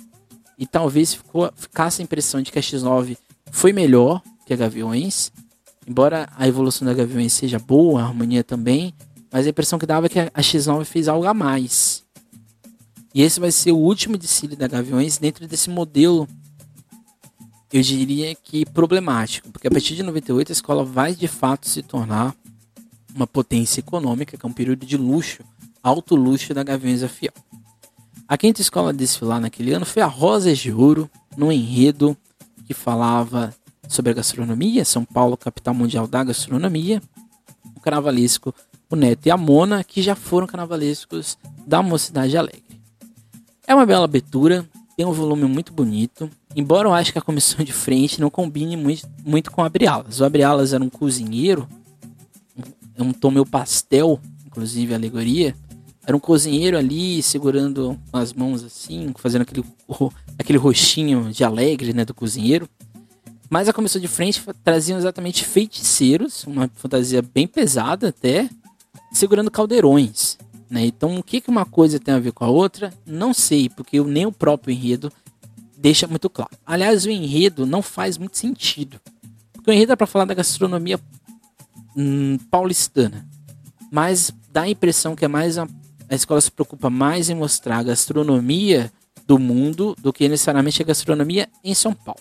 e 0.58 0.66
talvez 0.66 1.14
ficou, 1.14 1.50
ficasse 1.56 2.02
a 2.02 2.04
impressão 2.04 2.42
de 2.42 2.52
que 2.52 2.58
a 2.58 2.62
X9 2.62 3.16
foi 3.50 3.72
melhor 3.72 4.22
que 4.44 4.52
a 4.52 4.56
Gaviões, 4.56 5.32
Embora 5.86 6.28
a 6.36 6.46
evolução 6.46 6.86
da 6.86 6.94
Gaviões 6.94 7.32
seja 7.32 7.58
boa, 7.58 8.02
a 8.02 8.06
harmonia 8.06 8.44
também, 8.44 8.94
mas 9.32 9.46
a 9.46 9.50
impressão 9.50 9.78
que 9.78 9.86
dava 9.86 10.06
é 10.06 10.08
que 10.08 10.18
a 10.20 10.30
X9 10.40 10.84
fez 10.84 11.08
algo 11.08 11.26
a 11.26 11.34
mais. 11.34 12.04
E 13.14 13.22
esse 13.22 13.40
vai 13.40 13.50
ser 13.50 13.72
o 13.72 13.78
último 13.78 14.16
desfile 14.16 14.54
da 14.54 14.68
Gaviões 14.68 15.18
dentro 15.18 15.48
desse 15.48 15.68
modelo, 15.68 16.28
eu 17.72 17.82
diria 17.82 18.34
que 18.34 18.64
problemático, 18.66 19.50
porque 19.50 19.66
a 19.66 19.70
partir 19.70 19.96
de 19.96 20.02
98 20.02 20.50
a 20.50 20.52
escola 20.52 20.84
vai 20.84 21.14
de 21.14 21.26
fato 21.26 21.68
se 21.68 21.82
tornar 21.82 22.36
uma 23.14 23.26
potência 23.26 23.80
econômica, 23.80 24.36
que 24.36 24.46
é 24.46 24.48
um 24.48 24.52
período 24.52 24.84
de 24.84 24.96
luxo, 24.96 25.42
alto 25.82 26.14
luxo 26.14 26.52
da 26.54 26.62
Gaviões 26.62 27.00
da 27.00 27.08
Fiel. 27.08 27.32
A 28.28 28.36
quinta 28.36 28.60
escola 28.60 28.90
a 28.90 28.92
desfilar 28.92 29.40
naquele 29.40 29.72
ano 29.72 29.84
foi 29.84 30.02
a 30.02 30.06
Rosas 30.06 30.58
de 30.58 30.72
Ouro, 30.72 31.10
no 31.36 31.50
enredo 31.50 32.16
que 32.66 32.74
falava 32.74 33.54
sobre 33.88 34.12
a 34.12 34.14
gastronomia, 34.14 34.84
São 34.84 35.04
Paulo, 35.04 35.36
capital 35.36 35.74
mundial 35.74 36.06
da 36.06 36.22
gastronomia, 36.22 37.02
o 37.74 37.80
carnavalesco, 37.80 38.54
o 38.88 38.94
Neto 38.94 39.26
e 39.26 39.30
a 39.30 39.36
Mona, 39.36 39.82
que 39.82 40.00
já 40.00 40.14
foram 40.14 40.46
carnavalescos 40.46 41.36
da 41.66 41.82
Mocidade 41.82 42.36
Alegre. 42.36 42.80
É 43.66 43.74
uma 43.74 43.86
bela 43.86 44.04
abertura, 44.04 44.64
tem 44.96 45.06
um 45.06 45.12
volume 45.12 45.44
muito 45.44 45.72
bonito, 45.72 46.30
embora 46.54 46.88
eu 46.88 46.92
acho 46.92 47.12
que 47.12 47.18
a 47.18 47.22
comissão 47.22 47.64
de 47.64 47.72
frente 47.72 48.20
não 48.20 48.30
combine 48.30 48.76
muito, 48.76 49.08
muito 49.24 49.50
com 49.50 49.62
o 49.62 49.64
Abrialas. 49.64 50.20
O 50.20 50.24
Abrialas 50.24 50.72
era 50.72 50.84
um 50.84 50.90
cozinheiro, 50.90 51.68
um, 52.98 53.12
tom 53.12 53.44
pastel, 53.44 54.20
inclusive 54.46 54.94
alegoria, 54.94 55.56
era 56.10 56.16
um 56.16 56.20
cozinheiro 56.20 56.76
ali 56.76 57.22
segurando 57.22 57.96
as 58.12 58.32
mãos 58.32 58.64
assim, 58.64 59.12
fazendo 59.16 59.42
aquele, 59.42 59.64
aquele 60.36 60.58
roxinho 60.58 61.30
de 61.30 61.44
alegre, 61.44 61.92
né, 61.92 62.04
do 62.04 62.12
cozinheiro. 62.12 62.68
Mas 63.48 63.68
a 63.68 63.72
comissão 63.72 64.00
de 64.00 64.08
frente 64.08 64.42
trazia 64.64 64.96
exatamente 64.96 65.44
feiticeiros, 65.44 66.44
uma 66.44 66.68
fantasia 66.74 67.22
bem 67.22 67.46
pesada 67.46 68.08
até, 68.08 68.50
segurando 69.12 69.52
caldeirões. 69.52 70.36
Né? 70.68 70.86
Então, 70.86 71.16
o 71.16 71.22
que, 71.22 71.40
que 71.40 71.48
uma 71.48 71.64
coisa 71.64 72.00
tem 72.00 72.12
a 72.12 72.18
ver 72.18 72.32
com 72.32 72.44
a 72.44 72.50
outra, 72.50 72.92
não 73.06 73.32
sei, 73.32 73.68
porque 73.68 74.00
nem 74.00 74.26
o 74.26 74.32
próprio 74.32 74.72
enredo 74.72 75.12
deixa 75.76 76.08
muito 76.08 76.28
claro. 76.28 76.50
Aliás, 76.66 77.04
o 77.06 77.10
enredo 77.10 77.64
não 77.64 77.82
faz 77.82 78.18
muito 78.18 78.36
sentido. 78.36 79.00
Porque 79.52 79.70
o 79.70 79.72
enredo 79.72 79.92
é 79.92 79.96
para 79.96 80.06
falar 80.08 80.24
da 80.24 80.34
gastronomia 80.34 80.98
hum, 81.96 82.36
paulistana. 82.50 83.28
Mas 83.92 84.32
dá 84.52 84.62
a 84.62 84.68
impressão 84.68 85.14
que 85.14 85.24
é 85.24 85.28
mais 85.28 85.56
a 85.56 85.68
a 86.10 86.14
escola 86.16 86.40
se 86.40 86.50
preocupa 86.50 86.90
mais 86.90 87.30
em 87.30 87.36
mostrar 87.36 87.78
a 87.78 87.82
gastronomia 87.84 88.92
do 89.28 89.38
mundo 89.38 89.96
do 90.02 90.12
que 90.12 90.28
necessariamente 90.28 90.82
a 90.82 90.84
gastronomia 90.84 91.48
em 91.62 91.72
São 91.72 91.94
Paulo. 91.94 92.20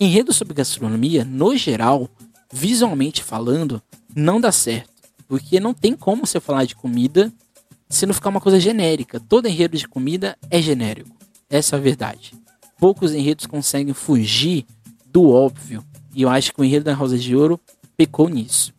Enredo 0.00 0.32
sobre 0.32 0.54
gastronomia, 0.54 1.26
no 1.26 1.54
geral, 1.54 2.08
visualmente 2.50 3.22
falando, 3.22 3.82
não 4.16 4.40
dá 4.40 4.50
certo. 4.50 4.90
Porque 5.26 5.60
não 5.60 5.74
tem 5.74 5.94
como 5.94 6.26
você 6.26 6.40
falar 6.40 6.64
de 6.64 6.74
comida 6.74 7.30
se 7.86 8.06
não 8.06 8.14
ficar 8.14 8.30
uma 8.30 8.40
coisa 8.40 8.58
genérica. 8.58 9.20
Todo 9.20 9.46
enredo 9.46 9.76
de 9.76 9.86
comida 9.86 10.38
é 10.50 10.62
genérico. 10.62 11.14
Essa 11.50 11.76
é 11.76 11.78
a 11.78 11.82
verdade. 11.82 12.32
Poucos 12.78 13.12
enredos 13.12 13.44
conseguem 13.44 13.92
fugir 13.92 14.64
do 15.04 15.28
óbvio. 15.28 15.84
E 16.14 16.22
eu 16.22 16.30
acho 16.30 16.54
que 16.54 16.60
o 16.62 16.64
enredo 16.64 16.86
da 16.86 16.94
Rosa 16.94 17.18
de 17.18 17.36
Ouro 17.36 17.60
pecou 17.94 18.30
nisso. 18.30 18.72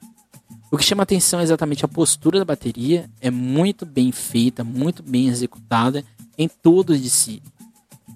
O 0.71 0.77
que 0.77 0.83
chama 0.83 1.03
atenção 1.03 1.39
é 1.39 1.43
exatamente 1.43 1.83
a 1.83 1.87
postura 1.87 2.37
da 2.37 2.45
bateria, 2.45 3.09
é 3.19 3.31
muito 3.31 3.85
bem 3.85 4.11
feita, 4.11 4.63
muito 4.63 5.01
bem 5.01 5.27
executada 5.27 6.03
em 6.37 6.47
todos 6.47 7.01
de 7.01 7.09
si. 7.09 7.41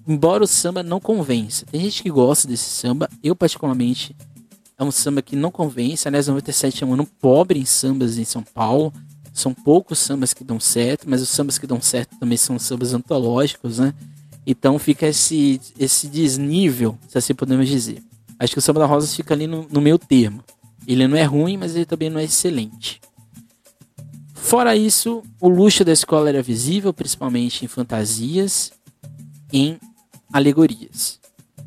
Embora 0.06 0.44
o 0.44 0.46
samba 0.46 0.82
não 0.82 1.00
convença, 1.00 1.66
tem 1.66 1.80
gente 1.80 2.02
que 2.02 2.10
gosta 2.10 2.46
desse 2.46 2.68
samba, 2.68 3.08
eu 3.22 3.34
particularmente 3.34 4.14
é 4.78 4.84
um 4.84 4.90
samba 4.90 5.22
que 5.22 5.36
não 5.36 5.50
convence. 5.50 6.06
Aliás, 6.06 6.28
97 6.28 6.84
é 6.84 6.86
um 6.86 6.94
ano 6.94 7.06
pobre 7.20 7.58
em 7.58 7.64
sambas 7.64 8.18
em 8.18 8.24
São 8.24 8.42
Paulo. 8.42 8.92
São 9.32 9.52
poucos 9.52 9.98
sambas 9.98 10.32
que 10.32 10.44
dão 10.44 10.60
certo, 10.60 11.08
mas 11.08 11.22
os 11.22 11.28
sambas 11.28 11.58
que 11.58 11.66
dão 11.66 11.80
certo 11.80 12.16
também 12.18 12.36
são 12.36 12.58
sambas 12.58 12.94
antológicos, 12.94 13.78
né? 13.78 13.92
Então 14.46 14.78
fica 14.78 15.06
esse, 15.06 15.60
esse 15.78 16.06
desnível, 16.06 16.96
se 17.08 17.18
assim 17.18 17.34
podemos 17.34 17.68
dizer. 17.68 18.02
Acho 18.38 18.52
que 18.52 18.58
o 18.58 18.62
samba 18.62 18.80
da 18.80 18.86
Rosa 18.86 19.06
fica 19.08 19.32
ali 19.34 19.46
no, 19.46 19.66
no 19.68 19.80
meio 19.80 19.98
termo. 19.98 20.44
Ele 20.86 21.06
não 21.08 21.16
é 21.16 21.24
ruim, 21.24 21.56
mas 21.56 21.74
ele 21.74 21.84
também 21.84 22.10
não 22.10 22.20
é 22.20 22.24
excelente. 22.24 23.00
Fora 24.34 24.76
isso, 24.76 25.22
o 25.40 25.48
luxo 25.48 25.84
da 25.84 25.92
escola 25.92 26.28
era 26.28 26.42
visível, 26.42 26.92
principalmente 26.92 27.64
em 27.64 27.68
fantasias, 27.68 28.72
em 29.52 29.78
alegorias. 30.32 31.18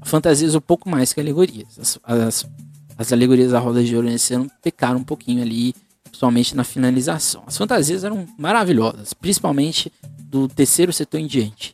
Fantasias 0.03 0.53
um 0.53 0.61
pouco 0.61 0.89
mais 0.89 1.11
que 1.11 1.19
alegorias. 1.19 1.79
As, 1.79 1.99
as, 2.03 2.49
as 2.97 3.11
alegorias 3.11 3.51
da 3.51 3.59
Roda 3.59 3.83
de 3.83 3.95
Ouro 3.95 4.07
nesse 4.07 4.33
ano 4.33 4.49
pecaram 4.61 4.99
um 4.99 5.03
pouquinho 5.03 5.41
ali, 5.41 5.73
principalmente 6.03 6.55
na 6.55 6.63
finalização. 6.63 7.43
As 7.47 7.57
fantasias 7.57 8.03
eram 8.03 8.27
maravilhosas, 8.37 9.13
principalmente 9.13 9.91
do 10.19 10.47
terceiro 10.47 10.93
setor 10.93 11.19
em 11.19 11.27
diante, 11.27 11.73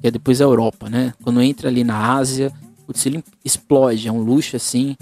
que 0.00 0.06
é 0.06 0.10
depois 0.10 0.40
a 0.40 0.44
Europa, 0.44 0.88
né? 0.88 1.12
Quando 1.22 1.42
entra 1.42 1.68
ali 1.68 1.84
na 1.84 2.14
Ásia, 2.14 2.52
o 2.88 2.92
desfile 2.92 3.22
explode, 3.44 4.08
é 4.08 4.12
um 4.12 4.22
luxo 4.22 4.56
assim 4.56 4.96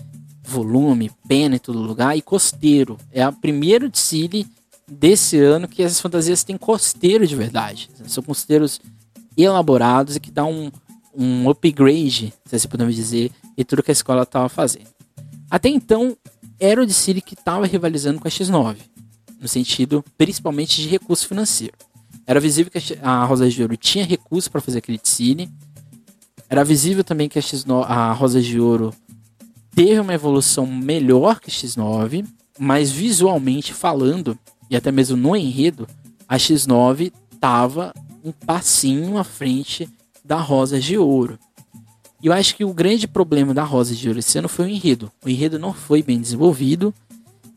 volume, 0.46 1.11
pena 1.26 1.57
em 1.57 1.59
todo 1.59 1.78
lugar, 1.78 2.16
e 2.16 2.22
costeiro. 2.22 2.98
É 3.11 3.26
o 3.26 3.33
primeiro 3.33 3.88
desfile 3.88 4.46
desse 4.87 5.38
ano 5.38 5.66
que 5.66 5.83
essas 5.83 6.00
fantasias 6.00 6.44
têm 6.44 6.57
costeiro 6.57 7.26
de 7.26 7.35
verdade. 7.35 7.90
São 8.07 8.22
costeiros 8.22 8.80
elaborados 9.37 10.16
e 10.16 10.20
que 10.20 10.30
dá 10.30 10.44
um, 10.44 10.70
um 11.16 11.48
upgrade, 11.48 12.33
se 12.44 12.57
assim 12.57 12.68
podemos 12.68 12.94
dizer, 12.94 13.30
em 13.57 13.64
tudo 13.64 13.83
que 13.83 13.90
a 13.90 13.92
escola 13.92 14.22
estava 14.22 14.48
fazendo. 14.48 14.88
Até 15.50 15.68
então, 15.68 16.16
era 16.59 16.83
o 16.83 16.87
desfile 16.87 17.20
que 17.20 17.35
estava 17.35 17.66
rivalizando 17.66 18.20
com 18.20 18.28
a 18.28 18.30
X9, 18.30 18.76
no 19.40 19.48
sentido 19.48 20.04
principalmente 20.16 20.80
de 20.80 20.88
recurso 20.88 21.26
financeiro. 21.26 21.74
Era 22.26 22.40
visível 22.40 22.70
que 22.70 22.98
a 23.02 23.24
Rosa 23.24 23.48
de 23.48 23.61
Ouro 23.61 23.76
tinha 23.76 24.04
recurso 24.04 24.50
para 24.50 24.61
fazer 24.61 24.78
aquele 24.78 24.98
desfile. 24.98 25.50
Era 26.48 26.64
visível 26.64 27.04
também 27.04 27.28
que 27.28 27.38
a, 27.38 27.42
X9, 27.42 27.85
a 27.87 28.12
Rosa 28.12 28.40
de 28.40 28.59
Ouro 28.59 28.94
teve 29.75 30.01
uma 30.01 30.15
evolução 30.15 30.67
melhor 30.67 31.41
que 31.41 31.51
X9, 31.51 32.27
mas 32.59 32.91
visualmente 32.91 33.73
falando, 33.73 34.39
e 34.71 34.77
até 34.77 34.93
mesmo 34.93 35.17
no 35.17 35.37
enredo, 35.37 35.87
a 36.29 36.37
X9 36.37 37.13
tava 37.41 37.93
um 38.25 38.33
passinho 38.33 39.19
à 39.19 39.25
frente 39.25 39.89
da 40.25 40.37
Rosa 40.37 40.81
de 40.81 40.97
Ouro. 40.97 41.39
E 42.23 42.29
eu 42.29 42.33
acho 42.33 42.57
que 42.57 42.65
o 42.65 42.73
grande 42.73 43.07
problema 43.07 43.53
da 43.53 43.65
Rosa 43.65 43.95
de 43.95 44.09
Ouro 44.09 44.21
esse 44.21 44.39
ano 44.39 44.49
foi 44.49 44.65
o 44.65 44.69
enredo. 44.69 45.13
O 45.23 45.29
enredo 45.29 45.59
não 45.59 45.75
foi 45.75 46.03
bem 46.03 46.19
desenvolvido. 46.19 46.95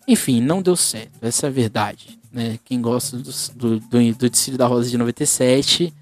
Enfim, 0.06 0.42
não 0.42 0.62
deu 0.62 0.76
certo. 0.76 1.12
Essa 1.22 1.48
é 1.48 1.50
a 1.50 1.52
verdade. 1.52 2.20
Né? 2.30 2.60
Quem 2.66 2.82
gosta 2.82 3.18
do, 3.18 3.32
do, 3.56 3.80
do, 3.80 4.14
do 4.14 4.58
da 4.58 4.68
Rosa 4.68 4.90
de 4.90 4.98
97, 4.98 5.94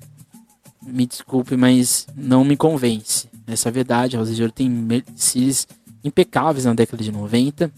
me 0.82 1.06
desculpe, 1.06 1.56
mas 1.56 2.08
não 2.15 2.43
me 2.43 2.58
convence. 2.58 3.30
Essa 3.45 3.67
é 3.67 3.69
a 3.69 3.73
verdade. 3.73 4.15
A 4.15 4.19
Rosa 4.19 4.34
de 4.34 4.41
Ouro 4.41 4.51
tem 4.51 4.71
desfiles 5.13 5.67
impecáveis 6.07 6.65
na 6.65 6.73
década 6.73 7.03
de 7.03 7.11
90. 7.11 7.71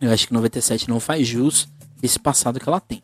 Eu 0.00 0.10
acho 0.12 0.26
que 0.26 0.34
97 0.34 0.88
não 0.88 1.00
faz 1.00 1.26
jus 1.26 1.68
esse 2.02 2.18
passado 2.18 2.60
que 2.60 2.68
ela 2.68 2.80
tem. 2.80 3.02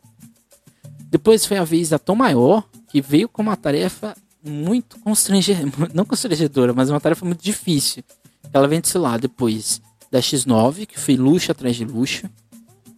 Depois 1.09 1.45
foi 1.45 1.57
a 1.57 1.63
vez 1.63 1.89
da 1.89 1.97
Tom 1.97 2.15
Maior, 2.15 2.63
que 2.89 3.01
veio 3.01 3.27
com 3.27 3.41
uma 3.41 3.57
tarefa 3.57 4.15
muito 4.43 4.99
constrangedora, 4.99 5.91
não 5.93 6.05
constrangedora, 6.05 6.73
mas 6.73 6.89
uma 6.89 6.99
tarefa 6.99 7.25
muito 7.25 7.43
difícil. 7.43 8.03
Ela 8.53 8.67
vem 8.67 8.79
de 8.79 8.97
lá 8.97 9.17
depois 9.17 9.81
da 10.11 10.19
X9, 10.19 10.85
que 10.85 10.99
foi 10.99 11.15
luxo 11.15 11.51
atrás 11.51 11.75
de 11.75 11.85
luxo, 11.85 12.29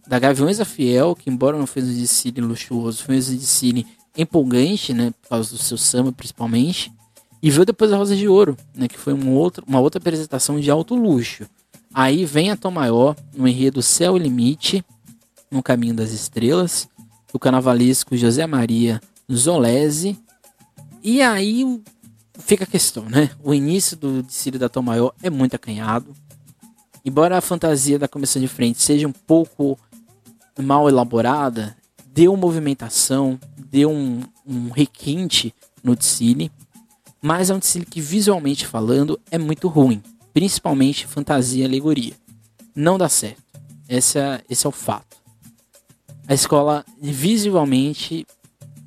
da 0.06 0.18
Gaviões 0.18 0.60
a 0.60 0.64
Fiel, 0.64 1.14
que 1.14 1.30
embora 1.30 1.58
não 1.58 1.66
fez 1.66 1.88
um 1.88 1.94
desfile 1.94 2.40
luxuoso, 2.40 3.04
foi 3.04 3.16
um 3.16 3.18
desfile 3.18 3.86
empolgante, 4.16 4.92
né, 4.92 5.12
por 5.22 5.28
causa 5.28 5.50
do 5.50 5.58
seu 5.58 5.78
samba 5.78 6.12
principalmente, 6.12 6.92
e 7.42 7.50
veio 7.50 7.64
depois 7.64 7.92
a 7.92 7.96
Rosa 7.96 8.14
de 8.14 8.28
Ouro, 8.28 8.56
né, 8.74 8.88
que 8.88 8.98
foi 8.98 9.12
um 9.12 9.30
outro, 9.30 9.64
uma 9.66 9.80
outra 9.80 9.98
apresentação 9.98 10.60
de 10.60 10.70
alto 10.70 10.94
luxo. 10.94 11.46
Aí 11.94 12.24
vem 12.24 12.50
a 12.50 12.56
Tom 12.56 12.70
Maior, 12.70 13.14
no 13.34 13.46
enredo 13.46 13.82
Céu 13.82 14.16
e 14.16 14.20
Limite, 14.20 14.82
no 15.50 15.62
Caminho 15.62 15.94
das 15.94 16.10
Estrelas, 16.10 16.88
o 17.32 17.38
carnavalesco 17.38 18.16
José 18.16 18.46
Maria 18.46 19.00
Zolese. 19.30 20.18
E 21.02 21.20
aí 21.20 21.82
fica 22.38 22.64
a 22.64 22.66
questão, 22.66 23.04
né? 23.04 23.30
O 23.44 23.52
início 23.52 23.94
do 23.94 24.22
desfile 24.22 24.58
da 24.58 24.70
Tom 24.70 24.82
Maior 24.82 25.12
é 25.22 25.28
muito 25.28 25.54
acanhado. 25.54 26.14
Embora 27.04 27.36
a 27.36 27.42
fantasia 27.42 27.98
da 27.98 28.08
comissão 28.08 28.40
de 28.40 28.48
frente 28.48 28.80
seja 28.80 29.06
um 29.06 29.12
pouco 29.12 29.78
mal 30.58 30.88
elaborada, 30.88 31.76
deu 32.06 32.34
movimentação, 32.36 33.38
deu 33.58 33.90
um, 33.90 34.22
um 34.46 34.70
requinte 34.70 35.54
no 35.84 35.94
desfile. 35.94 36.50
Mas 37.20 37.50
é 37.50 37.54
um 37.54 37.58
desfile 37.58 37.84
que, 37.84 38.00
visualmente 38.00 38.66
falando, 38.66 39.20
é 39.30 39.36
muito 39.36 39.68
ruim 39.68 40.02
principalmente 40.32 41.06
fantasia 41.06 41.62
e 41.62 41.66
alegoria. 41.66 42.14
Não 42.74 42.96
dá 42.96 43.08
certo. 43.08 43.42
Esse 43.88 44.18
é, 44.18 44.42
esse 44.48 44.66
é 44.66 44.68
o 44.68 44.72
fato. 44.72 45.16
A 46.26 46.34
escola 46.34 46.84
visualmente 47.00 48.26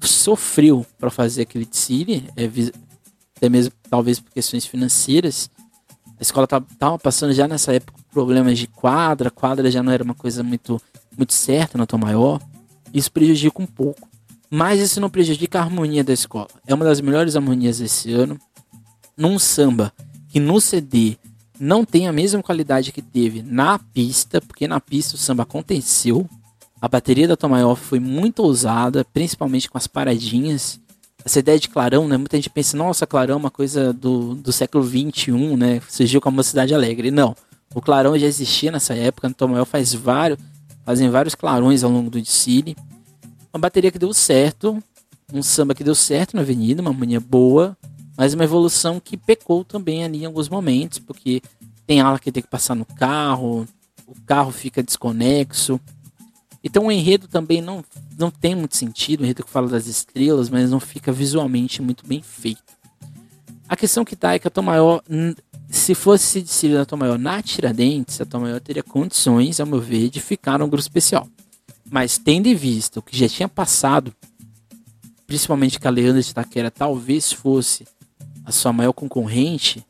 sofreu 0.02 0.86
para 0.98 1.10
fazer 1.10 1.44
aquele 1.44 1.66
desfile, 1.66 2.28
é, 2.36 2.50
até 3.36 3.50
mesmo 3.50 3.74
talvez 3.90 4.20
por 4.20 4.32
questões 4.32 4.66
financeiras, 4.66 5.50
A 6.18 6.22
escola 6.22 6.46
estava 6.46 6.98
passando 6.98 7.34
já 7.34 7.48
nessa 7.48 7.74
época 7.74 8.00
problemas 8.12 8.58
de 8.58 8.68
quadra, 8.68 9.30
quadra 9.30 9.70
já 9.70 9.84
não 9.84 9.92
era 9.92 10.04
uma 10.04 10.16
coisa 10.16 10.42
muito, 10.42 10.82
muito 11.18 11.34
certa 11.34 11.78
na 11.78 11.86
Tom 11.86 11.98
Maior. 11.98 12.42
Isso 12.94 13.12
prejudica 13.12 13.62
um 13.62 13.66
pouco. 13.66 14.08
Mas 14.50 14.80
isso 14.80 15.02
não 15.02 15.10
prejudica 15.10 15.60
a 15.60 15.64
harmonia 15.64 16.04
da 16.04 16.14
escola. 16.14 16.48
É 16.66 16.74
uma 16.74 16.86
das 16.86 17.02
melhores 17.02 17.36
harmonias 17.36 17.80
desse 17.80 18.14
ano. 18.14 18.40
Num 19.18 19.38
samba 19.38 19.92
que 20.30 20.40
no 20.40 20.62
CD 20.62 21.18
não 21.60 21.86
tem 21.86 22.08
a 22.08 22.14
mesma 22.14 22.42
qualidade 22.42 22.92
que 22.92 23.02
teve 23.02 23.42
na 23.42 23.80
pista, 23.80 24.42
porque 24.42 24.68
na 24.68 24.80
pista 24.80 25.16
o 25.16 25.18
samba 25.18 25.44
aconteceu. 25.44 26.28
A 26.82 26.88
bateria 26.88 27.28
da 27.28 27.38
Tom 27.38 27.50
Maior 27.50 27.76
foi 27.76 28.00
muito 28.00 28.44
ousada, 28.44 29.06
principalmente 29.06 29.70
com 29.70 29.78
as 29.78 29.88
paradinhas 29.88 30.80
essa 31.26 31.40
ideia 31.40 31.60
de 31.60 31.68
clarão, 31.68 32.08
né? 32.08 32.18
Muita 32.18 32.38
gente 32.38 32.52
pensa, 32.52 32.78
nossa, 32.78 33.08
clarão 33.08 33.34
é 33.34 33.38
uma 33.38 33.50
coisa 33.50 33.92
do, 33.92 34.36
do 34.36 34.54
século 34.54 34.86
XXI, 34.86 35.32
né? 35.58 35.82
Surgiu 35.90 36.22
com 36.22 36.30
a 36.30 36.32
mocidade 36.32 36.74
alegre. 36.74 37.10
Não. 37.10 37.36
O 37.74 37.82
clarão 37.82 38.18
já 38.18 38.28
existia 38.28 38.72
nessa 38.72 38.94
época. 38.94 39.34
Tom 39.34 39.48
Maior 39.48 39.66
faz 39.66 39.92
vários, 39.92 40.38
fazem 40.86 41.10
vários 41.10 41.34
clarões 41.34 41.84
ao 41.84 41.90
longo 41.90 42.12
do 42.12 42.22
desfile. 42.22 42.78
Uma 43.52 43.60
bateria 43.60 43.92
que 43.92 43.98
deu 43.98 44.14
certo, 44.14 44.78
um 45.34 45.42
samba 45.42 45.74
que 45.74 45.84
deu 45.84 45.96
certo 45.96 46.36
na 46.36 46.44
avenida, 46.44 46.82
uma 46.82 46.92
harmonia 46.92 47.20
boa, 47.20 47.76
mas 48.18 48.34
uma 48.34 48.44
evolução 48.44 49.00
que 49.00 49.18
pecou 49.18 49.64
também 49.64 50.04
ali 50.04 50.24
em 50.24 50.26
alguns 50.26 50.50
momentos, 50.50 51.00
porque 51.00 51.42
tem 51.86 52.02
ala 52.02 52.20
que 52.20 52.32
tem 52.32 52.42
que 52.42 52.50
passar 52.50 52.76
no 52.76 52.86
carro, 52.86 53.68
o 54.08 54.16
carro 54.26 54.52
fica 54.52 54.82
desconexo. 54.82 55.80
Então 56.64 56.88
o 56.88 56.92
enredo 56.92 57.28
também 57.28 57.62
não, 57.62 57.84
não 58.18 58.32
tem 58.32 58.56
muito 58.56 58.76
sentido, 58.76 59.22
o 59.22 59.24
enredo 59.24 59.44
que 59.44 59.52
fala 59.52 59.68
das 59.68 59.86
estrelas, 59.86 60.50
mas 60.50 60.72
não 60.72 60.80
fica 60.80 61.12
visualmente 61.12 61.82
muito 61.82 62.06
bem 62.08 62.22
feito. 62.22 62.64
A 63.68 63.76
questão 63.76 64.06
que 64.06 64.16
tá 64.16 64.34
é 64.34 64.40
que 64.40 64.48
a 64.48 64.52
Tom 64.52 64.62
Maior, 64.62 65.04
se 65.70 65.96
fosse 65.96 66.42
decidido 66.42 66.80
a 66.80 66.86
Tom 66.86 66.98
Maior 66.98 67.18
na 67.18 67.42
Tiradentes, 67.42 68.22
a 68.22 68.26
Tom 68.26 68.42
Maior 68.42 68.60
teria 68.60 68.84
condições, 68.84 69.60
ao 69.60 69.66
meu 69.66 69.82
ver, 69.82 70.10
de 70.10 70.22
ficar 70.22 70.60
no 70.60 70.68
grupo 70.68 70.82
especial. 70.82 71.28
Mas 71.90 72.18
tendo 72.18 72.48
em 72.48 72.56
vista 72.56 73.00
o 73.00 73.04
que 73.04 73.18
já 73.18 73.28
tinha 73.28 73.50
passado, 73.50 74.14
principalmente 75.28 75.80
que 75.80 75.88
a 75.88 75.92
Leandra 75.92 76.22
de 76.22 76.30
Itaquera 76.30 76.70
talvez 76.70 77.32
fosse 77.32 77.86
a 78.46 78.52
sua 78.52 78.72
maior 78.72 78.94
concorrente, 78.94 79.86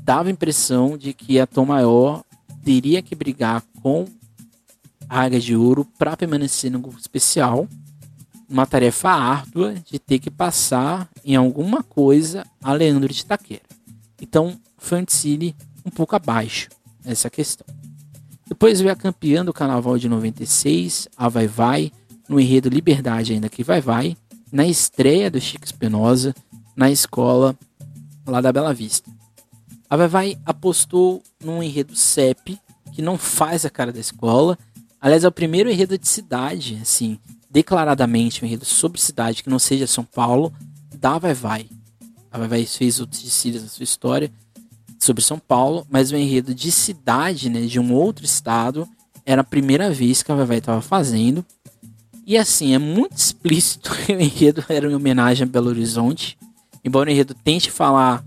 dava 0.00 0.28
a 0.28 0.32
impressão 0.32 0.96
de 0.96 1.12
que 1.12 1.38
a 1.38 1.46
Tom 1.46 1.66
Maior 1.66 2.24
teria 2.64 3.02
que 3.02 3.14
brigar 3.14 3.62
com 3.82 4.06
a 5.08 5.20
Águia 5.20 5.40
de 5.40 5.54
Ouro 5.54 5.84
para 5.98 6.16
permanecer 6.16 6.70
no 6.70 6.80
grupo 6.80 6.98
especial. 6.98 7.68
Uma 8.48 8.66
tarefa 8.66 9.10
árdua 9.10 9.74
de 9.74 9.98
ter 9.98 10.18
que 10.18 10.30
passar 10.30 11.08
em 11.22 11.36
alguma 11.36 11.82
coisa 11.82 12.46
a 12.62 12.72
Leandro 12.72 13.12
de 13.12 13.20
Itaquera. 13.20 13.60
Então, 14.20 14.58
foi 14.78 15.04
um 15.84 15.90
pouco 15.90 16.16
abaixo 16.16 16.68
essa 17.04 17.28
questão. 17.28 17.66
Depois 18.46 18.80
veio 18.80 18.92
a 18.92 18.96
campeã 18.96 19.44
do 19.44 19.52
Carnaval 19.52 19.98
de 19.98 20.08
96, 20.08 21.08
a 21.16 21.28
Vai 21.28 21.46
Vai, 21.46 21.92
no 22.26 22.40
enredo 22.40 22.70
Liberdade 22.70 23.34
ainda 23.34 23.48
que 23.50 23.62
Vai 23.62 23.80
Vai, 23.80 24.16
na 24.50 24.66
estreia 24.66 25.30
do 25.30 25.40
Chico 25.40 25.66
Espinosa, 25.66 26.34
na 26.78 26.90
escola 26.90 27.54
lá 28.26 28.40
da 28.40 28.50
Bela 28.50 28.72
Vista. 28.72 29.10
A 29.90 29.96
Vai 29.98 30.08
Vai 30.08 30.38
apostou 30.46 31.22
num 31.44 31.62
enredo 31.62 31.94
CEP, 31.94 32.58
que 32.94 33.02
não 33.02 33.18
faz 33.18 33.66
a 33.66 33.70
cara 33.70 33.92
da 33.92 34.00
escola, 34.00 34.56
Aliás, 35.00 35.22
é 35.22 35.28
o 35.28 35.32
primeiro 35.32 35.70
enredo 35.70 35.96
de 35.96 36.08
cidade, 36.08 36.78
assim, 36.82 37.18
declaradamente 37.48 38.42
um 38.42 38.46
enredo 38.46 38.64
sobre 38.64 39.00
cidade 39.00 39.44
que 39.44 39.50
não 39.50 39.58
seja 39.58 39.86
São 39.86 40.04
Paulo, 40.04 40.52
da 40.96 41.18
Vai 41.18 41.34
Vai. 41.34 41.66
A 42.32 42.38
Vai 42.38 42.48
Vai 42.48 42.66
fez 42.66 42.98
outros 42.98 43.22
desfiles 43.22 43.62
na 43.62 43.68
sua 43.68 43.84
história 43.84 44.30
sobre 44.98 45.22
São 45.22 45.38
Paulo, 45.38 45.86
mas 45.88 46.10
o 46.10 46.16
enredo 46.16 46.52
de 46.52 46.72
cidade, 46.72 47.48
né, 47.48 47.60
de 47.60 47.78
um 47.78 47.92
outro 47.92 48.24
estado, 48.24 48.88
era 49.24 49.42
a 49.42 49.44
primeira 49.44 49.88
vez 49.92 50.22
que 50.22 50.32
a 50.32 50.34
Vai 50.34 50.46
Vai 50.46 50.58
estava 50.58 50.80
fazendo. 50.80 51.46
E 52.26 52.36
assim, 52.36 52.74
é 52.74 52.78
muito 52.78 53.16
explícito 53.16 53.94
que 54.04 54.12
o 54.12 54.20
enredo 54.20 54.64
era 54.68 54.88
uma 54.88 54.96
homenagem 54.96 55.44
a 55.44 55.48
Belo 55.48 55.68
Horizonte. 55.68 56.36
Embora 56.84 57.08
o 57.08 57.12
enredo 57.12 57.34
tente 57.34 57.70
falar 57.70 58.24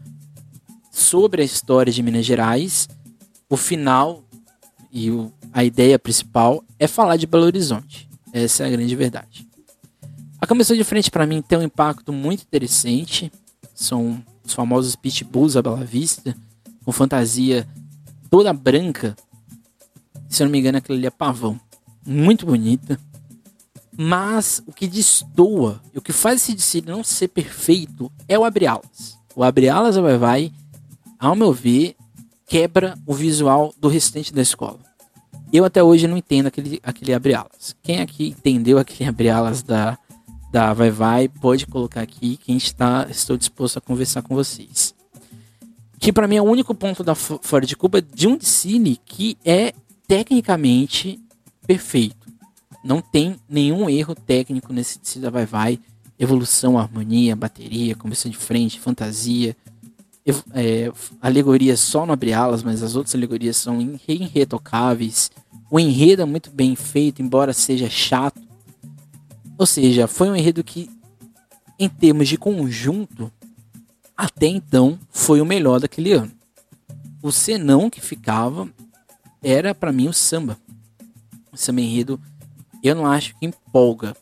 sobre 0.92 1.42
a 1.42 1.46
história 1.46 1.92
de 1.92 2.04
Minas 2.04 2.26
Gerais, 2.26 2.88
o 3.50 3.58
final 3.58 4.24
e 4.92 5.10
o, 5.10 5.32
a 5.54 5.64
ideia 5.64 5.98
principal 5.98 6.64
é 6.78 6.88
falar 6.88 7.18
de 7.18 7.26
Belo 7.26 7.46
Horizonte. 7.46 8.10
Essa 8.34 8.64
é 8.64 8.68
a 8.68 8.70
grande 8.70 8.96
verdade. 8.96 9.48
A 10.40 10.48
comissão 10.48 10.76
de 10.76 10.84
frente 10.84 11.12
para 11.12 11.28
mim 11.28 11.42
tem 11.42 11.58
um 11.58 11.64
impacto 11.64 12.12
muito 12.12 12.42
interessante. 12.42 13.32
São 13.74 14.24
os 14.44 14.54
famosos 14.54 14.96
pitbulls 14.96 15.56
à 15.56 15.62
Bela 15.62 15.86
Vista, 15.86 16.36
com 16.84 16.92
fantasia 16.92 17.68
toda 18.30 18.52
branca. 18.52 19.16
Se 20.28 20.42
eu 20.42 20.46
não 20.46 20.52
me 20.52 20.60
engano, 20.60 20.78
aquilo 20.78 20.98
ali 20.98 21.08
é 21.08 21.12
pavão. 21.12 21.60
Muito 22.06 22.46
bonita. 22.46 23.00
Mas 23.98 24.64
o 24.66 24.72
que 24.72 24.88
destoa 24.88 25.82
o 25.96 26.02
que 26.02 26.14
faz 26.14 26.42
esse 26.42 26.54
desfile 26.54 26.88
não 26.88 27.04
ser 27.04 27.28
perfeito 27.28 28.12
é 28.28 28.38
o 28.38 28.46
abre-alas. 28.46 29.18
O 29.36 29.44
abre-alas 29.44 29.96
vai 29.96 30.18
vai, 30.18 30.52
ao 31.20 31.36
meu 31.36 31.54
ver, 31.54 31.96
quebra 32.48 32.98
o 33.06 33.14
visual 33.14 33.74
do 33.78 33.88
restante 33.88 34.34
da 34.34 34.42
escola. 34.42 34.80
Eu 35.54 35.66
até 35.66 35.84
hoje 35.84 36.08
não 36.08 36.18
entendo 36.18 36.48
aquele, 36.48 36.80
aquele 36.82 37.14
abre-alas. 37.14 37.76
Quem 37.84 38.00
aqui 38.00 38.30
entendeu 38.30 38.78
aquele 38.78 39.08
abre-alas 39.10 39.62
da, 39.62 39.98
da 40.52 40.74
Vai 40.74 40.90
Vai, 40.90 41.28
pode 41.28 41.68
colocar 41.68 42.02
aqui 42.02 42.38
que 42.38 42.52
a 42.52 42.54
gente 42.54 42.74
tá, 42.74 43.08
estou 43.10 43.38
disposto 43.38 43.78
a 43.78 43.82
conversar 43.82 44.22
com 44.22 44.34
vocês. 44.34 44.96
Que 46.00 46.12
para 46.12 46.28
mim 46.28 46.38
é 46.38 46.42
o 46.42 46.46
único 46.46 46.74
ponto 46.74 47.04
da 47.04 47.14
Fora 47.14 47.66
de 47.66 47.76
Cuba 47.76 48.02
de 48.02 48.28
um 48.28 48.40
cine 48.40 49.00
que 49.06 49.38
é 49.46 49.74
tecnicamente 50.08 51.20
perfeito. 51.68 52.21
Não 52.84 53.02
tem 53.02 53.36
nenhum 53.48 53.90
erro 53.90 54.16
técnico 54.16 54.74
nesse 54.74 55.00
Cine 55.04 55.24
da 55.24 55.30
Vai 55.30 55.46
Vai. 55.46 55.80
Evolução, 56.18 56.78
harmonia, 56.78 57.36
bateria, 57.36 57.96
comissão 57.96 58.30
de 58.30 58.38
frente, 58.38 58.80
fantasia, 58.80 59.56
é, 60.54 60.92
alegorias 61.22 61.80
só 61.80 62.06
no 62.06 62.14
abre 62.14 62.34
alas, 62.34 62.64
mas 62.64 62.84
as 62.84 62.96
outras 62.96 63.16
alegorias 63.16 63.58
são 63.58 63.80
irretocáveis. 64.08 65.32
O 65.70 65.80
enredo 65.80 66.22
é 66.22 66.26
muito 66.26 66.52
bem 66.52 66.76
feito, 66.76 67.22
embora 67.22 67.54
seja 67.54 67.90
chato. 67.90 68.42
Ou 69.58 69.66
seja, 69.66 70.08
foi 70.08 70.30
um 70.30 70.36
enredo 70.36 70.64
que, 70.64 70.90
em 71.80 71.90
termos 71.90 72.28
de 72.28 72.38
conjunto, 72.38 73.32
até 74.16 74.48
então 74.48 75.00
foi 75.10 75.42
o 75.42 75.46
melhor 75.46 75.80
daquele 75.80 76.14
ano. 76.14 76.32
O 77.24 77.32
senão 77.32 77.90
que 77.90 78.02
ficava 78.02 78.70
era 79.42 79.74
para 79.74 79.92
mim 79.92 80.08
o 80.08 80.14
samba. 80.14 80.58
O 81.52 81.58
samba 81.58 81.82
enredo 81.82 82.20
eu 82.90 82.96
não 82.96 83.06
acho 83.06 83.36
que 83.38 83.46
empolga. 83.46 84.16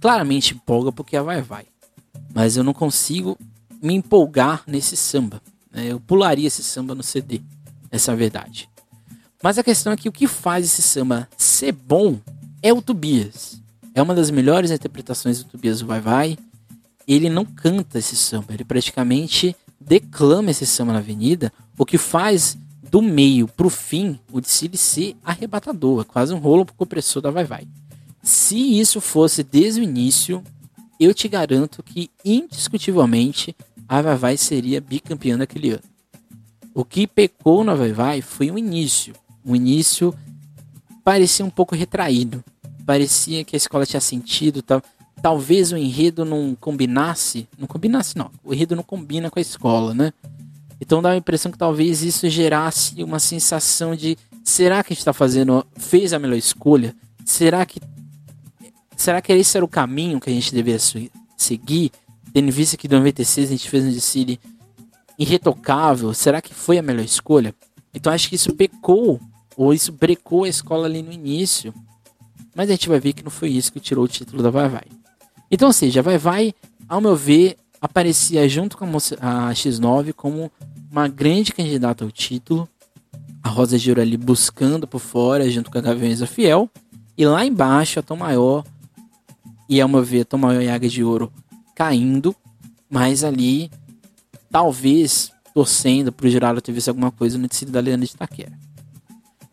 Claramente 0.00 0.54
empolga 0.54 0.92
porque 0.92 1.16
a 1.16 1.22
vai 1.22 1.40
vai. 1.40 1.66
Mas 2.34 2.56
eu 2.56 2.64
não 2.64 2.72
consigo 2.72 3.38
me 3.82 3.94
empolgar 3.94 4.62
nesse 4.66 4.96
samba. 4.96 5.40
Né? 5.72 5.86
Eu 5.86 6.00
pularia 6.00 6.46
esse 6.46 6.62
samba 6.62 6.94
no 6.94 7.02
CD, 7.02 7.40
essa 7.90 8.10
é 8.10 8.14
a 8.14 8.16
verdade. 8.16 8.68
Mas 9.42 9.58
a 9.58 9.62
questão 9.62 9.92
é 9.92 9.96
que 9.96 10.08
o 10.08 10.12
que 10.12 10.26
faz 10.26 10.64
esse 10.64 10.82
samba 10.82 11.28
ser 11.36 11.72
bom 11.72 12.18
é 12.62 12.72
o 12.72 12.80
Tobias. 12.80 13.60
É 13.94 14.02
uma 14.02 14.14
das 14.14 14.30
melhores 14.30 14.70
interpretações 14.70 15.44
do 15.44 15.50
Tobias 15.50 15.80
do 15.80 15.86
Vai 15.86 16.00
Vai. 16.00 16.38
Ele 17.06 17.28
não 17.28 17.44
canta 17.44 17.98
esse 17.98 18.16
samba, 18.16 18.54
ele 18.54 18.64
praticamente 18.64 19.54
declama 19.78 20.50
esse 20.50 20.66
samba 20.66 20.94
na 20.94 20.98
avenida, 21.00 21.52
o 21.76 21.84
que 21.84 21.98
faz 21.98 22.56
do 22.90 23.02
meio 23.02 23.46
pro 23.46 23.68
fim 23.68 24.18
o 24.32 24.40
desfile 24.40 24.78
ser 24.78 25.16
arrebatador, 25.22 26.00
é 26.00 26.04
quase 26.04 26.32
um 26.32 26.38
rolo 26.38 26.64
pro 26.64 26.74
compressor 26.74 27.20
da 27.20 27.30
Vai 27.30 27.44
Vai. 27.44 27.68
Se 28.24 28.80
isso 28.80 29.02
fosse 29.02 29.42
desde 29.42 29.82
o 29.82 29.84
início, 29.84 30.42
eu 30.98 31.12
te 31.12 31.28
garanto 31.28 31.82
que 31.82 32.10
indiscutivelmente 32.24 33.54
a 33.86 34.00
Vai 34.00 34.16
Vai 34.16 34.36
seria 34.38 34.80
bicampeã 34.80 35.36
daquele 35.36 35.72
ano. 35.72 35.82
O 36.72 36.86
que 36.86 37.06
pecou 37.06 37.62
na 37.62 37.74
Vai 37.74 37.92
Vai 37.92 38.22
foi 38.22 38.50
o 38.50 38.58
início. 38.58 39.14
O 39.44 39.54
início 39.54 40.14
parecia 41.04 41.44
um 41.44 41.50
pouco 41.50 41.74
retraído. 41.74 42.42
Parecia 42.86 43.44
que 43.44 43.54
a 43.54 43.58
escola 43.58 43.84
tinha 43.84 44.00
sentido, 44.00 44.62
tal. 44.62 44.82
talvez 45.20 45.70
o 45.70 45.76
enredo 45.76 46.24
não 46.24 46.56
combinasse, 46.58 47.46
não 47.58 47.66
combinasse 47.66 48.16
não. 48.16 48.30
O 48.42 48.54
enredo 48.54 48.74
não 48.74 48.82
combina 48.82 49.30
com 49.30 49.38
a 49.38 49.42
escola, 49.42 49.92
né? 49.92 50.14
Então 50.80 51.02
dá 51.02 51.10
a 51.10 51.16
impressão 51.16 51.52
que 51.52 51.58
talvez 51.58 52.02
isso 52.02 52.26
gerasse 52.30 53.04
uma 53.04 53.18
sensação 53.18 53.94
de 53.94 54.16
será 54.42 54.82
que 54.82 54.92
a 54.92 54.94
gente 54.94 55.00
está 55.00 55.12
fazendo, 55.12 55.66
fez 55.76 56.14
a 56.14 56.18
melhor 56.18 56.38
escolha? 56.38 56.96
Será 57.22 57.66
que 57.66 57.80
será 58.96 59.20
que 59.20 59.32
esse 59.32 59.56
era 59.56 59.64
o 59.64 59.68
caminho 59.68 60.20
que 60.20 60.30
a 60.30 60.32
gente 60.32 60.54
deveria 60.54 60.80
seguir? 61.36 61.92
tendo 62.34 62.50
visto 62.50 62.76
que 62.76 62.88
em 62.88 62.90
96 62.90 63.48
a 63.48 63.52
gente 63.52 63.70
fez 63.70 63.84
um 63.84 63.92
desfile 63.92 64.40
irretocável, 65.16 66.12
será 66.12 66.42
que 66.42 66.52
foi 66.52 66.76
a 66.76 66.82
melhor 66.82 67.04
escolha? 67.04 67.54
Então 67.94 68.12
acho 68.12 68.28
que 68.28 68.34
isso 68.34 68.52
pecou, 68.54 69.20
ou 69.56 69.72
isso 69.72 69.92
brecou 69.92 70.42
a 70.42 70.48
escola 70.48 70.86
ali 70.86 71.00
no 71.00 71.12
início. 71.12 71.72
Mas 72.52 72.68
a 72.68 72.72
gente 72.72 72.88
vai 72.88 72.98
ver 72.98 73.12
que 73.12 73.22
não 73.22 73.30
foi 73.30 73.50
isso 73.50 73.72
que 73.72 73.78
tirou 73.78 74.04
o 74.04 74.08
título 74.08 74.42
da 74.42 74.50
Vai 74.50 74.68
Vai. 74.68 74.82
Então, 75.48 75.68
ou 75.68 75.72
seja, 75.72 76.00
a 76.00 76.02
Vai 76.02 76.18
Vai, 76.18 76.54
ao 76.88 77.00
meu 77.00 77.14
ver, 77.14 77.56
aparecia 77.80 78.48
junto 78.48 78.76
com 78.76 78.84
a, 78.84 79.48
a 79.48 79.52
X9 79.52 80.12
como 80.12 80.50
uma 80.90 81.06
grande 81.06 81.52
candidata 81.52 82.04
ao 82.04 82.10
título. 82.10 82.68
A 83.44 83.48
Rosa 83.48 83.76
Ouro 83.88 84.00
ali 84.00 84.16
buscando 84.16 84.88
por 84.88 84.98
fora, 84.98 85.48
junto 85.48 85.70
com 85.70 85.78
a 85.78 85.80
Gaviões 85.80 86.18
da 86.18 86.26
Fiel. 86.26 86.68
E 87.16 87.24
lá 87.24 87.46
embaixo, 87.46 88.00
a 88.00 88.02
Tom 88.02 88.16
Maior 88.16 88.64
e 89.68 89.80
a 89.80 89.86
uma 89.86 90.02
ver 90.02 90.24
Tom 90.24 90.38
Maior 90.38 90.62
e 90.62 90.68
Águia 90.68 90.88
de 90.88 91.02
Ouro 91.02 91.32
caindo. 91.74 92.34
Mas 92.88 93.24
ali, 93.24 93.70
talvez, 94.50 95.32
torcendo 95.54 96.12
para 96.12 96.26
o 96.26 96.30
jurado 96.30 96.60
ter 96.60 96.72
visto 96.72 96.88
alguma 96.88 97.10
coisa 97.10 97.38
no 97.38 97.48
tecido 97.48 97.72
da 97.72 97.80
Leandro 97.80 98.06
de 98.06 98.16
Taquera. 98.16 98.52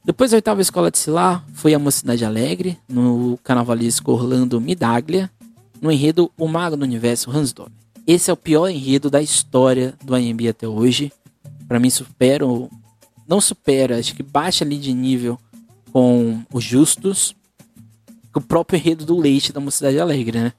Depois 0.04 0.34
a 0.34 0.38
oitava 0.38 0.62
escola 0.62 0.90
de 0.90 0.98
Silar 0.98 1.46
foi 1.54 1.74
a 1.74 1.80
Mocidade 1.80 2.26
Alegre, 2.26 2.78
no 2.90 3.38
carnavalesco 3.44 4.12
Orlando 4.12 4.60
Midaglia, 4.60 5.30
no 5.80 5.92
enredo 5.92 6.32
O 6.38 6.48
Mago 6.48 6.76
do 6.76 6.84
Universo 6.84 7.30
Hans. 7.30 7.54
Esse 8.06 8.32
é 8.32 8.34
o 8.34 8.38
pior 8.38 8.68
enredo 8.68 9.12
da 9.12 9.22
história 9.22 9.94
do 10.04 10.16
AMB 10.16 10.48
até 10.50 10.68
hoje. 10.68 11.12
Para 11.68 11.80
mim 11.80 11.90
supera, 11.90 12.44
não 13.28 13.40
supera, 13.40 14.00
acho 14.00 14.16
que 14.16 14.24
baixa 14.24 14.66
ali 14.66 14.78
de 14.78 14.92
nível 14.92 15.40
com 15.94 16.42
os 16.52 16.64
Justos, 16.64 17.36
o 18.40 18.42
próprio 18.42 18.78
enredo 18.78 19.06
do 19.06 19.18
Leite 19.18 19.52
da 19.52 19.60
Mocidade 19.60 20.00
Alegre, 20.00 20.40
né? 20.40 20.54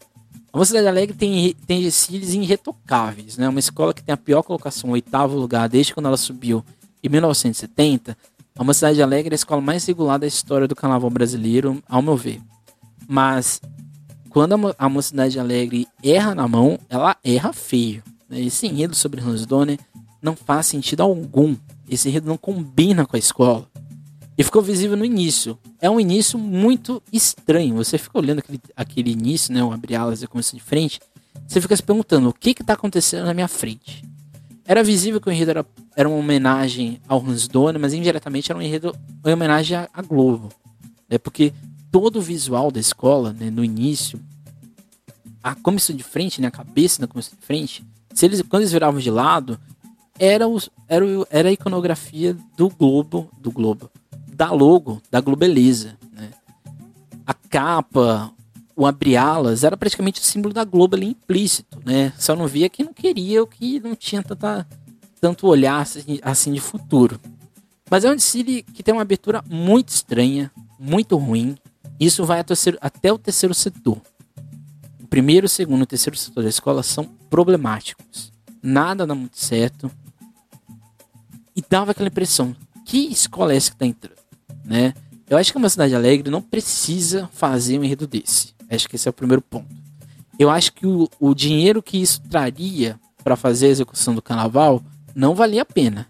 A 0.52 0.58
Mocidade 0.58 0.86
Alegre 0.86 1.16
tem, 1.16 1.54
tem 1.66 1.82
desfiles 1.82 2.34
irretocáveis, 2.34 3.36
né? 3.38 3.48
Uma 3.48 3.60
escola 3.60 3.94
que 3.94 4.02
tem 4.02 4.12
a 4.12 4.18
pior 4.18 4.42
colocação, 4.42 4.90
o 4.90 4.92
oitavo 4.92 5.38
lugar, 5.38 5.68
desde 5.68 5.94
quando 5.94 6.06
ela 6.06 6.16
subiu 6.16 6.64
em 7.02 7.08
1970 7.08 8.16
a 8.54 8.62
Mocidade 8.62 9.02
Alegre 9.02 9.32
é 9.32 9.34
a 9.34 9.36
escola 9.36 9.62
mais 9.62 9.86
regular 9.86 10.18
da 10.18 10.26
história 10.26 10.68
do 10.68 10.76
carnaval 10.76 11.08
brasileiro, 11.08 11.82
ao 11.88 12.02
meu 12.02 12.16
ver. 12.16 12.40
Mas 13.08 13.60
quando 14.28 14.74
a, 14.78 14.88
Mocidade 14.88 15.38
Alegre 15.40 15.88
erra 16.02 16.34
na 16.34 16.46
mão, 16.46 16.78
ela 16.88 17.16
erra 17.24 17.52
feio. 17.52 18.02
Né? 18.28 18.42
Esse 18.42 18.66
enredo 18.66 18.94
sobre 18.94 19.22
Hans 19.22 19.46
Donner 19.46 19.78
não 20.20 20.36
faz 20.36 20.66
sentido 20.66 21.02
algum. 21.02 21.56
Esse 21.88 22.08
enredo 22.08 22.28
não 22.28 22.36
combina 22.36 23.06
com 23.06 23.16
a 23.16 23.18
escola. 23.18 23.66
E 24.43 24.45
ficou 24.45 24.61
visível 24.61 24.97
no 24.97 25.05
início. 25.05 25.57
É 25.80 25.88
um 25.88 26.01
início 26.01 26.36
muito 26.36 27.01
estranho. 27.12 27.76
Você 27.76 27.97
fica 27.97 28.18
olhando 28.18 28.40
aquele, 28.40 28.61
aquele 28.74 29.12
início, 29.12 29.55
né? 29.55 29.62
O 29.62 29.70
abrir 29.70 29.95
alas 29.95 30.20
e 30.20 30.26
começo 30.26 30.57
de 30.57 30.61
frente. 30.61 30.99
Você 31.47 31.61
fica 31.61 31.76
se 31.76 31.82
perguntando 31.82 32.28
o 32.28 32.32
que 32.32 32.51
está 32.51 32.72
acontecendo 32.72 33.24
na 33.26 33.34
minha 33.34 33.47
frente. 33.47 34.05
Era 34.64 34.82
visível 34.82 35.20
que 35.20 35.28
o 35.28 35.32
enredo 35.32 35.53
era, 35.53 35.66
era 35.95 36.09
uma 36.09 36.18
homenagem 36.18 37.01
ao 37.07 37.24
Hans 37.24 37.47
Donner, 37.47 37.80
mas 37.80 37.95
indiretamente 37.95 38.51
era 38.51 38.59
um 38.59 38.62
enredo 38.62 38.93
uma 39.24 39.32
homenagem 39.32 39.76
à, 39.76 40.03
Globo. 40.03 40.49
Né? 41.09 41.18
Porque 41.18 41.53
todo 41.93 42.16
o 42.16 42.20
visual 42.20 42.72
da 42.72 42.80
escola, 42.80 43.32
né, 43.32 43.49
no 43.49 43.64
início, 43.64 44.20
a 45.40 45.55
comissão 45.55 45.95
de 45.95 46.03
frente, 46.03 46.40
né, 46.40 46.49
a 46.49 46.51
cabeça 46.51 47.01
da 47.01 47.07
comissão 47.07 47.38
de 47.38 47.47
frente, 47.47 47.86
se 48.12 48.26
eles, 48.26 48.43
quando 48.43 48.62
eles 48.62 48.72
viravam 48.72 48.99
de 48.99 49.09
lado, 49.09 49.57
era, 50.18 50.49
os, 50.49 50.68
era, 50.88 51.05
era 51.30 51.49
a 51.49 51.53
iconografia 51.53 52.36
do 52.57 52.68
Globo, 52.68 53.30
do 53.40 53.53
Globo, 53.53 53.88
da 54.33 54.51
logo, 54.51 55.01
da 55.11 55.20
Globeleza. 55.20 55.97
Né? 56.12 56.30
A 57.26 57.35
capa, 57.35 58.33
o 58.74 58.87
abriá-las 58.87 59.64
era 59.64 59.76
praticamente 59.76 60.20
o 60.20 60.24
símbolo 60.24 60.55
da 60.55 60.64
Globo 60.64 60.97
ali 60.97 61.09
implícito, 61.09 61.80
né? 61.85 62.12
Só 62.18 62.35
não 62.35 62.47
via 62.47 62.68
quem 62.68 62.87
não 62.87 62.95
queria 62.95 63.41
ou 63.41 63.47
que 63.47 63.78
não 63.80 63.95
tinha 63.95 64.22
tanta, 64.22 64.66
tanto 65.20 65.47
olhar 65.47 65.80
assim, 65.80 66.18
assim 66.22 66.53
de 66.53 66.61
futuro. 66.61 67.20
Mas 67.91 68.05
é 68.05 68.11
um 68.11 68.16
desfile 68.16 68.62
que 68.62 68.83
tem 68.83 68.95
uma 68.95 69.03
abertura 69.03 69.45
muito 69.49 69.91
estranha, 69.91 70.51
muito 70.78 71.16
ruim. 71.16 71.57
Isso 72.01 72.24
vai 72.24 72.43
até 72.80 73.12
o 73.12 73.18
terceiro 73.18 73.55
setor. 73.55 74.01
O 75.01 75.07
primeiro, 75.07 75.47
o 75.47 75.49
segundo 75.49 75.80
e 75.80 75.83
o 75.83 75.87
terceiro 75.87 76.16
setor 76.16 76.43
da 76.43 76.49
escola 76.49 76.83
são 76.83 77.05
problemáticos. 77.28 78.33
Nada 78.62 79.07
dá 79.07 79.14
muito 79.14 79.39
certo. 79.39 79.91
E 81.55 81.62
dava 81.68 81.91
aquela 81.91 82.09
impressão: 82.09 82.57
que 82.85 83.11
escola 83.11 83.53
é 83.53 83.57
essa 83.57 83.70
que 83.70 83.76
está 83.76 83.87
entrando? 83.87 84.16
Né? 84.64 84.95
Eu 85.28 85.39
acho 85.39 85.51
que 85.51 85.59
uma 85.59 85.68
cidade 85.68 85.95
alegre 85.95 86.30
não 86.30 86.43
precisa 86.43 87.28
fazer 87.33 87.78
um 87.78 87.85
enredo 87.85 88.07
desse. 88.07 88.55
Acho 88.70 88.89
que 88.89 88.97
esse 88.97 89.09
é 89.09 89.11
o 89.11 89.14
primeiro 89.14 89.43
ponto. 89.43 89.66
Eu 90.39 90.51
acho 90.51 90.72
que 90.72 90.87
o, 90.87 91.09
o 91.20 91.35
dinheiro 91.35 91.83
que 91.83 92.01
isso 92.01 92.20
traria 92.22 92.99
para 93.22 93.37
fazer 93.37 93.66
a 93.66 93.70
execução 93.70 94.14
do 94.14 94.22
carnaval 94.22 94.83
não 95.14 95.35
valia 95.35 95.62
a 95.62 95.64
pena. 95.66 96.07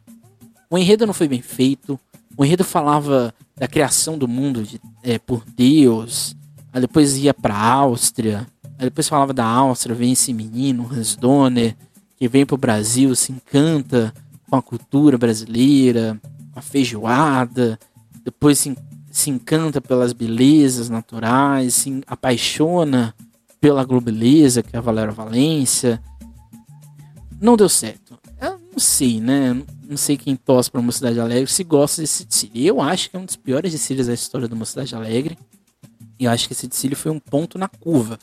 O 0.70 0.78
enredo 0.78 1.06
não 1.06 1.12
foi 1.12 1.28
bem 1.28 1.42
feito. 1.42 1.98
O 2.36 2.44
enredo 2.44 2.64
falava 2.64 3.34
da 3.56 3.68
criação 3.68 4.16
do 4.16 4.26
mundo 4.26 4.62
de, 4.62 4.80
é, 5.02 5.18
por 5.18 5.44
Deus. 5.56 6.34
Aí 6.72 6.80
depois 6.80 7.16
ia 7.16 7.34
para 7.34 7.56
Áustria. 7.56 8.46
Aí 8.78 8.86
depois 8.86 9.08
falava 9.08 9.32
da 9.32 9.44
Áustria, 9.44 9.94
vem 9.94 10.12
esse 10.12 10.32
menino, 10.32 10.88
Hans 10.90 11.14
Donner, 11.14 11.76
que 12.16 12.26
vem 12.26 12.46
para 12.46 12.54
o 12.54 12.58
Brasil, 12.58 13.14
se 13.14 13.32
encanta 13.32 14.12
com 14.48 14.56
a 14.56 14.62
cultura 14.62 15.16
brasileira, 15.16 16.20
com 16.52 16.58
a 16.58 16.62
feijoada. 16.62 17.78
Depois 18.24 18.58
se 18.58 18.76
se 19.12 19.28
encanta 19.28 19.78
pelas 19.78 20.14
belezas 20.14 20.88
naturais, 20.88 21.74
se 21.74 22.02
apaixona 22.06 23.14
pela 23.60 23.84
globeleza, 23.84 24.62
que 24.62 24.74
é 24.74 24.78
a 24.78 24.82
Valéria 24.82 25.12
Valência. 25.12 26.02
Não 27.38 27.54
deu 27.54 27.68
certo. 27.68 28.18
Eu 28.40 28.58
não 28.72 28.78
sei, 28.78 29.20
né? 29.20 29.62
Não 29.86 29.98
sei 29.98 30.16
quem 30.16 30.34
torce 30.34 30.70
para 30.70 30.80
Mocidade 30.80 31.20
Alegre 31.20 31.46
se 31.46 31.62
gosta 31.62 32.00
desse 32.00 32.24
desfile. 32.24 32.66
Eu 32.66 32.80
acho 32.80 33.10
que 33.10 33.16
é 33.16 33.20
um 33.20 33.26
dos 33.26 33.36
piores 33.36 33.70
desfiles 33.70 34.06
da 34.06 34.14
história 34.14 34.48
da 34.48 34.56
Mocidade 34.56 34.94
Alegre. 34.94 35.38
E 36.18 36.24
eu 36.24 36.30
acho 36.30 36.46
que 36.46 36.54
esse 36.54 36.66
desfile 36.66 36.94
foi 36.94 37.12
um 37.12 37.20
ponto 37.20 37.58
na 37.58 37.68
curva. 37.68 38.18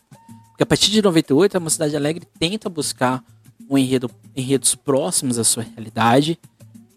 Porque 0.50 0.64
a 0.64 0.66
partir 0.66 0.90
de 0.90 1.04
98, 1.04 1.56
a 1.56 1.60
Mocidade 1.60 1.96
Alegre 1.96 2.26
tenta 2.40 2.68
buscar 2.68 3.24
um 3.70 3.78
enredo, 3.78 4.10
enredos 4.36 4.74
próximos 4.74 5.38
à 5.38 5.44
sua 5.44 5.62
realidade 5.62 6.40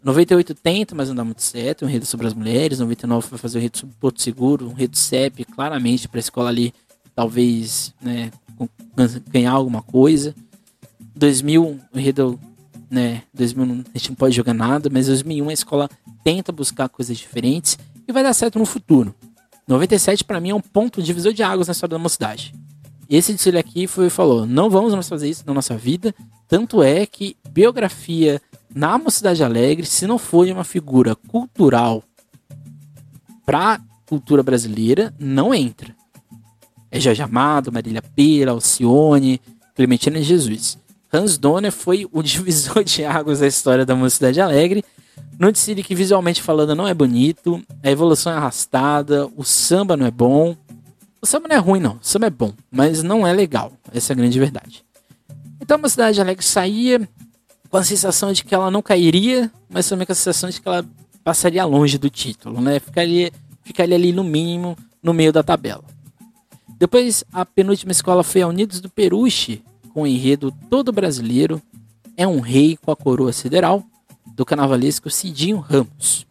98 0.04 0.54
tenta, 0.54 0.94
mas 0.94 1.08
não 1.08 1.14
dá 1.14 1.24
muito 1.24 1.42
certo. 1.42 1.84
Um 1.84 1.88
enredo 1.88 2.06
sobre 2.06 2.26
as 2.26 2.34
mulheres. 2.34 2.80
99 2.80 3.28
vai 3.30 3.38
fazer 3.38 3.58
um 3.58 3.60
enredo 3.60 3.78
sobre 3.78 3.94
Porto 4.00 4.20
Seguro. 4.20 4.68
Um 4.68 4.72
enredo 4.72 4.96
CEP, 4.96 5.44
claramente, 5.44 6.08
para 6.08 6.18
a 6.18 6.20
escola 6.20 6.48
ali, 6.48 6.74
talvez, 7.14 7.94
né, 8.00 8.30
ganhar 9.28 9.52
alguma 9.52 9.82
coisa. 9.82 10.34
2000, 11.14 11.80
um 11.94 11.98
enredo, 11.98 12.38
né, 12.90 13.22
2000 13.32 13.84
a 13.94 13.98
gente 13.98 14.10
não 14.10 14.16
pode 14.16 14.34
jogar 14.34 14.54
nada, 14.54 14.90
mas 14.90 15.06
2001 15.06 15.48
a 15.48 15.52
escola 15.52 15.90
tenta 16.24 16.50
buscar 16.50 16.88
coisas 16.88 17.16
diferentes 17.16 17.78
e 18.06 18.12
vai 18.12 18.22
dar 18.22 18.34
certo 18.34 18.58
no 18.58 18.66
futuro. 18.66 19.14
97 19.68 20.24
para 20.24 20.40
mim 20.40 20.50
é 20.50 20.54
um 20.54 20.60
ponto 20.60 21.02
divisor 21.02 21.32
de 21.32 21.42
águas 21.42 21.68
na 21.68 21.72
história 21.72 21.92
da 21.92 22.02
mocidade. 22.02 22.54
Esse 23.08 23.32
desfile 23.32 23.58
aqui 23.58 23.86
foi 23.86 24.08
falou, 24.10 24.46
não 24.46 24.70
vamos 24.70 24.94
mais 24.94 25.08
fazer 25.08 25.28
isso 25.28 25.44
na 25.46 25.54
nossa 25.54 25.76
vida, 25.76 26.14
tanto 26.48 26.82
é 26.82 27.06
que 27.06 27.36
biografia 27.50 28.40
na 28.74 28.98
Mocidade 28.98 29.42
Alegre, 29.44 29.86
se 29.86 30.06
não 30.06 30.18
for 30.18 30.46
uma 30.48 30.64
figura 30.64 31.14
cultural 31.14 32.02
para 33.44 33.80
cultura 34.06 34.42
brasileira, 34.42 35.12
não 35.18 35.54
entra. 35.54 35.94
É 36.90 37.00
Jorge 37.00 37.22
Amado, 37.22 37.72
Marília 37.72 38.02
Pera, 38.02 38.50
Alcione, 38.50 39.40
Clementina 39.74 40.20
Jesus. 40.22 40.78
Hans 41.12 41.38
Donner 41.38 41.72
foi 41.72 42.06
o 42.12 42.20
divisor 42.22 42.84
de 42.84 43.04
águas 43.04 43.40
da 43.40 43.46
história 43.46 43.84
da 43.84 43.94
Mocidade 43.94 44.40
Alegre. 44.40 44.84
No 45.38 45.50
desfile 45.50 45.82
que 45.82 45.94
visualmente 45.94 46.42
falando 46.42 46.74
não 46.74 46.86
é 46.86 46.94
bonito, 46.94 47.62
a 47.82 47.90
evolução 47.90 48.32
é 48.32 48.36
arrastada, 48.36 49.26
o 49.36 49.44
samba 49.44 49.96
não 49.96 50.06
é 50.06 50.10
bom. 50.10 50.56
O 51.20 51.26
samba 51.26 51.48
não 51.48 51.56
é 51.56 51.58
ruim 51.58 51.80
não, 51.80 51.94
o 51.94 51.98
samba 52.02 52.26
é 52.26 52.30
bom, 52.30 52.52
mas 52.70 53.02
não 53.02 53.26
é 53.26 53.32
legal. 53.32 53.72
Essa 53.92 54.12
é 54.12 54.14
a 54.14 54.16
grande 54.16 54.38
verdade. 54.38 54.84
Então 55.60 55.76
a 55.76 55.80
Mocidade 55.80 56.20
Alegre 56.20 56.44
saía 56.44 57.08
com 57.72 57.78
a 57.78 57.82
sensação 57.82 58.34
de 58.34 58.44
que 58.44 58.54
ela 58.54 58.70
não 58.70 58.82
cairia, 58.82 59.50
mas 59.66 59.88
também 59.88 60.04
com 60.04 60.12
a 60.12 60.14
sensação 60.14 60.50
de 60.50 60.60
que 60.60 60.68
ela 60.68 60.84
passaria 61.24 61.64
longe 61.64 61.96
do 61.96 62.10
título, 62.10 62.60
né? 62.60 62.78
Ficaria, 62.78 63.32
ficaria 63.64 63.94
ali 63.94 64.12
no 64.12 64.22
mínimo 64.22 64.76
no 65.02 65.14
meio 65.14 65.32
da 65.32 65.42
tabela. 65.42 65.82
Depois, 66.78 67.24
a 67.32 67.46
penúltima 67.46 67.90
escola 67.90 68.22
foi 68.22 68.42
a 68.42 68.46
Unidos 68.46 68.78
do 68.78 68.90
Peruche, 68.90 69.64
com 69.94 70.02
o 70.02 70.06
enredo 70.06 70.52
todo 70.68 70.92
brasileiro, 70.92 71.62
é 72.14 72.26
um 72.26 72.40
rei 72.40 72.76
com 72.76 72.90
a 72.90 72.96
coroa 72.96 73.32
sideral, 73.32 73.82
do 74.36 74.44
carnavalesco 74.44 75.08
Cidinho 75.08 75.56
Ramos. 75.56 76.26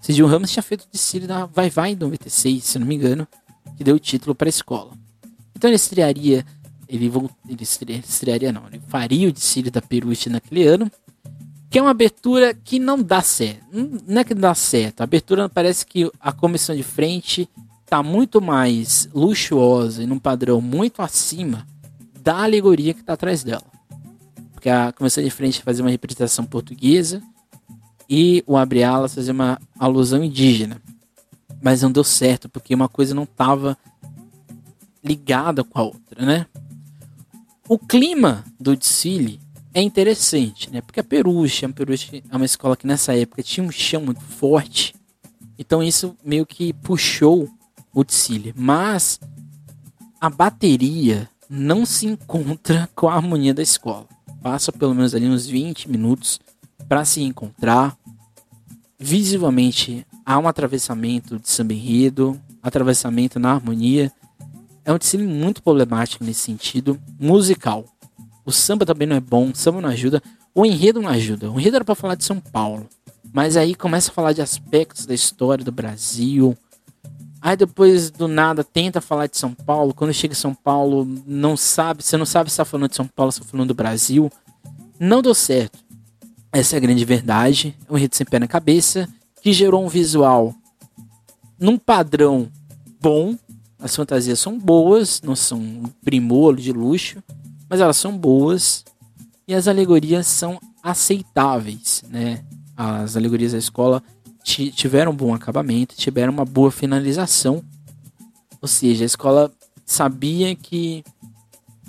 Cidinho 0.00 0.28
Ramos 0.28 0.52
tinha 0.52 0.62
feito 0.62 0.82
o 0.82 0.92
desfile 0.92 1.26
da 1.26 1.44
Vai 1.44 1.70
Vai 1.70 1.90
em 1.90 1.96
96, 1.96 2.62
se 2.62 2.78
não 2.78 2.86
me 2.86 2.94
engano, 2.94 3.26
que 3.76 3.82
deu 3.82 3.96
o 3.96 4.00
título 4.00 4.32
para 4.32 4.46
a 4.46 4.48
escola. 4.48 4.92
Então 5.56 5.68
ele 5.68 5.74
estrearia 5.74 6.46
ele, 6.88 7.12
ele 7.48 7.62
estrearia, 7.62 8.52
não, 8.52 8.66
ele 8.66 8.80
faria 8.88 9.28
o 9.28 9.32
desfile 9.32 9.70
da 9.70 9.82
Peruche 9.82 10.30
naquele 10.30 10.66
ano, 10.66 10.90
que 11.70 11.78
é 11.78 11.82
uma 11.82 11.90
abertura 11.90 12.54
que 12.54 12.78
não 12.78 13.02
dá 13.02 13.20
certo. 13.20 13.62
Não 14.06 14.20
é 14.20 14.24
que 14.24 14.34
não 14.34 14.40
dá 14.40 14.54
certo, 14.54 15.00
a 15.00 15.04
abertura 15.04 15.48
parece 15.48 15.84
que 15.84 16.10
a 16.18 16.32
comissão 16.32 16.74
de 16.74 16.82
frente 16.82 17.48
está 17.84 18.02
muito 18.02 18.40
mais 18.40 19.08
luxuosa 19.14 20.02
e 20.02 20.06
num 20.06 20.18
padrão 20.18 20.60
muito 20.60 21.02
acima 21.02 21.66
da 22.20 22.42
alegoria 22.42 22.94
que 22.94 23.00
está 23.00 23.14
atrás 23.14 23.42
dela. 23.42 23.64
Porque 24.52 24.68
a 24.68 24.92
comissão 24.92 25.22
de 25.22 25.30
frente 25.30 25.62
fazia 25.62 25.84
uma 25.84 25.90
representação 25.90 26.44
portuguesa 26.44 27.22
e 28.08 28.42
o 28.46 28.56
abre 28.56 28.82
alas 28.82 29.14
fazia 29.14 29.32
uma 29.32 29.60
alusão 29.78 30.22
indígena. 30.22 30.82
Mas 31.62 31.82
não 31.82 31.90
deu 31.90 32.04
certo, 32.04 32.48
porque 32.48 32.74
uma 32.74 32.88
coisa 32.88 33.14
não 33.14 33.24
estava 33.24 33.76
ligada 35.02 35.62
com 35.64 35.78
a 35.78 35.82
outra, 35.82 36.24
né? 36.24 36.46
O 37.68 37.78
clima 37.78 38.44
do 38.58 38.74
desfile 38.74 39.38
é 39.74 39.82
interessante, 39.82 40.70
né? 40.70 40.80
Porque 40.80 41.00
a 41.00 41.04
Peruche, 41.04 41.66
a 41.66 41.68
Peruche 41.68 42.24
é 42.30 42.34
uma 42.34 42.46
escola 42.46 42.74
que 42.74 42.86
nessa 42.86 43.14
época 43.14 43.42
tinha 43.42 43.66
um 43.66 43.70
chão 43.70 44.00
muito 44.00 44.22
forte. 44.22 44.94
Então 45.58 45.82
isso 45.82 46.16
meio 46.24 46.46
que 46.46 46.72
puxou 46.72 47.46
o 47.92 48.02
Tsili. 48.04 48.54
Mas 48.56 49.20
a 50.18 50.30
bateria 50.30 51.28
não 51.48 51.84
se 51.84 52.06
encontra 52.06 52.88
com 52.96 53.06
a 53.06 53.14
harmonia 53.14 53.52
da 53.52 53.62
escola. 53.62 54.06
Passa 54.42 54.72
pelo 54.72 54.94
menos 54.94 55.14
ali 55.14 55.28
uns 55.28 55.46
20 55.46 55.90
minutos 55.90 56.40
para 56.88 57.04
se 57.04 57.22
encontrar. 57.22 57.94
Visivelmente 58.98 60.06
há 60.24 60.38
um 60.38 60.48
atravessamento 60.48 61.38
de 61.38 61.50
samba 61.50 61.74
enredo, 61.74 62.40
atravessamento 62.62 63.38
na 63.38 63.52
harmonia. 63.52 64.10
É 64.88 64.92
um 64.92 64.96
Tsili 64.96 65.26
muito 65.26 65.62
problemático 65.62 66.24
nesse 66.24 66.40
sentido 66.40 66.98
musical. 67.20 67.84
O 68.42 68.50
samba 68.50 68.86
também 68.86 69.06
não 69.06 69.16
é 69.16 69.20
bom, 69.20 69.50
o 69.50 69.54
samba 69.54 69.82
não 69.82 69.90
ajuda, 69.90 70.22
o 70.54 70.64
enredo 70.64 71.02
não 71.02 71.10
ajuda. 71.10 71.50
O 71.50 71.60
enredo 71.60 71.76
era 71.76 71.84
para 71.84 71.94
falar 71.94 72.14
de 72.14 72.24
São 72.24 72.40
Paulo, 72.40 72.88
mas 73.30 73.58
aí 73.58 73.74
começa 73.74 74.10
a 74.10 74.14
falar 74.14 74.32
de 74.32 74.40
aspectos 74.40 75.04
da 75.04 75.12
história 75.12 75.62
do 75.62 75.70
Brasil. 75.70 76.56
Aí 77.38 77.54
depois 77.54 78.10
do 78.10 78.26
nada 78.26 78.64
tenta 78.64 78.98
falar 79.02 79.26
de 79.26 79.36
São 79.36 79.52
Paulo. 79.52 79.92
Quando 79.92 80.14
chega 80.14 80.32
em 80.32 80.34
São 80.34 80.54
Paulo, 80.54 81.06
não 81.26 81.54
sabe, 81.54 82.02
você 82.02 82.16
não 82.16 82.24
sabe 82.24 82.48
se 82.48 82.54
está 82.54 82.64
falando 82.64 82.88
de 82.88 82.96
São 82.96 83.06
Paulo, 83.06 83.30
se 83.30 83.40
está 83.40 83.50
falando 83.50 83.68
do 83.68 83.74
Brasil. 83.74 84.32
Não 84.98 85.20
deu 85.20 85.34
certo. 85.34 85.78
Essa 86.50 86.76
é 86.76 86.78
a 86.78 86.80
grande 86.80 87.04
verdade. 87.04 87.76
É 87.86 87.92
um 87.92 87.98
enredo 87.98 88.16
sem 88.16 88.26
pé 88.26 88.38
na 88.38 88.48
cabeça 88.48 89.06
que 89.42 89.52
gerou 89.52 89.84
um 89.84 89.88
visual 89.88 90.54
num 91.60 91.76
padrão 91.76 92.48
bom. 92.98 93.36
As 93.78 93.94
fantasias 93.94 94.40
são 94.40 94.58
boas, 94.58 95.22
não 95.22 95.36
são 95.36 95.58
um 95.58 95.84
primor 96.04 96.56
de 96.56 96.72
luxo, 96.72 97.22
mas 97.68 97.80
elas 97.80 97.96
são 97.96 98.16
boas 98.16 98.84
e 99.46 99.54
as 99.54 99.68
alegorias 99.68 100.26
são 100.26 100.60
aceitáveis, 100.82 102.02
né? 102.08 102.44
As 102.76 103.16
alegorias 103.16 103.52
da 103.52 103.58
escola 103.58 104.02
tiveram 104.42 105.12
um 105.12 105.16
bom 105.16 105.34
acabamento, 105.34 105.96
tiveram 105.96 106.32
uma 106.32 106.44
boa 106.44 106.70
finalização. 106.70 107.62
Ou 108.60 108.68
seja, 108.68 109.04
a 109.04 109.06
escola 109.06 109.52
sabia 109.84 110.54
que 110.56 111.04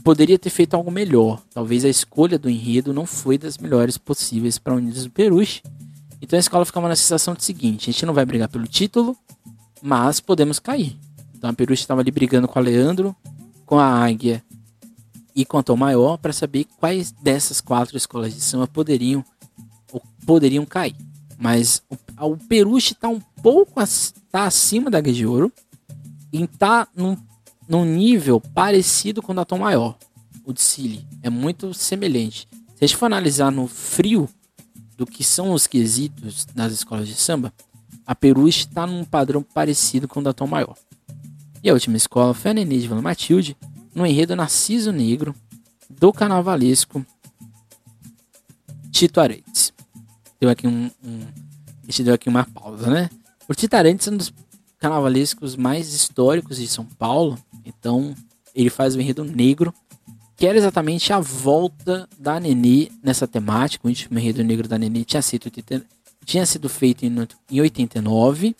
poderia 0.03 0.39
ter 0.39 0.49
feito 0.49 0.73
algo 0.73 0.91
melhor. 0.91 1.41
Talvez 1.53 1.85
a 1.85 1.89
escolha 1.89 2.37
do 2.37 2.49
enredo 2.49 2.93
não 2.93 3.05
foi 3.05 3.37
das 3.37 3.57
melhores 3.57 3.97
possíveis 3.97 4.57
para 4.57 4.75
Unidos 4.75 5.03
do 5.03 5.11
Peruche. 5.11 5.61
Então 6.21 6.37
a 6.37 6.39
escola 6.39 6.65
ficava 6.65 6.87
na 6.87 6.95
sensação 6.95 7.33
de 7.33 7.43
seguinte: 7.43 7.89
a 7.89 7.93
gente 7.93 8.05
não 8.05 8.13
vai 8.13 8.25
brigar 8.25 8.49
pelo 8.49 8.67
título, 8.67 9.17
mas 9.81 10.19
podemos 10.19 10.59
cair. 10.59 10.97
Então 11.39 11.49
a 11.49 11.53
Peruche 11.53 11.81
estava 11.81 12.01
ali 12.01 12.11
brigando 12.11 12.49
com 12.49 12.59
a 12.59 12.61
Leandro, 12.61 13.15
com 13.65 13.79
a 13.79 13.85
Águia 13.85 14.43
e 15.33 15.45
com 15.45 15.57
a 15.57 15.63
Tom 15.63 15.77
Maior 15.77 16.17
para 16.17 16.33
saber 16.33 16.65
quais 16.65 17.13
dessas 17.13 17.61
quatro 17.61 17.95
escolas 17.95 18.33
de 18.35 18.41
samba 18.41 18.67
poderiam 18.67 19.23
poderiam 20.25 20.65
cair. 20.65 20.97
Mas 21.37 21.81
o, 21.89 21.95
o 22.27 22.37
Peruche 22.37 22.91
está 22.91 23.07
um 23.07 23.21
pouco 23.41 23.81
tá 24.29 24.43
acima 24.43 24.91
da 24.91 24.97
Águia 24.97 25.13
de 25.13 25.25
Ouro 25.25 25.49
e 26.33 26.43
está 26.43 26.89
num, 26.93 27.15
num 27.69 27.85
nível 27.85 28.41
parecido 28.41 29.21
com 29.21 29.31
o 29.31 29.35
da 29.35 29.45
Tom 29.45 29.59
Maior. 29.59 29.97
O 30.43 30.51
de 30.51 30.61
Cili 30.61 31.07
é 31.23 31.29
muito 31.29 31.73
semelhante. 31.73 32.49
Se 32.75 32.83
a 32.83 32.87
gente 32.87 32.97
for 32.97 33.05
analisar 33.05 33.49
no 33.49 33.65
frio 33.65 34.27
do 34.97 35.05
que 35.05 35.23
são 35.23 35.53
os 35.53 35.67
quesitos 35.67 36.45
nas 36.53 36.73
escolas 36.73 37.07
de 37.07 37.15
samba, 37.15 37.53
a 38.05 38.13
Peruche 38.13 38.67
está 38.67 38.85
num 38.85 39.05
padrão 39.05 39.41
parecido 39.41 40.05
com 40.05 40.19
o 40.19 40.23
da 40.23 40.33
Tom 40.33 40.47
Maior. 40.47 40.75
E 41.63 41.69
a 41.69 41.73
última 41.73 41.97
escola 41.97 42.33
foi 42.33 42.51
a 42.51 42.53
Nenê 42.53 42.79
de 42.79 42.87
Matilde, 42.89 43.55
no 43.93 44.05
enredo 44.05 44.35
Narciso 44.35 44.91
Negro 44.91 45.35
do 45.89 46.13
carnavalesco 46.13 47.05
Tito 48.91 49.19
Arantes. 49.19 49.73
Deu 50.39 50.49
aqui 50.49 50.67
um, 50.67 50.89
um, 51.03 51.25
deu 52.03 52.13
aqui 52.13 52.29
uma 52.29 52.45
pausa, 52.45 52.89
né? 52.89 53.09
O 53.47 53.53
Tito 53.53 53.75
Arantes 53.75 54.07
é 54.07 54.11
um 54.11 54.17
dos 54.17 54.33
carnavalescos 54.77 55.57
mais 55.57 55.93
históricos 55.93 56.57
de 56.57 56.67
São 56.67 56.85
Paulo, 56.85 57.37
então 57.65 58.15
ele 58.55 58.69
faz 58.69 58.95
o 58.95 59.01
enredo 59.01 59.25
negro, 59.25 59.73
que 60.37 60.47
era 60.47 60.57
exatamente 60.57 61.11
a 61.11 61.19
volta 61.19 62.07
da 62.17 62.39
Nenê 62.39 62.89
nessa 63.03 63.27
temática. 63.27 63.85
O 63.85 63.89
último 63.89 64.17
enredo 64.17 64.41
negro 64.43 64.67
da 64.67 64.77
Nenê 64.77 65.03
tinha 65.03 65.21
sido, 65.21 65.51
tinha 66.23 66.45
sido 66.45 66.69
feito 66.69 67.05
em 67.05 67.59
89 67.59 68.55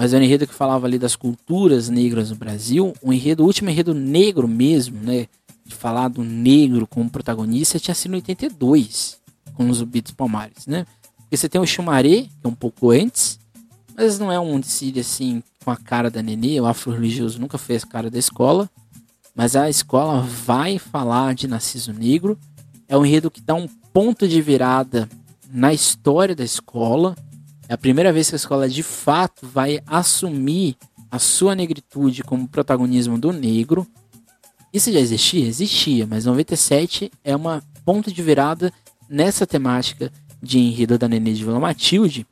mas 0.00 0.14
era 0.14 0.22
um 0.22 0.24
enredo 0.24 0.46
que 0.46 0.54
falava 0.54 0.86
ali 0.86 0.98
das 0.98 1.14
culturas 1.14 1.90
negras 1.90 2.30
no 2.30 2.36
Brasil. 2.36 2.94
Um 3.02 3.12
enredo, 3.12 3.42
o 3.42 3.46
último 3.46 3.68
enredo 3.68 3.92
negro 3.92 4.48
mesmo, 4.48 4.98
né? 4.98 5.26
De 5.62 5.74
falar 5.74 6.08
do 6.08 6.24
negro 6.24 6.86
como 6.86 7.10
protagonista, 7.10 7.78
tinha 7.78 7.94
sido 7.94 8.12
em 8.12 8.14
82, 8.14 9.18
com 9.52 9.68
os 9.68 9.82
Beats 9.82 10.12
Palmares, 10.12 10.66
né? 10.66 10.86
Porque 11.18 11.36
você 11.36 11.50
tem 11.50 11.60
o 11.60 11.66
Chumaré, 11.66 12.22
que 12.22 12.30
é 12.42 12.48
um 12.48 12.54
pouco 12.54 12.90
antes, 12.90 13.38
mas 13.94 14.18
não 14.18 14.32
é 14.32 14.40
um 14.40 14.58
decide 14.58 15.00
assim 15.00 15.42
com 15.62 15.70
a 15.70 15.76
cara 15.76 16.10
da 16.10 16.22
Nenê. 16.22 16.58
O 16.58 16.64
afro-religioso 16.64 17.38
nunca 17.38 17.58
fez 17.58 17.84
cara 17.84 18.10
da 18.10 18.18
escola. 18.18 18.70
Mas 19.34 19.54
a 19.54 19.68
escola 19.68 20.22
vai 20.22 20.78
falar 20.78 21.34
de 21.34 21.46
Narciso 21.46 21.92
Negro. 21.92 22.38
É 22.88 22.96
um 22.96 23.04
enredo 23.04 23.30
que 23.30 23.42
dá 23.42 23.54
um 23.54 23.68
ponto 23.92 24.26
de 24.26 24.40
virada 24.40 25.06
na 25.52 25.74
história 25.74 26.34
da 26.34 26.42
escola 26.42 27.14
é 27.70 27.74
a 27.74 27.78
primeira 27.78 28.12
vez 28.12 28.28
que 28.28 28.34
a 28.34 28.36
escola 28.36 28.68
de 28.68 28.82
fato 28.82 29.46
vai 29.46 29.80
assumir 29.86 30.76
a 31.08 31.20
sua 31.20 31.54
negritude 31.54 32.24
como 32.24 32.48
protagonismo 32.48 33.16
do 33.16 33.32
negro. 33.32 33.86
Isso 34.72 34.90
já 34.90 34.98
existia? 34.98 35.46
Existia, 35.46 36.04
mas 36.04 36.24
97 36.24 37.12
é 37.22 37.36
uma 37.36 37.62
ponto 37.84 38.12
de 38.12 38.20
virada 38.24 38.72
nessa 39.08 39.46
temática 39.46 40.12
de 40.42 40.58
enredo 40.58 40.98
da 40.98 41.06
Nenê 41.06 41.32
de 41.32 41.44
Vila 41.44 41.60
Matilde. 41.60 42.26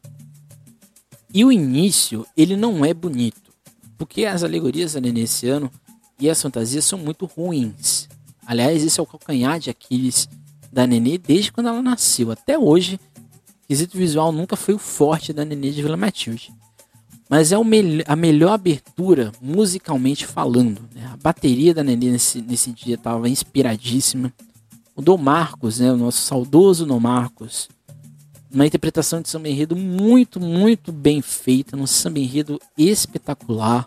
E 1.33 1.45
o 1.45 1.53
início, 1.53 2.27
ele 2.37 2.57
não 2.57 2.85
é 2.85 2.93
bonito, 2.93 3.53
porque 3.97 4.25
as 4.25 4.43
alegorias 4.43 4.95
da 4.95 5.01
Nenê 5.01 5.21
esse 5.21 5.49
ano 5.49 5.71
e 6.19 6.29
as 6.29 6.43
fantasias 6.43 6.85
são 6.85 6.99
muito 6.99 7.27
ruins. 7.27 8.09
Aliás, 8.45 8.83
esse 8.83 8.99
é 8.99 9.03
o 9.05 9.07
calcanhar 9.07 9.61
de 9.61 9.71
Aquiles 9.71 10.29
da 10.73 10.85
Nenê 10.85 11.17
desde 11.17 11.53
quando 11.53 11.69
ela 11.69 11.81
nasceu. 11.81 12.33
Até 12.33 12.59
hoje, 12.59 12.99
quesito 13.69 13.99
visual 13.99 14.33
nunca 14.33 14.57
foi 14.57 14.73
o 14.73 14.79
forte 14.79 15.31
da 15.31 15.45
Nenê 15.45 15.71
de 15.71 15.83
Vila 15.83 15.97
Matilde. 15.97 16.51
Mas 17.29 17.53
é 17.53 17.63
me 17.63 18.03
a 18.07 18.17
melhor 18.17 18.53
abertura 18.53 19.31
musicalmente 19.43 20.27
falando. 20.27 20.81
Né? 20.95 21.07
A 21.13 21.17
bateria 21.19 21.75
da 21.75 21.85
Nenê 21.85 22.11
nesse, 22.11 22.41
nesse 22.41 22.73
dia 22.73 22.95
estava 22.95 23.29
inspiradíssima. 23.29 24.33
O 24.97 25.03
Dom 25.03 25.19
Marcos, 25.19 25.81
né? 25.81 25.93
o 25.93 25.97
nosso 25.99 26.23
saudoso 26.23 26.87
Dom 26.87 26.99
Marcos, 26.99 27.69
uma 28.51 28.67
interpretação 28.67 29.21
de 29.21 29.29
samba 29.29 29.51
enredo 29.51 29.77
muito, 29.77 30.41
muito 30.41 30.91
bem 30.91 31.21
feita, 31.21 31.77
um 31.77 31.87
samba 31.87 32.19
enredo 32.19 32.59
espetacular. 32.79 33.87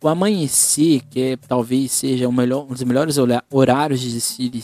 O 0.00 0.06
Amanhecer, 0.06 1.02
que 1.10 1.20
é, 1.20 1.36
talvez 1.36 1.90
seja 1.90 2.30
melhor, 2.30 2.64
um 2.64 2.68
dos 2.68 2.84
melhores 2.84 3.16
horários 3.50 4.00
de 4.00 4.12
desfile 4.12 4.62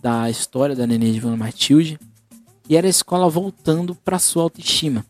da 0.00 0.30
história 0.30 0.76
da 0.76 0.86
Nenê 0.86 1.10
de 1.10 1.18
Vila 1.18 1.36
Matilde 1.36 1.98
e 2.68 2.76
era 2.76 2.86
a 2.86 2.90
escola 2.90 3.28
voltando 3.28 3.94
para 3.94 4.18
sua 4.18 4.44
autoestima. 4.44 5.04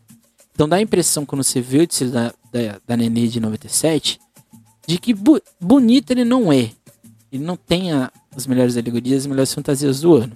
Então 0.53 0.67
dá 0.67 0.77
a 0.77 0.81
impressão, 0.81 1.25
quando 1.25 1.43
você 1.43 1.61
vê 1.61 1.79
o 1.79 1.87
desfile 1.87 2.11
da, 2.11 2.33
da, 2.51 2.81
da 2.87 2.97
Nenê 2.97 3.27
de 3.27 3.39
97, 3.39 4.19
de 4.87 4.97
que 4.97 5.13
bu 5.13 5.41
bonito 5.59 6.11
ele 6.11 6.25
não 6.25 6.51
é. 6.51 6.71
Ele 7.31 7.43
não 7.43 7.55
tem 7.55 7.91
a, 7.91 8.11
as 8.35 8.45
melhores 8.45 8.75
alegorias, 8.75 9.21
as 9.21 9.27
melhores 9.27 9.53
fantasias 9.53 10.01
do 10.01 10.15
ano. 10.15 10.33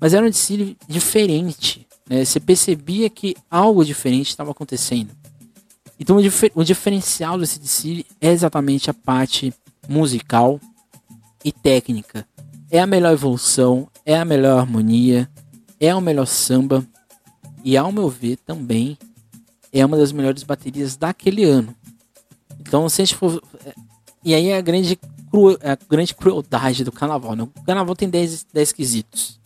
Mas 0.00 0.14
era 0.14 0.26
um 0.26 0.30
desfile 0.30 0.76
diferente. 0.88 1.86
Né? 2.08 2.24
Você 2.24 2.40
percebia 2.40 3.08
que 3.08 3.36
algo 3.50 3.84
diferente 3.84 4.30
estava 4.30 4.50
acontecendo. 4.50 5.10
Então 5.98 6.16
o, 6.16 6.22
difer 6.22 6.52
o 6.54 6.64
diferencial 6.64 7.38
desse 7.38 7.58
desfile 7.58 8.06
é 8.20 8.30
exatamente 8.30 8.88
a 8.90 8.94
parte 8.94 9.52
musical 9.88 10.60
e 11.44 11.52
técnica. 11.52 12.26
É 12.70 12.80
a 12.80 12.86
melhor 12.86 13.12
evolução, 13.12 13.88
é 14.04 14.16
a 14.16 14.24
melhor 14.24 14.58
harmonia, 14.58 15.28
é 15.80 15.94
o 15.94 16.00
melhor 16.00 16.26
samba 16.26 16.86
e, 17.64 17.76
ao 17.76 17.92
meu 17.92 18.08
ver, 18.08 18.36
também 18.38 18.96
é 19.72 19.84
uma 19.84 19.96
das 19.96 20.12
melhores 20.12 20.42
baterias 20.42 20.96
daquele 20.96 21.44
ano. 21.44 21.74
Então, 22.60 22.88
se 22.88 23.02
a 23.02 23.04
gente 23.04 23.16
for. 23.16 23.42
É, 23.64 23.74
e 24.24 24.34
aí 24.34 24.48
é 24.48 24.56
a 24.56 24.60
grande, 24.60 24.98
cru... 25.30 25.56
É 25.60 25.72
a 25.72 25.78
grande 25.88 26.14
crueldade 26.14 26.84
do 26.84 26.92
carnaval. 26.92 27.34
Né? 27.34 27.42
O 27.42 27.62
carnaval 27.64 27.94
tem 27.94 28.08
10, 28.08 28.46
10 28.52 28.72
quesitos. 28.72 29.40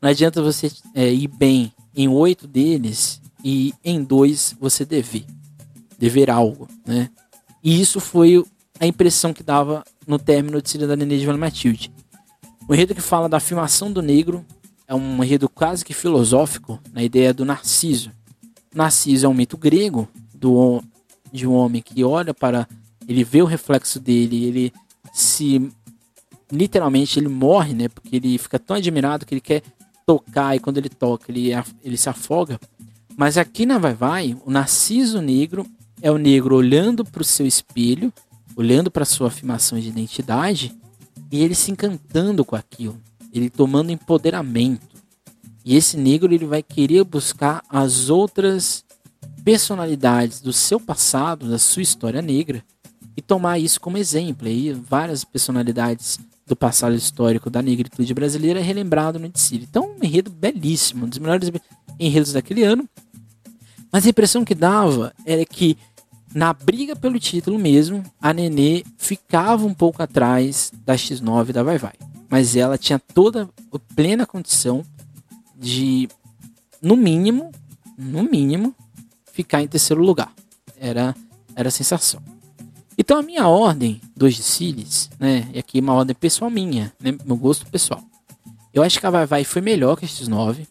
Não 0.00 0.10
adianta 0.10 0.42
você 0.42 0.70
é, 0.94 1.12
ir 1.12 1.28
bem 1.28 1.72
em 1.94 2.08
oito 2.08 2.46
deles 2.46 3.20
e 3.42 3.74
em 3.84 4.02
dois 4.02 4.54
você 4.60 4.84
dever. 4.84 5.24
Dever 5.98 6.30
algo, 6.30 6.68
né? 6.84 7.10
E 7.62 7.80
isso 7.80 8.00
foi 8.00 8.44
a 8.78 8.86
impressão 8.86 9.32
que 9.32 9.42
dava 9.42 9.82
no 10.06 10.18
término 10.18 10.60
de 10.60 10.78
Nenê 10.78 11.18
de 11.18 11.26
Matilde. 11.26 11.90
O 12.68 12.74
enredo 12.74 12.94
que 12.94 13.00
fala 13.00 13.28
da 13.28 13.38
afirmação 13.38 13.90
do 13.90 14.02
negro 14.02 14.44
é 14.88 14.94
um 14.94 15.22
enredo 15.22 15.48
quase 15.48 15.84
que 15.84 15.92
filosófico 15.92 16.80
na 16.92 17.02
ideia 17.02 17.34
do 17.34 17.44
Narciso. 17.44 18.10
Narciso 18.74 19.26
é 19.26 19.28
um 19.28 19.34
mito 19.34 19.56
grego 19.56 20.08
do, 20.34 20.82
de 21.32 21.46
um 21.46 21.52
homem 21.52 21.82
que 21.82 22.04
olha 22.04 22.32
para. 22.32 22.68
Ele 23.08 23.24
vê 23.24 23.42
o 23.42 23.46
reflexo 23.46 23.98
dele, 23.98 24.44
ele 24.44 24.72
se. 25.12 25.70
Literalmente 26.50 27.18
ele 27.18 27.28
morre, 27.28 27.74
né? 27.74 27.88
Porque 27.88 28.16
ele 28.16 28.38
fica 28.38 28.58
tão 28.58 28.76
admirado 28.76 29.26
que 29.26 29.34
ele 29.34 29.40
quer 29.40 29.62
tocar 30.06 30.54
e 30.54 30.60
quando 30.60 30.78
ele 30.78 30.88
toca 30.88 31.32
ele, 31.32 31.50
ele 31.82 31.96
se 31.96 32.08
afoga. 32.08 32.60
Mas 33.16 33.36
aqui 33.36 33.66
na 33.66 33.78
Vai 33.78 33.94
Vai, 33.94 34.36
o 34.44 34.50
Narciso 34.50 35.20
Negro 35.20 35.66
é 36.00 36.10
o 36.10 36.18
negro 36.18 36.54
olhando 36.54 37.04
para 37.04 37.22
o 37.22 37.24
seu 37.24 37.46
espelho, 37.46 38.12
olhando 38.54 38.90
para 38.90 39.04
sua 39.04 39.28
afirmação 39.28 39.80
de 39.80 39.88
identidade 39.88 40.76
e 41.32 41.42
ele 41.42 41.54
se 41.54 41.70
encantando 41.70 42.44
com 42.44 42.54
aquilo, 42.54 42.96
ele 43.38 43.50
tomando 43.50 43.90
empoderamento. 43.90 44.96
E 45.64 45.76
esse 45.76 45.96
negro 45.96 46.32
ele 46.32 46.46
vai 46.46 46.62
querer 46.62 47.04
buscar 47.04 47.62
as 47.68 48.08
outras 48.08 48.84
personalidades 49.44 50.40
do 50.40 50.52
seu 50.52 50.80
passado, 50.80 51.48
da 51.48 51.58
sua 51.58 51.82
história 51.82 52.22
negra 52.22 52.64
e 53.16 53.22
tomar 53.22 53.58
isso 53.58 53.80
como 53.80 53.98
exemplo. 53.98 54.46
Aí 54.46 54.72
várias 54.72 55.24
personalidades 55.24 56.18
do 56.46 56.54
passado 56.54 56.94
histórico 56.94 57.50
da 57.50 57.60
negritude 57.60 58.14
brasileira 58.14 58.60
é 58.60 58.62
relembrado 58.62 59.18
no 59.18 59.28
Dicílio. 59.28 59.66
Então, 59.68 59.96
um 59.98 60.04
enredo 60.04 60.30
belíssimo, 60.30 61.06
um 61.06 61.08
dos 61.08 61.18
melhores 61.18 61.50
enredos 61.98 62.32
daquele 62.32 62.62
ano. 62.62 62.88
Mas 63.90 64.06
a 64.06 64.10
impressão 64.10 64.44
que 64.44 64.54
dava 64.54 65.12
era 65.24 65.44
que 65.44 65.76
na 66.36 66.52
briga 66.52 66.94
pelo 66.94 67.18
título 67.18 67.58
mesmo, 67.58 68.04
a 68.20 68.30
Nenê 68.30 68.84
ficava 68.98 69.64
um 69.64 69.72
pouco 69.72 70.02
atrás 70.02 70.70
da 70.84 70.94
X9 70.94 71.50
da 71.50 71.62
Vai 71.62 71.78
Vai. 71.78 71.94
Mas 72.28 72.54
ela 72.54 72.76
tinha 72.76 72.98
toda 72.98 73.48
plena 73.94 74.26
condição 74.26 74.84
de, 75.56 76.06
no 76.82 76.94
mínimo, 76.94 77.50
no 77.96 78.22
mínimo, 78.22 78.74
ficar 79.32 79.62
em 79.62 79.66
terceiro 79.66 80.02
lugar. 80.02 80.30
Era, 80.78 81.16
era 81.54 81.68
a 81.68 81.72
sensação. 81.72 82.20
Então 82.98 83.18
a 83.18 83.22
minha 83.22 83.48
ordem 83.48 83.98
dos 84.14 84.34
Diciles, 84.34 85.08
né? 85.18 85.48
E 85.54 85.58
aqui 85.58 85.80
uma 85.80 85.94
ordem 85.94 86.14
pessoal 86.14 86.50
minha, 86.50 86.92
né, 87.00 87.16
meu 87.24 87.38
gosto 87.38 87.64
pessoal. 87.64 88.04
Eu 88.74 88.82
acho 88.82 89.00
que 89.00 89.06
a 89.06 89.10
Vai 89.10 89.24
Vai 89.24 89.42
foi 89.42 89.62
melhor 89.62 89.96
que 89.96 90.04
a 90.04 90.08
X9. 90.08 90.66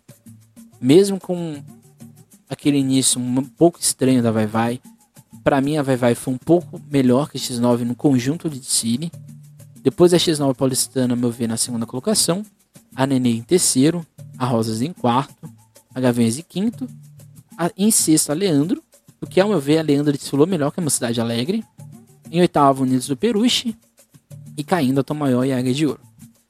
Mesmo 0.80 1.20
com 1.20 1.60
aquele 2.48 2.78
início 2.78 3.20
um 3.20 3.44
pouco 3.44 3.80
estranho 3.80 4.22
da 4.22 4.30
Vai 4.30 4.46
Vai. 4.46 4.80
Para 5.46 5.62
mim 5.62 5.78
a 5.78 5.84
Vai 5.84 5.96
Vai 5.96 6.16
foi 6.16 6.34
um 6.34 6.40
pouco 6.40 6.82
melhor 6.90 7.30
que 7.30 7.38
a 7.38 7.40
X9 7.40 7.82
no 7.82 7.96
conjunto 7.96 8.50
de 8.50 8.60
Dicile. 8.60 9.12
Depois 9.84 10.12
a 10.12 10.18
X9 10.18 10.56
paulistana, 10.56 11.16
meu 11.16 11.30
ver, 11.30 11.48
na 11.48 11.56
segunda 11.56 11.86
colocação. 11.86 12.44
A 12.96 13.06
Nenê 13.06 13.30
em 13.30 13.44
terceiro. 13.44 14.04
A 14.40 14.46
Rosas 14.48 14.82
em 14.82 14.92
quarto. 14.92 15.48
A 15.94 16.00
Gaviões 16.00 16.40
em 16.40 16.42
quinto. 16.42 16.90
A, 17.56 17.70
em 17.78 17.92
sexto 17.92 18.32
a 18.32 18.34
Leandro. 18.34 18.82
O 19.22 19.28
que, 19.28 19.40
ao 19.40 19.48
meu 19.48 19.60
ver, 19.60 19.78
a 19.78 19.84
Leandro 19.84 20.14
desfilou 20.14 20.48
melhor 20.48 20.72
que 20.72 20.80
a 20.80 20.84
Mocidade 20.84 21.22
Alegre. 21.22 21.64
Em 22.32 22.42
oitavo, 22.42 22.82
Unidos 22.82 23.08
do 23.08 23.16
Peruche. 23.16 23.78
E 24.58 24.64
caindo 24.64 25.02
a 25.02 25.04
Tom 25.04 25.16
e 25.46 25.54
a 25.54 25.60
Águia 25.60 25.76
de 25.76 25.86
Ouro. 25.86 26.02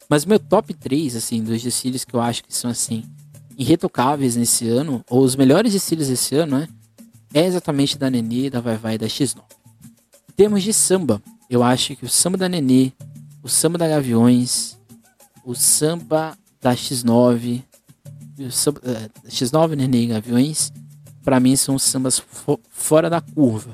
Mas 0.07 0.23
meu 0.23 0.39
top 0.39 0.73
3, 0.73 1.17
assim, 1.17 1.43
dos 1.43 1.61
desfiles 1.61 2.05
que 2.05 2.15
eu 2.15 2.21
acho 2.21 2.45
que 2.45 2.55
são, 2.55 2.71
assim, 2.71 3.03
irretocáveis 3.57 4.37
nesse 4.37 4.69
ano, 4.69 5.03
ou 5.09 5.21
os 5.21 5.35
melhores 5.35 5.73
desfiles 5.73 6.07
desse 6.07 6.33
ano, 6.35 6.59
né? 6.59 6.69
É 7.35 7.45
exatamente 7.45 7.97
da 7.97 8.09
Nenê, 8.09 8.49
da 8.49 8.61
Vai 8.61 8.77
Vai 8.77 8.95
e 8.95 8.97
da 8.97 9.07
X9. 9.07 9.41
Em 10.29 10.33
termos 10.37 10.63
de 10.63 10.71
samba, 10.71 11.21
eu 11.49 11.61
acho 11.61 11.93
que 11.93 12.05
o 12.05 12.09
samba 12.09 12.37
da 12.37 12.47
Nenê, 12.47 12.93
o 13.43 13.49
samba 13.49 13.77
da 13.77 13.89
Gaviões, 13.89 14.77
o 15.43 15.53
samba 15.53 16.37
da 16.61 16.73
X9, 16.73 17.61
o 18.39 18.49
samba, 18.49 18.79
uh, 18.79 19.29
X9, 19.29 19.75
Nenê 19.75 20.03
e 20.03 20.07
Gaviões, 20.07 20.71
para 21.25 21.37
mim 21.41 21.57
são 21.57 21.77
sambas 21.77 22.19
fo 22.19 22.57
fora 22.69 23.09
da 23.09 23.19
curva. 23.19 23.73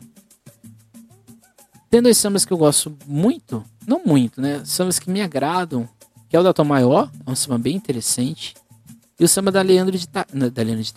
Tem 1.88 2.02
dois 2.02 2.18
sambas 2.18 2.44
que 2.44 2.52
eu 2.52 2.58
gosto 2.58 2.98
muito, 3.06 3.64
não 3.86 4.02
muito, 4.04 4.42
né? 4.42 4.64
Sambas 4.66 4.98
que 4.98 5.12
me 5.12 5.22
agradam, 5.22 5.88
que 6.28 6.36
é 6.36 6.40
o 6.40 6.44
da 6.44 6.52
Tom 6.52 6.64
Maior, 6.64 7.12
é 7.28 7.30
um 7.30 7.36
samba 7.36 7.60
bem 7.60 7.76
interessante. 7.76 8.56
E 9.20 9.24
o 9.24 9.28
samba 9.28 9.52
da 9.52 9.62
Leandro 9.62 9.96
de, 9.96 10.08
Ta... 10.08 10.26
Da 10.34 10.64
Leandro 10.64 10.82
de. 10.82 10.94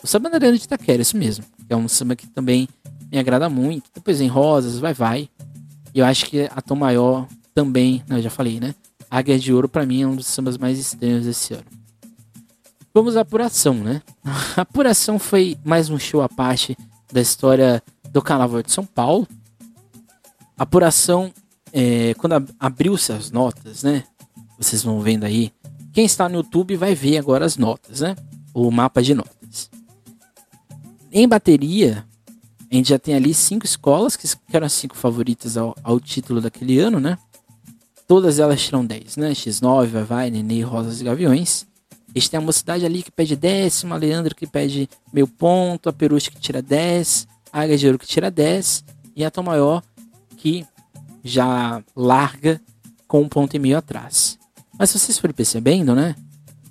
O 0.00 0.06
samba 0.06 0.30
da 0.30 0.38
Leandro 0.38 0.56
de 0.56 0.66
Itaquera, 0.66 1.02
isso 1.02 1.16
mesmo. 1.16 1.44
É 1.72 1.76
um 1.76 1.88
samba 1.88 2.16
que 2.16 2.26
também 2.26 2.68
me 3.10 3.18
agrada 3.18 3.48
muito. 3.48 3.90
Depois 3.94 4.20
em 4.20 4.26
Rosas, 4.26 4.78
vai, 4.78 4.92
vai. 4.92 5.28
E 5.94 5.98
eu 6.00 6.04
acho 6.04 6.26
que 6.26 6.48
a 6.50 6.60
Tom 6.60 6.76
Maior 6.76 7.26
também, 7.54 8.02
não, 8.08 8.16
eu 8.16 8.22
já 8.22 8.30
falei, 8.30 8.60
né? 8.60 8.74
Águia 9.10 9.38
de 9.38 9.52
Ouro 9.52 9.68
para 9.68 9.86
mim 9.86 10.02
é 10.02 10.06
um 10.06 10.16
dos 10.16 10.26
sambas 10.26 10.58
mais 10.58 10.78
estranhos 10.78 11.24
desse 11.24 11.54
ano. 11.54 11.64
Vamos 12.92 13.16
à 13.16 13.20
apuração, 13.20 13.74
né? 13.74 14.02
A 14.56 14.62
apuração 14.62 15.18
foi 15.18 15.56
mais 15.64 15.90
um 15.90 15.98
show 15.98 16.22
à 16.22 16.28
parte 16.28 16.76
da 17.12 17.20
história 17.20 17.82
do 18.10 18.20
Carnaval 18.20 18.62
de 18.62 18.72
São 18.72 18.84
Paulo 18.84 19.26
apuração, 20.60 21.32
é, 21.72 22.12
quando 22.18 22.34
abriu-se 22.58 23.10
as 23.12 23.30
notas, 23.30 23.82
né? 23.82 24.04
Vocês 24.58 24.82
vão 24.82 25.00
vendo 25.00 25.24
aí. 25.24 25.50
Quem 25.90 26.04
está 26.04 26.28
no 26.28 26.36
YouTube 26.36 26.76
vai 26.76 26.94
ver 26.94 27.16
agora 27.16 27.46
as 27.46 27.56
notas, 27.56 28.02
né? 28.02 28.14
O 28.52 28.70
mapa 28.70 29.00
de 29.00 29.14
notas. 29.14 29.39
Em 31.12 31.26
bateria, 31.26 32.04
a 32.70 32.74
gente 32.74 32.90
já 32.90 32.98
tem 32.98 33.14
ali 33.14 33.34
cinco 33.34 33.66
escolas, 33.66 34.16
que 34.16 34.28
eram 34.52 34.66
as 34.66 34.72
cinco 34.72 34.96
favoritas 34.96 35.56
ao, 35.56 35.74
ao 35.82 35.98
título 35.98 36.40
daquele 36.40 36.78
ano, 36.78 37.00
né? 37.00 37.18
Todas 38.06 38.38
elas 38.38 38.62
tiram 38.62 38.86
10, 38.86 39.16
né? 39.16 39.32
X9, 39.32 39.86
Vai 39.86 40.04
Vai, 40.04 40.30
Nenê, 40.30 40.62
Rosas 40.62 41.00
e 41.00 41.04
Gaviões. 41.04 41.66
A 42.14 42.18
gente 42.18 42.30
tem 42.30 42.38
a 42.38 42.40
Mocidade 42.40 42.86
ali 42.86 43.02
que 43.02 43.10
pede 43.10 43.34
décimo, 43.34 43.92
a 43.92 43.96
Leandro 43.96 44.36
que 44.36 44.46
pede 44.46 44.88
meio 45.12 45.26
ponto, 45.26 45.88
a 45.88 45.92
Peruche 45.92 46.30
que 46.30 46.40
tira 46.40 46.62
10, 46.62 47.26
a 47.52 47.60
Águia 47.60 47.76
de 47.76 47.86
Ouro 47.86 47.98
que 47.98 48.06
tira 48.06 48.30
10 48.30 48.84
e 49.16 49.24
a 49.24 49.30
Tom 49.30 49.42
Maior 49.42 49.82
que 50.36 50.64
já 51.24 51.82
larga 51.94 52.60
com 53.08 53.22
um 53.22 53.28
ponto 53.28 53.54
e 53.54 53.58
meio 53.58 53.78
atrás. 53.78 54.38
Mas 54.78 54.90
se 54.90 54.98
vocês 54.98 55.18
forem 55.18 55.34
percebendo, 55.34 55.94
né? 55.94 56.14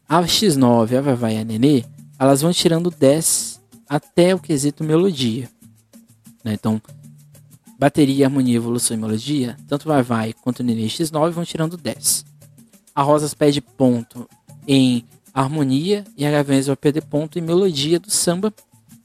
A 0.08 0.22
X9, 0.22 0.98
a 0.98 1.16
Vai 1.16 1.36
e 1.36 1.40
a 1.40 1.44
Nenê, 1.44 1.84
elas 2.18 2.42
vão 2.42 2.52
tirando 2.52 2.90
10 2.90 3.59
até 3.90 4.36
o 4.36 4.40
quesito 4.40 4.84
melodia. 4.84 5.50
Né? 6.44 6.54
Então, 6.54 6.80
bateria, 7.78 8.28
harmonia, 8.28 8.56
evolução 8.56 8.96
e 8.96 9.00
melodia, 9.00 9.58
tanto 9.68 9.88
Vai 9.88 10.04
Vai 10.04 10.34
quanto 10.34 10.64
Nenê 10.64 10.86
X9 10.86 11.32
vão 11.32 11.44
tirando 11.44 11.76
10. 11.76 12.24
A 12.94 13.02
Rosas 13.02 13.34
pede 13.34 13.60
ponto 13.60 14.30
em 14.68 15.04
harmonia 15.34 16.04
e 16.16 16.26
a 16.26 16.32
Gaviões 16.32 16.68
vai 16.68 16.76
perder 16.76 17.02
ponto 17.06 17.40
em 17.40 17.42
melodia 17.42 18.00
do 18.00 18.12
samba. 18.12 18.54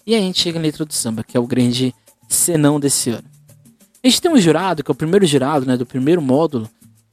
E 0.07 0.14
a 0.14 0.18
gente 0.18 0.41
chega 0.41 0.59
na 0.59 0.64
letra 0.64 0.85
do 0.85 0.93
samba, 0.93 1.24
que 1.24 1.37
é 1.37 1.41
o 1.41 1.47
grande 1.47 1.95
senão 2.28 2.78
desse 2.78 3.11
ano. 3.11 3.24
A 4.03 4.09
gente 4.09 4.20
tem 4.20 4.30
um 4.30 4.39
jurado, 4.39 4.85
que 4.85 4.91
é 4.91 4.93
o 4.93 4.97
primeiro 4.97 5.24
jurado, 5.24 5.64
né, 5.64 5.78
do 5.78 5.87
primeiro 5.87 6.20
módulo, 6.20 6.68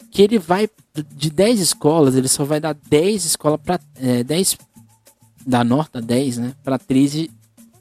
que 0.09 0.21
ele 0.21 0.37
vai 0.37 0.67
de 1.15 1.29
10 1.29 1.61
escolas, 1.61 2.15
ele 2.15 2.27
só 2.27 2.43
vai 2.43 2.59
dar 2.59 2.73
10 2.73 3.23
escolas 3.23 3.61
para 3.63 3.79
é, 3.95 4.25
10 4.25 4.57
da 5.47 5.63
nota 5.63 6.01
10, 6.01 6.37
né, 6.37 6.53
para 6.63 6.77
13 6.77 7.31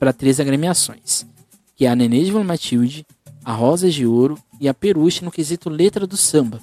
para 0.01 0.15
13 0.15 0.41
agremiações, 0.41 1.27
que 1.77 1.85
é 1.85 1.91
a 1.91 1.95
Nenê 1.95 2.25
de 2.25 2.33
Matilde, 2.33 3.07
a 3.45 3.53
Rosa 3.53 3.91
de 3.91 4.07
Ouro 4.07 4.39
e 4.59 4.67
a 4.67 4.73
Peruche 4.73 5.23
no 5.23 5.31
quesito 5.31 5.69
letra 5.69 6.07
do 6.07 6.17
samba. 6.17 6.59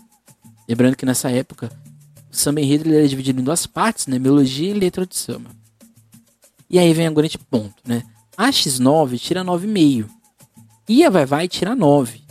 Lembrando 0.67 0.97
que 0.97 1.05
nessa 1.05 1.29
época 1.29 1.71
o 2.31 2.35
samba 2.35 2.61
enredo 2.61 2.91
era 2.91 3.07
dividido 3.07 3.39
em 3.39 3.43
duas 3.43 3.67
partes, 3.67 4.07
né, 4.07 4.17
melodia 4.17 4.71
e 4.71 4.73
letra 4.73 5.05
de 5.05 5.15
samba. 5.15 5.51
E 6.67 6.79
aí 6.79 6.91
vem 6.93 7.05
agora 7.05 7.29
de 7.29 7.37
ponto, 7.37 7.75
né? 7.85 8.03
A 8.35 8.49
X9 8.49 9.19
tira 9.19 9.43
9,5 9.43 10.09
e 10.89 11.03
a 11.03 11.09
Vai 11.09 11.25
Vai 11.25 11.47
tira 11.47 11.75
9 11.75 12.23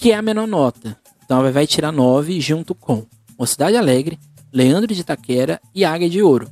que 0.00 0.12
é 0.12 0.14
a 0.14 0.22
menor 0.22 0.46
nota. 0.46 0.96
Então 1.22 1.38
ela 1.38 1.52
vai 1.52 1.66
tirar 1.66 1.92
9 1.92 2.40
junto 2.40 2.74
com 2.74 3.04
Mocidade 3.38 3.76
Alegre, 3.76 4.18
Leandro 4.50 4.94
de 4.94 5.02
Itaquera 5.02 5.60
e 5.74 5.84
Águia 5.84 6.08
de 6.08 6.22
Ouro. 6.22 6.50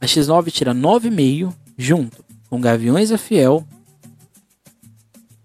A 0.00 0.06
X9 0.06 0.52
tira 0.52 0.72
9,5 0.72 1.52
junto 1.76 2.25
com 2.48 2.60
Gaviões 2.60 3.12
a 3.12 3.18
Fiel. 3.18 3.66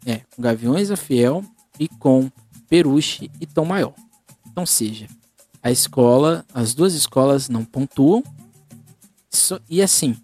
É, 0.06 0.22
com 0.36 0.41
Gaviões 0.41 0.91
a 0.91 0.97
Fiel 0.97 1.43
e 1.80 1.88
com 1.88 2.32
Peruche 2.70 3.30
e 3.39 3.45
Tom 3.45 3.66
Maior. 3.66 3.93
Então 4.49 4.66
seja, 4.66 5.08
a 5.62 5.72
escola, 5.72 6.45
as 6.54 6.74
duas 6.74 6.93
escolas 6.93 7.49
não 7.49 7.64
pontuam. 7.64 8.24
E 9.70 9.82
assim, 9.82 10.16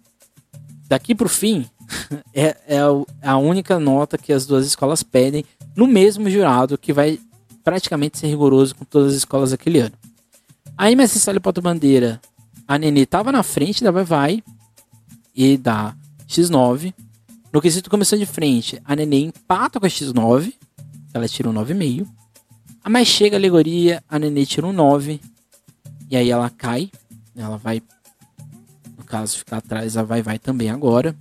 daqui 0.88 1.14
para 1.14 1.26
o 1.26 1.30
fim, 1.30 1.68
é, 2.34 2.56
é 2.66 2.78
a 3.22 3.36
única 3.36 3.78
nota 3.78 4.18
que 4.18 4.32
as 4.32 4.46
duas 4.46 4.66
escolas 4.66 5.02
pedem 5.02 5.44
no 5.76 5.86
mesmo 5.86 6.28
jurado 6.28 6.78
que 6.78 6.92
vai 6.92 7.20
praticamente 7.62 8.18
ser 8.18 8.26
rigoroso 8.28 8.74
com 8.74 8.84
todas 8.84 9.12
as 9.12 9.18
escolas 9.18 9.50
daquele 9.50 9.80
ano. 9.80 9.94
A 10.76 10.90
MS 10.90 11.18
Sally 11.18 11.40
Porto 11.40 11.60
Bandeira, 11.60 12.20
a 12.66 12.78
Nenê 12.78 13.02
estava 13.02 13.30
na 13.32 13.42
frente 13.42 13.82
da 13.82 13.90
Vai 13.90 14.04
Vai 14.04 14.42
e 15.34 15.56
da 15.56 15.94
X9. 16.28 16.92
No 17.52 17.62
quesito 17.62 17.88
começou 17.88 18.18
de 18.18 18.26
frente, 18.26 18.80
a 18.84 18.94
Nenê 18.94 19.20
empata 19.20 19.80
com 19.80 19.86
a 19.86 19.88
X9, 19.88 20.52
ela 21.14 21.26
tira 21.26 21.48
um 21.48 21.54
9,5. 21.54 22.06
A 22.84 22.90
mais 22.90 23.08
chega 23.08 23.36
a 23.36 23.38
alegoria, 23.38 24.02
a 24.08 24.18
Nenê 24.18 24.44
tira 24.44 24.66
um 24.66 24.72
9. 24.72 25.20
E 26.10 26.16
aí 26.16 26.30
ela 26.30 26.50
cai. 26.50 26.90
Ela 27.34 27.56
vai, 27.56 27.82
no 28.96 29.04
caso, 29.04 29.38
ficar 29.38 29.58
atrás, 29.58 29.96
a 29.96 30.02
Vai 30.02 30.22
Vai 30.22 30.38
também 30.38 30.70
agora. 30.70 31.16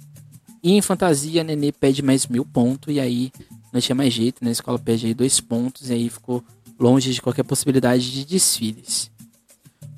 E 0.62 0.74
em 0.74 0.82
fantasia, 0.82 1.42
a 1.42 1.44
Nenê 1.44 1.72
pede 1.72 2.02
mais 2.02 2.28
mil 2.28 2.46
pontos. 2.46 2.94
E 2.94 3.00
aí 3.00 3.32
não 3.72 3.80
tinha 3.80 3.96
mais 3.96 4.14
jeito, 4.14 4.44
né? 4.44 4.50
A 4.50 4.54
escola 4.54 4.78
perde 4.78 5.08
aí 5.08 5.14
dois 5.14 5.40
pontos 5.40 5.90
e 5.90 5.94
aí 5.94 6.10
ficou 6.10 6.44
longe 6.80 7.14
de 7.14 7.22
qualquer 7.22 7.44
possibilidade 7.44 8.12
de 8.12 8.26
desfiles. 8.26 9.10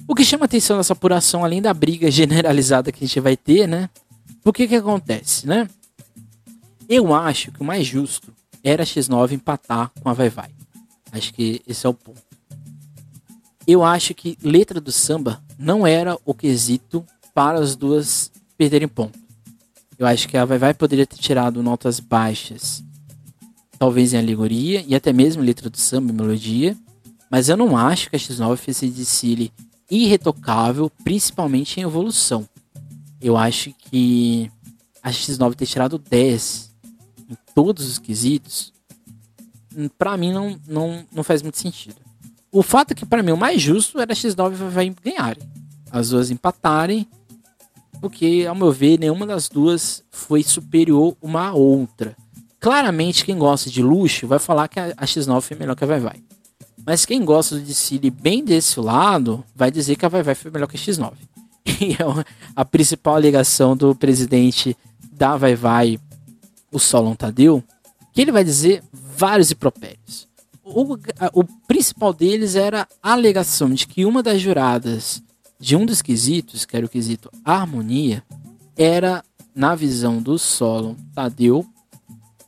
O 0.07 0.15
que 0.15 0.23
chama 0.23 0.45
atenção 0.45 0.77
nessa 0.77 0.93
apuração, 0.93 1.43
além 1.43 1.61
da 1.61 1.73
briga 1.73 2.09
generalizada 2.11 2.91
que 2.91 3.03
a 3.03 3.07
gente 3.07 3.19
vai 3.19 3.35
ter, 3.35 3.67
né? 3.67 3.89
Por 4.49 4.53
que 4.55 4.67
que 4.67 4.77
acontece, 4.77 5.45
né? 5.45 5.69
Eu 6.89 7.13
acho 7.13 7.51
que 7.51 7.61
o 7.61 7.63
mais 7.63 7.85
justo 7.85 8.33
era 8.63 8.81
a 8.81 8.85
X9 8.85 9.33
empatar 9.33 9.91
com 10.01 10.09
a 10.09 10.13
Vai 10.13 10.27
Vai. 10.27 10.49
Acho 11.11 11.31
que 11.35 11.61
esse 11.67 11.85
é 11.85 11.89
o 11.89 11.93
ponto. 11.93 12.19
Eu 13.67 13.83
acho 13.83 14.15
que 14.15 14.39
letra 14.41 14.81
do 14.81 14.91
samba 14.91 15.39
não 15.55 15.85
era 15.85 16.17
o 16.25 16.33
quesito 16.33 17.05
para 17.31 17.59
as 17.59 17.75
duas 17.75 18.31
perderem 18.57 18.87
ponto. 18.87 19.19
Eu 19.99 20.07
acho 20.07 20.27
que 20.27 20.35
a 20.35 20.45
Vai 20.45 20.57
Vai 20.57 20.73
poderia 20.73 21.05
ter 21.05 21.17
tirado 21.17 21.61
notas 21.61 21.99
baixas, 21.99 22.83
talvez 23.77 24.15
em 24.15 24.17
alegoria 24.17 24.83
e 24.87 24.95
até 24.95 25.13
mesmo 25.13 25.43
letra 25.43 25.69
do 25.69 25.77
samba 25.77 26.09
e 26.09 26.15
melodia, 26.15 26.75
mas 27.29 27.49
eu 27.49 27.55
não 27.55 27.77
acho 27.77 28.09
que 28.09 28.15
a 28.15 28.19
X9 28.19 28.57
fez 28.57 28.79
de 28.79 29.05
Cile 29.05 29.53
irretocável, 29.91 30.91
principalmente 31.03 31.79
em 31.79 31.83
evolução. 31.83 32.48
Eu 33.21 33.35
acho 33.35 33.73
que 33.73 34.51
a 35.03 35.11
X9 35.11 35.55
ter 35.55 35.65
tirado 35.65 35.97
10 35.97 36.71
em 37.29 37.37
todos 37.53 37.87
os 37.87 37.99
quesitos, 37.99 38.73
para 39.97 40.17
mim 40.17 40.31
não, 40.31 40.59
não, 40.67 41.05
não 41.11 41.23
faz 41.23 41.41
muito 41.41 41.57
sentido. 41.57 41.97
O 42.51 42.63
fato 42.63 42.91
é 42.91 42.95
que 42.95 43.05
para 43.05 43.21
mim 43.21 43.31
o 43.31 43.37
mais 43.37 43.61
justo 43.61 43.99
era 43.99 44.11
a 44.11 44.15
X9 44.15 44.51
vai 44.69 44.89
ganharem. 45.03 45.43
As 45.91 46.09
duas 46.09 46.31
empatarem, 46.31 47.07
porque 48.01 48.45
ao 48.47 48.55
meu 48.55 48.71
ver 48.71 48.99
nenhuma 48.99 49.25
das 49.25 49.49
duas 49.49 50.03
foi 50.09 50.41
superior 50.43 51.15
uma 51.21 51.47
à 51.47 51.53
outra. 51.53 52.15
Claramente 52.59 53.23
quem 53.23 53.37
gosta 53.37 53.69
de 53.69 53.81
luxo 53.81 54.27
vai 54.27 54.39
falar 54.39 54.67
que 54.67 54.79
a 54.79 55.05
X9 55.05 55.41
foi 55.41 55.57
melhor 55.57 55.75
que 55.75 55.83
a 55.83 55.87
Vai 55.87 55.99
Vai. 55.99 56.23
Mas 56.85 57.05
quem 57.05 57.23
gosta 57.23 57.55
do 57.55 57.61
desfile 57.61 58.09
bem 58.09 58.43
desse 58.43 58.79
lado 58.79 59.43
vai 59.55 59.69
dizer 59.69 59.95
que 59.95 60.05
a 60.05 60.09
Vai 60.09 60.23
Vai 60.23 60.35
foi 60.35 60.49
melhor 60.49 60.67
que 60.67 60.75
a 60.75 60.79
X9. 60.79 61.13
E 61.81 61.93
é 61.93 62.25
a 62.55 62.65
principal 62.65 63.15
alegação 63.15 63.75
do 63.75 63.95
presidente 63.95 64.75
da 65.11 65.37
Vai 65.37 65.55
Vai, 65.55 65.99
o 66.71 66.79
Solon 66.79 67.15
Tadeu, 67.15 67.63
que 68.13 68.21
ele 68.21 68.31
vai 68.31 68.43
dizer 68.43 68.83
vários 68.91 69.51
impropérios. 69.51 70.27
O, 70.63 70.97
o 71.33 71.43
principal 71.67 72.13
deles 72.13 72.55
era 72.55 72.87
a 73.01 73.13
alegação 73.13 73.69
de 73.69 73.87
que 73.87 74.05
uma 74.05 74.21
das 74.21 74.41
juradas 74.41 75.21
de 75.59 75.75
um 75.75 75.85
dos 75.85 76.01
quesitos, 76.01 76.63
que 76.63 76.77
era 76.77 76.85
o 76.85 76.89
quesito 76.89 77.29
harmonia, 77.43 78.23
era, 78.77 79.23
na 79.53 79.75
visão 79.75 80.21
do 80.21 80.37
Solon 80.39 80.95
Tadeu, 81.13 81.65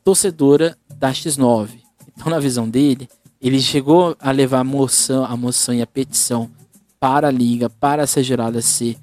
torcedora 0.02 0.78
da 0.96 1.12
X9. 1.12 1.68
Então, 2.16 2.30
na 2.30 2.38
visão 2.38 2.68
dele, 2.68 3.08
ele 3.40 3.60
chegou 3.60 4.16
a 4.18 4.30
levar 4.30 4.60
a 4.60 4.64
moção, 4.64 5.24
a 5.24 5.36
moção 5.36 5.74
e 5.74 5.82
a 5.82 5.86
petição 5.86 6.50
para 7.02 7.26
a 7.26 7.30
liga, 7.32 7.68
para 7.68 8.04
essa 8.04 8.22
jurada 8.22 8.62
ser 8.62 8.96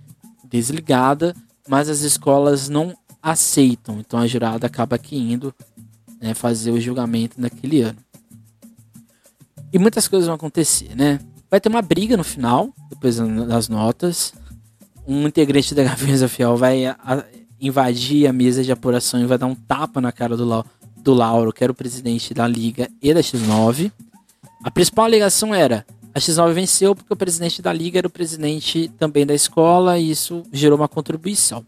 desligada, 0.45 1.35
mas 1.67 1.89
as 1.89 1.99
escolas 1.99 2.69
não 2.69 2.95
aceitam. 3.21 3.99
Então 3.99 4.17
a 4.17 4.25
jurada 4.25 4.65
acaba 4.67 4.95
aqui 4.95 5.17
indo 5.17 5.53
né, 6.21 6.33
fazer 6.33 6.71
o 6.71 6.79
julgamento 6.79 7.41
naquele 7.41 7.81
ano. 7.81 7.97
E 9.73 9.77
muitas 9.77 10.07
coisas 10.07 10.27
vão 10.27 10.35
acontecer, 10.37 10.95
né? 10.95 11.19
Vai 11.51 11.59
ter 11.59 11.67
uma 11.67 11.81
briga 11.81 12.15
no 12.15 12.23
final, 12.23 12.73
depois 12.89 13.17
das 13.17 13.67
notas. 13.67 14.33
Um 15.05 15.27
integrante 15.27 15.75
da 15.75 15.83
Gaviões 15.83 16.23
Fiel 16.31 16.55
vai 16.55 16.83
invadir 17.59 18.27
a 18.27 18.31
mesa 18.31 18.63
de 18.63 18.71
apuração 18.71 19.21
e 19.21 19.25
vai 19.25 19.37
dar 19.37 19.47
um 19.47 19.55
tapa 19.55 19.99
na 19.99 20.13
cara 20.13 20.37
do, 20.37 20.65
do 20.95 21.13
Lauro, 21.13 21.51
que 21.51 21.65
era 21.65 21.71
o 21.73 21.75
presidente 21.75 22.33
da 22.33 22.47
Liga 22.47 22.89
e 23.01 23.13
da 23.13 23.19
X9. 23.19 23.91
A 24.63 24.71
principal 24.71 25.03
alegação 25.03 25.53
era: 25.53 25.85
a 26.13 26.19
X9 26.19 26.53
venceu 26.53 26.95
porque 26.95 27.13
o 27.13 27.17
presidente 27.17 27.61
da 27.61 27.71
liga 27.71 27.99
era 27.99 28.07
o 28.07 28.11
presidente 28.11 28.91
também 28.97 29.25
da 29.25 29.33
escola 29.33 29.97
e 29.97 30.11
isso 30.11 30.43
gerou 30.51 30.77
uma 30.77 30.87
contribuição. 30.87 31.65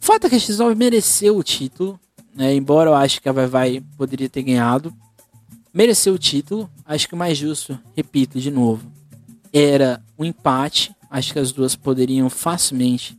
O 0.00 0.04
fato 0.04 0.26
é 0.26 0.30
que 0.30 0.36
a 0.36 0.38
X9 0.38 0.74
mereceu 0.74 1.36
o 1.36 1.42
título, 1.42 1.98
né? 2.34 2.54
embora 2.54 2.90
eu 2.90 2.94
acho 2.94 3.20
que 3.20 3.28
a 3.28 3.32
Vai 3.32 3.46
Vai 3.46 3.82
poderia 3.96 4.28
ter 4.28 4.42
ganhado. 4.42 4.92
Mereceu 5.72 6.14
o 6.14 6.18
título, 6.18 6.68
acho 6.84 7.08
que 7.08 7.14
o 7.14 7.16
mais 7.16 7.38
justo, 7.38 7.78
repito 7.96 8.38
de 8.38 8.50
novo, 8.50 8.90
era 9.52 10.02
um 10.18 10.24
empate. 10.24 10.94
Acho 11.10 11.32
que 11.32 11.38
as 11.38 11.52
duas 11.52 11.74
poderiam 11.74 12.28
facilmente 12.28 13.18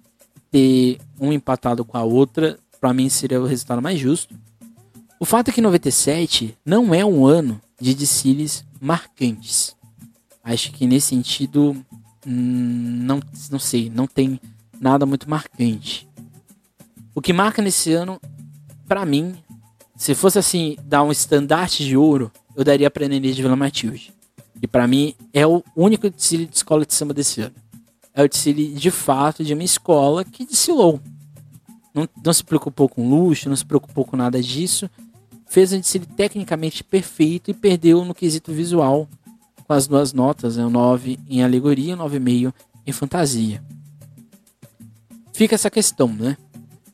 ter 0.51 0.99
um 1.19 1.31
empatado 1.31 1.85
com 1.85 1.97
a 1.97 2.03
outra. 2.03 2.59
Para 2.79 2.93
mim 2.93 3.09
seria 3.09 3.41
o 3.41 3.45
resultado 3.45 3.81
mais 3.81 3.99
justo. 3.99 4.35
O 5.19 5.25
fato 5.25 5.49
é 5.49 5.51
que 5.51 5.61
97 5.61 6.57
não 6.65 6.93
é 6.93 7.05
um 7.05 7.25
ano 7.25 7.61
de 7.79 7.93
desfiles 7.93 8.65
marcantes. 8.79 9.75
Acho 10.43 10.71
que 10.71 10.85
nesse 10.85 11.07
sentido, 11.07 11.75
hum, 12.27 12.99
não, 13.05 13.21
não 13.49 13.59
sei, 13.59 13.89
não 13.89 14.05
tem 14.05 14.39
nada 14.79 15.05
muito 15.05 15.29
marcante. 15.29 16.07
O 17.15 17.21
que 17.21 17.31
marca 17.31 17.61
nesse 17.61 17.93
ano, 17.93 18.19
para 18.87 19.05
mim, 19.05 19.35
se 19.95 20.13
fosse 20.13 20.37
assim, 20.37 20.75
dar 20.83 21.03
um 21.03 21.11
estandarte 21.11 21.85
de 21.85 21.95
ouro, 21.95 22.31
eu 22.55 22.63
daria 22.63 22.91
pra 22.91 23.07
Nenê 23.07 23.31
de 23.31 23.41
Vila 23.41 23.55
Matilde. 23.55 24.13
E 24.61 24.67
para 24.67 24.87
mim 24.87 25.15
é 25.33 25.45
o 25.47 25.63
único 25.75 26.09
desfile 26.09 26.45
de 26.45 26.55
escola 26.55 26.85
de 26.85 26.93
samba 26.93 27.13
desse 27.13 27.41
ano. 27.41 27.55
É 28.13 28.23
o 28.23 28.29
desfile 28.29 28.73
de 28.73 28.91
fato 28.91 29.43
de 29.43 29.53
uma 29.53 29.63
escola 29.63 30.23
que 30.23 30.45
desfilou. 30.45 30.99
Não, 31.93 32.07
não 32.23 32.33
se 32.33 32.43
preocupou 32.43 32.89
com 32.89 33.09
luxo, 33.09 33.49
não 33.49 33.55
se 33.55 33.65
preocupou 33.65 34.05
com 34.05 34.17
nada 34.17 34.41
disso 34.41 34.89
fez 35.53 35.71
um 35.71 35.79
desfile 35.79 36.07
tecnicamente 36.07 36.83
perfeito 36.83 37.51
e 37.51 37.53
perdeu 37.53 38.03
no 38.03 38.15
quesito 38.15 38.51
visual 38.51 39.07
com 39.63 39.73
as 39.73 39.87
duas 39.87 40.13
notas, 40.13 40.57
né, 40.57 40.65
o 40.65 40.69
9 40.69 41.19
em 41.27 41.43
alegoria 41.43 41.95
o 41.95 41.97
9,5 41.97 42.53
em 42.85 42.91
fantasia. 42.91 43.63
Fica 45.33 45.55
essa 45.55 45.69
questão, 45.69 46.07
né? 46.07 46.37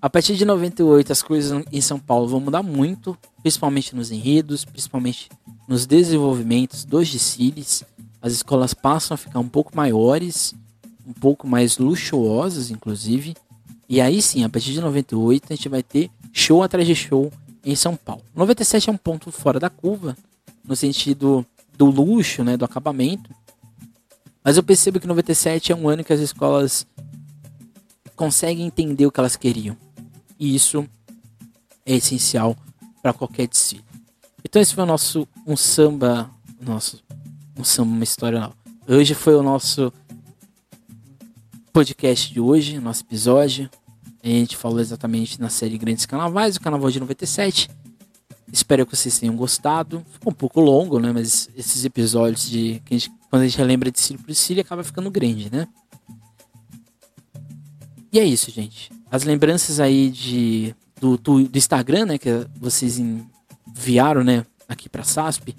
A 0.02 0.10
partir 0.10 0.38
de 0.38 0.46
98 0.46 1.12
as 1.12 1.22
coisas 1.22 1.66
em 1.72 1.82
São 1.82 2.00
Paulo 2.00 2.28
vão 2.28 2.40
mudar 2.40 2.64
muito, 2.64 3.18
principalmente 3.42 3.94
nos 3.94 4.12
enredos, 4.12 4.64
principalmente 4.64 5.30
nos 5.68 5.86
desenvolvimentos 5.86 6.86
dos 6.86 7.10
desfiles. 7.10 7.84
As 8.22 8.32
escolas 8.32 8.74
passam 8.74 9.16
a 9.16 9.18
ficar 9.18 9.40
um 9.40 9.50
pouco 9.50 9.76
maiores, 9.76 10.56
um 11.06 11.12
pouco 11.12 11.46
mais 11.46 11.78
luxuosas, 11.78 12.72
inclusive. 12.72 13.36
E 13.90 14.00
aí 14.00 14.22
sim, 14.22 14.44
a 14.46 14.50
partir 14.50 14.72
de 14.72 14.80
98 14.80 15.52
a 15.52 15.56
gente 15.56 15.68
vai 15.68 15.84
ter 15.84 16.10
show 16.32 16.64
atrás 16.64 16.88
de 16.88 16.96
show 16.96 17.30
em 17.66 17.76
São 17.76 17.96
Paulo. 17.98 18.24
97 18.34 18.90
é 18.90 18.94
um 18.94 18.98
ponto 18.98 19.32
fora 19.32 19.60
da 19.60 19.70
curva, 19.70 20.16
no 20.64 20.78
sentido 20.78 21.46
do 21.80 21.86
luxo, 21.86 22.44
né, 22.44 22.58
do 22.58 22.66
acabamento. 22.66 23.34
Mas 24.44 24.58
eu 24.58 24.64
percebo 24.64 25.00
que 25.00 25.08
97 25.08 25.72
é 25.72 25.76
um 25.76 25.88
ano 25.88 26.04
que 26.04 26.12
as 26.12 26.20
escolas 26.20 26.86
conseguem 28.18 28.66
entender 28.66 29.06
o 29.06 29.12
que 29.12 29.20
elas 29.20 29.38
queriam. 29.38 29.78
E 30.38 30.54
isso 30.54 30.86
é 31.86 31.96
essencial 31.96 32.54
para 33.02 33.14
qualquer 33.14 33.48
desfile. 33.48 33.86
Então 34.44 34.62
esse 34.62 34.76
foi 34.76 34.84
o 34.84 34.88
nosso 34.88 35.26
um 35.48 35.56
samba, 35.56 36.30
nosso 36.60 37.02
um 37.58 37.64
samba 37.64 37.94
uma 37.94 38.04
história 38.04 38.42
não. 38.42 38.54
Hoje 38.86 39.14
foi 39.14 39.36
o 39.36 39.44
nosso 39.44 39.94
podcast 41.72 42.34
de 42.34 42.42
hoje, 42.42 42.78
nosso 42.78 43.04
episódio. 43.04 43.70
A 44.22 44.28
gente 44.28 44.58
falou 44.58 44.82
exatamente 44.82 45.40
na 45.40 45.48
série 45.48 45.78
Grandes 45.78 46.06
Carnavais, 46.06 46.58
o 46.58 46.62
Carnaval 46.62 46.92
de 46.92 47.00
97. 47.00 47.70
Espero 48.52 48.86
que 48.86 48.96
vocês 48.96 49.20
tenham 49.20 49.36
gostado. 49.36 50.04
Ficou 50.12 50.32
um 50.32 50.36
pouco 50.36 50.60
longo, 50.60 51.00
né? 51.00 51.12
Mas 51.12 51.50
esses 51.56 51.86
episódios 51.86 52.50
de. 52.50 52.82
A 52.90 52.94
gente, 52.94 53.12
quando 53.30 53.44
a 53.44 53.48
gente 53.48 53.62
lembra 53.62 53.92
de 53.92 54.00
Cílio 54.00 54.24
por 54.24 54.34
Cílio, 54.34 54.62
acaba 54.62 54.84
ficando 54.84 55.12
grande, 55.12 55.50
né? 55.52 55.68
E 58.12 58.20
é 58.20 58.24
isso, 58.24 58.50
gente. 58.50 58.92
As 59.12 59.24
lembranças 59.24 59.80
aí 59.80 60.10
de, 60.10 60.76
do, 61.00 61.18
do, 61.18 61.44
do 61.48 61.58
Instagram, 61.58 62.06
né? 62.06 62.18
Que 62.18 62.46
vocês 62.60 63.00
enviaram, 63.00 64.24
né? 64.24 64.46
Aqui 64.68 64.90
pra 64.90 65.04
SASP. 65.04 65.56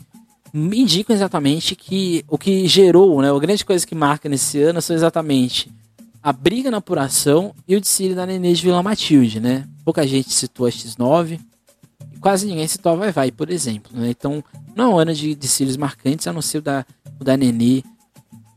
Me 0.52 0.80
indicam 0.80 1.14
exatamente 1.14 1.76
que 1.76 2.24
o 2.28 2.36
que 2.36 2.66
gerou, 2.66 3.22
né? 3.22 3.30
A 3.30 3.38
grande 3.38 3.64
coisa 3.64 3.86
que 3.86 3.94
marca 3.94 4.28
nesse 4.28 4.60
ano 4.60 4.82
são 4.82 4.96
exatamente 4.96 5.70
a 6.22 6.32
briga 6.32 6.70
na 6.70 6.78
apuração 6.78 7.54
e 7.66 7.76
o 7.76 7.80
desfile 7.80 8.14
da 8.14 8.26
Nenê 8.26 8.52
de 8.52 8.62
Vila 8.62 8.82
Matilde, 8.82 9.40
né? 9.40 9.66
Pouca 9.84 10.06
gente 10.06 10.30
citou 10.32 10.66
a 10.66 10.70
X9, 10.70 11.40
quase 12.20 12.46
ninguém 12.46 12.66
citou 12.66 12.96
Vai 12.96 13.12
Vai, 13.12 13.30
por 13.30 13.50
exemplo, 13.50 13.90
né? 13.94 14.10
Então, 14.10 14.44
não 14.76 14.84
é 14.84 14.94
um 14.94 14.98
ano 14.98 15.14
de 15.14 15.34
desfiles 15.34 15.76
marcantes, 15.76 16.26
a 16.26 16.32
não 16.32 16.42
ser 16.42 16.58
o 16.58 16.62
da, 16.62 16.86
o 17.18 17.24
da 17.24 17.36
Nenê 17.36 17.82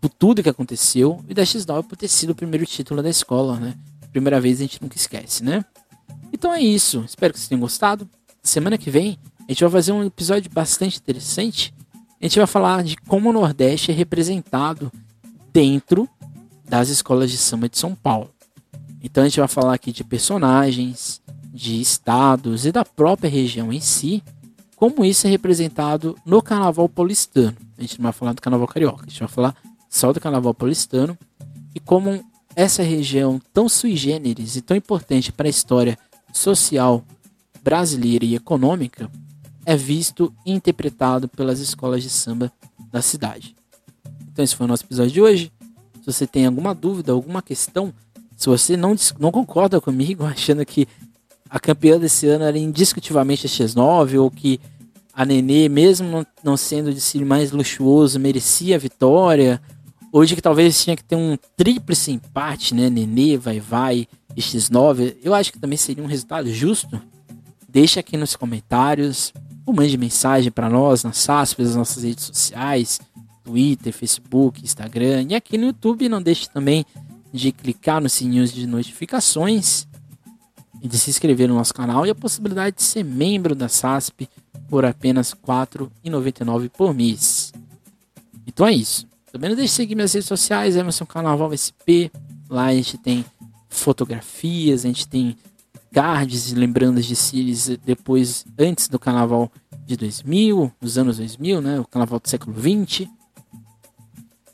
por 0.02 0.10
tudo 0.10 0.44
que 0.44 0.50
aconteceu 0.50 1.24
e 1.30 1.34
da 1.34 1.44
X9 1.44 1.84
por 1.84 1.96
ter 1.96 2.08
sido 2.08 2.32
o 2.32 2.36
primeiro 2.36 2.66
título 2.66 3.02
da 3.02 3.10
escola, 3.10 3.60
né? 3.60 3.74
Primeira 4.12 4.40
vez 4.40 4.60
a 4.60 4.64
gente 4.64 4.82
nunca 4.82 4.98
esquece, 4.98 5.44
né? 5.44 5.64
Então 6.32 6.54
é 6.54 6.62
isso, 6.62 7.04
espero 7.08 7.34
que 7.34 7.40
vocês 7.40 7.48
tenham 7.48 7.62
gostado. 7.62 8.08
Semana 8.42 8.78
que 8.78 8.92
vem 8.92 9.18
a 9.48 9.52
gente 9.52 9.64
vai 9.64 9.72
fazer 9.72 9.92
um 9.92 10.04
episódio 10.04 10.50
bastante 10.52 10.98
interessante. 10.98 11.74
A 12.22 12.26
gente 12.26 12.38
vai 12.38 12.48
falar 12.48 12.84
de 12.84 12.96
como 12.96 13.30
o 13.30 13.34
Nordeste 13.34 13.92
é 13.92 13.94
representado 13.94 14.92
dentro 15.52 16.10
das 16.68 16.90
escolas 16.90 17.30
de 17.30 17.38
samba 17.38 17.68
de 17.68 17.78
São 17.78 17.94
Paulo. 17.94 18.30
Então 19.02 19.24
a 19.24 19.28
gente 19.28 19.40
vai 19.40 19.50
falar 19.50 19.74
aqui 19.74 19.92
de 19.92 20.04
personagens, 20.04 21.22
de 21.54 21.80
estados 21.80 22.66
e 22.66 22.72
da 22.72 22.84
própria 22.84 23.30
região 23.30 23.72
em 23.72 23.80
si, 23.80 24.24
como 24.76 25.06
isso 25.06 25.28
é 25.28 25.30
representado 25.30 26.18
no 26.26 26.42
carnaval 26.42 26.90
paulistano. 26.90 27.56
A 27.78 27.82
gente 27.82 28.00
não 28.00 28.04
vai 28.04 28.12
falar 28.12 28.34
do 28.34 28.42
carnaval 28.42 28.68
carioca, 28.68 29.06
a 29.06 29.10
gente 29.10 29.20
vai 29.20 29.30
falar 29.30 29.56
só 29.88 30.12
do 30.12 30.20
carnaval 30.20 30.54
paulistano. 30.54 31.18
e 31.76 31.80
como 31.80 32.24
essa 32.56 32.84
região 32.84 33.40
tão 33.52 33.68
sui 33.68 33.96
generis 33.96 34.56
e 34.56 34.62
tão 34.62 34.78
importante 34.78 35.32
para 35.32 35.48
a 35.48 35.50
história 35.50 35.98
social 36.32 37.04
brasileira 37.64 38.26
e 38.26 38.36
econômica 38.36 39.10
é 39.66 39.76
visto 39.76 40.34
e 40.46 40.52
interpretado 40.52 41.28
pelas 41.28 41.60
escolas 41.60 42.04
de 42.04 42.10
samba 42.10 42.52
da 42.92 43.02
cidade. 43.02 43.56
Então 44.32 44.44
esse 44.44 44.56
foi 44.56 44.66
o 44.66 44.70
nosso 44.70 44.84
episódio 44.84 45.12
de 45.12 45.22
hoje. 45.22 45.52
Se 46.02 46.06
você 46.06 46.28
tem 46.28 46.46
alguma 46.46 46.76
dúvida, 46.76 47.12
alguma 47.12 47.42
questão, 47.42 47.94
se 48.36 48.48
você 48.48 48.76
não, 48.76 48.96
não 49.20 49.32
concorda 49.32 49.80
comigo, 49.80 50.26
achando 50.26 50.66
que 50.66 50.88
a 51.54 51.60
campeã 51.60 52.00
desse 52.00 52.26
ano 52.26 52.46
era 52.46 52.58
indiscutivelmente 52.58 53.46
a 53.46 53.50
X9, 53.50 54.20
ou 54.20 54.32
que 54.32 54.60
a 55.14 55.24
Nenê, 55.24 55.70
mesmo 55.70 56.26
não 56.44 56.58
sendo 56.58 56.92
de 56.92 57.00
si 57.00 57.24
mais 57.24 57.52
luxuoso, 57.52 58.20
merecia 58.20 58.76
a 58.76 58.80
vitória, 58.80 59.62
hoje 60.12 60.34
que 60.34 60.42
talvez 60.42 60.84
tinha 60.84 60.96
que 60.96 61.04
ter 61.04 61.16
um 61.16 61.38
tríplice 61.56 62.12
empate, 62.12 62.74
né? 62.74 62.90
Nenê, 62.90 63.38
Vai 63.38 63.60
Vai 63.60 64.08
e 64.36 64.42
X9, 64.42 65.16
eu 65.22 65.32
acho 65.36 65.54
que 65.54 65.60
também 65.60 65.78
seria 65.78 66.04
um 66.04 66.08
resultado 66.08 66.52
justo. 66.52 67.00
Deixa 67.70 68.00
aqui 68.00 68.18
nos 68.18 68.36
comentários, 68.36 69.32
ou 69.64 69.76
mande 69.76 69.96
mensagem 69.96 70.52
para 70.52 70.68
nós 70.72 71.04
na 71.04 71.14
SASP, 71.14 71.62
nas 71.62 71.76
nossas 71.76 72.04
redes 72.04 72.24
sociais, 72.24 73.00
Twitter, 73.44 73.94
Facebook, 73.94 74.64
Instagram. 74.64 75.28
E 75.30 75.36
aqui 75.36 75.60
no 75.60 75.68
YouTube, 75.68 76.10
não 76.10 76.20
deixe 76.20 76.50
também 76.50 76.84
de 77.32 77.52
clicar 77.52 78.02
no 78.02 78.10
sininho 78.10 78.48
de 78.48 78.66
notificações 78.66 79.86
e 80.84 80.88
de 80.90 81.00
se 81.00 81.10
inscrever 81.10 81.48
no 81.48 81.56
nosso 81.56 81.74
canal 81.74 82.06
e 82.06 82.10
a 82.10 82.16
possibilidade 82.16 82.76
de 82.76 82.84
ser 82.84 83.06
membro 83.06 83.56
da 83.56 83.70
SASP 83.70 84.28
por 84.68 84.84
apenas 84.84 85.32
R$ 85.32 85.40
4,99 85.48 86.70
por 86.70 86.94
mês. 86.94 87.54
Então 88.46 88.68
é 88.68 88.74
isso. 88.74 89.08
Também 89.32 89.50
não 89.50 89.56
deixe 89.56 89.72
de 89.72 89.76
seguir 89.78 89.96
minhas 89.96 90.12
redes 90.12 90.28
sociais, 90.28 90.76
Emerson 90.76 91.06
Carnaval 91.06 91.56
SP. 91.56 92.12
Lá 92.50 92.66
a 92.66 92.76
gente 92.76 92.98
tem 92.98 93.24
fotografias, 93.70 94.84
a 94.84 94.88
gente 94.90 95.08
tem 95.08 95.38
cards 95.94 96.52
lembranças 96.52 97.06
de 97.06 97.16
Sirius 97.16 97.70
depois, 97.86 98.46
antes 98.60 98.90
do 98.90 99.00
carnaval 99.00 99.50
de 99.86 99.96
2000, 99.96 100.72
dos 100.82 100.98
anos 100.98 101.18
2000, 101.18 101.62
né? 101.62 101.80
O 101.80 101.86
carnaval 101.86 102.20
do 102.20 102.28
século 102.28 102.54
20. 102.54 103.10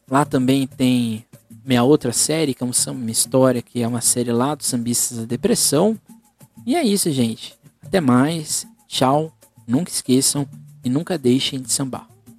Lá 0.07 0.25
também 0.25 0.67
tem 0.67 1.25
minha 1.65 1.83
outra 1.83 2.13
série, 2.13 2.53
que 2.53 2.63
é 2.63 2.65
um 2.65 2.71
uma 2.91 3.11
história, 3.11 3.61
que 3.61 3.81
é 3.81 3.87
uma 3.87 4.01
série 4.01 4.31
lá 4.31 4.53
dos 4.53 4.67
sambistas 4.67 5.17
da 5.17 5.25
depressão. 5.25 5.97
E 6.65 6.75
é 6.75 6.83
isso, 6.83 7.11
gente. 7.11 7.55
Até 7.83 8.01
mais. 8.01 8.67
Tchau. 8.87 9.31
Nunca 9.67 9.91
esqueçam 9.91 10.47
e 10.83 10.89
nunca 10.89 11.17
deixem 11.17 11.61
de 11.61 11.71
sambar. 11.71 12.08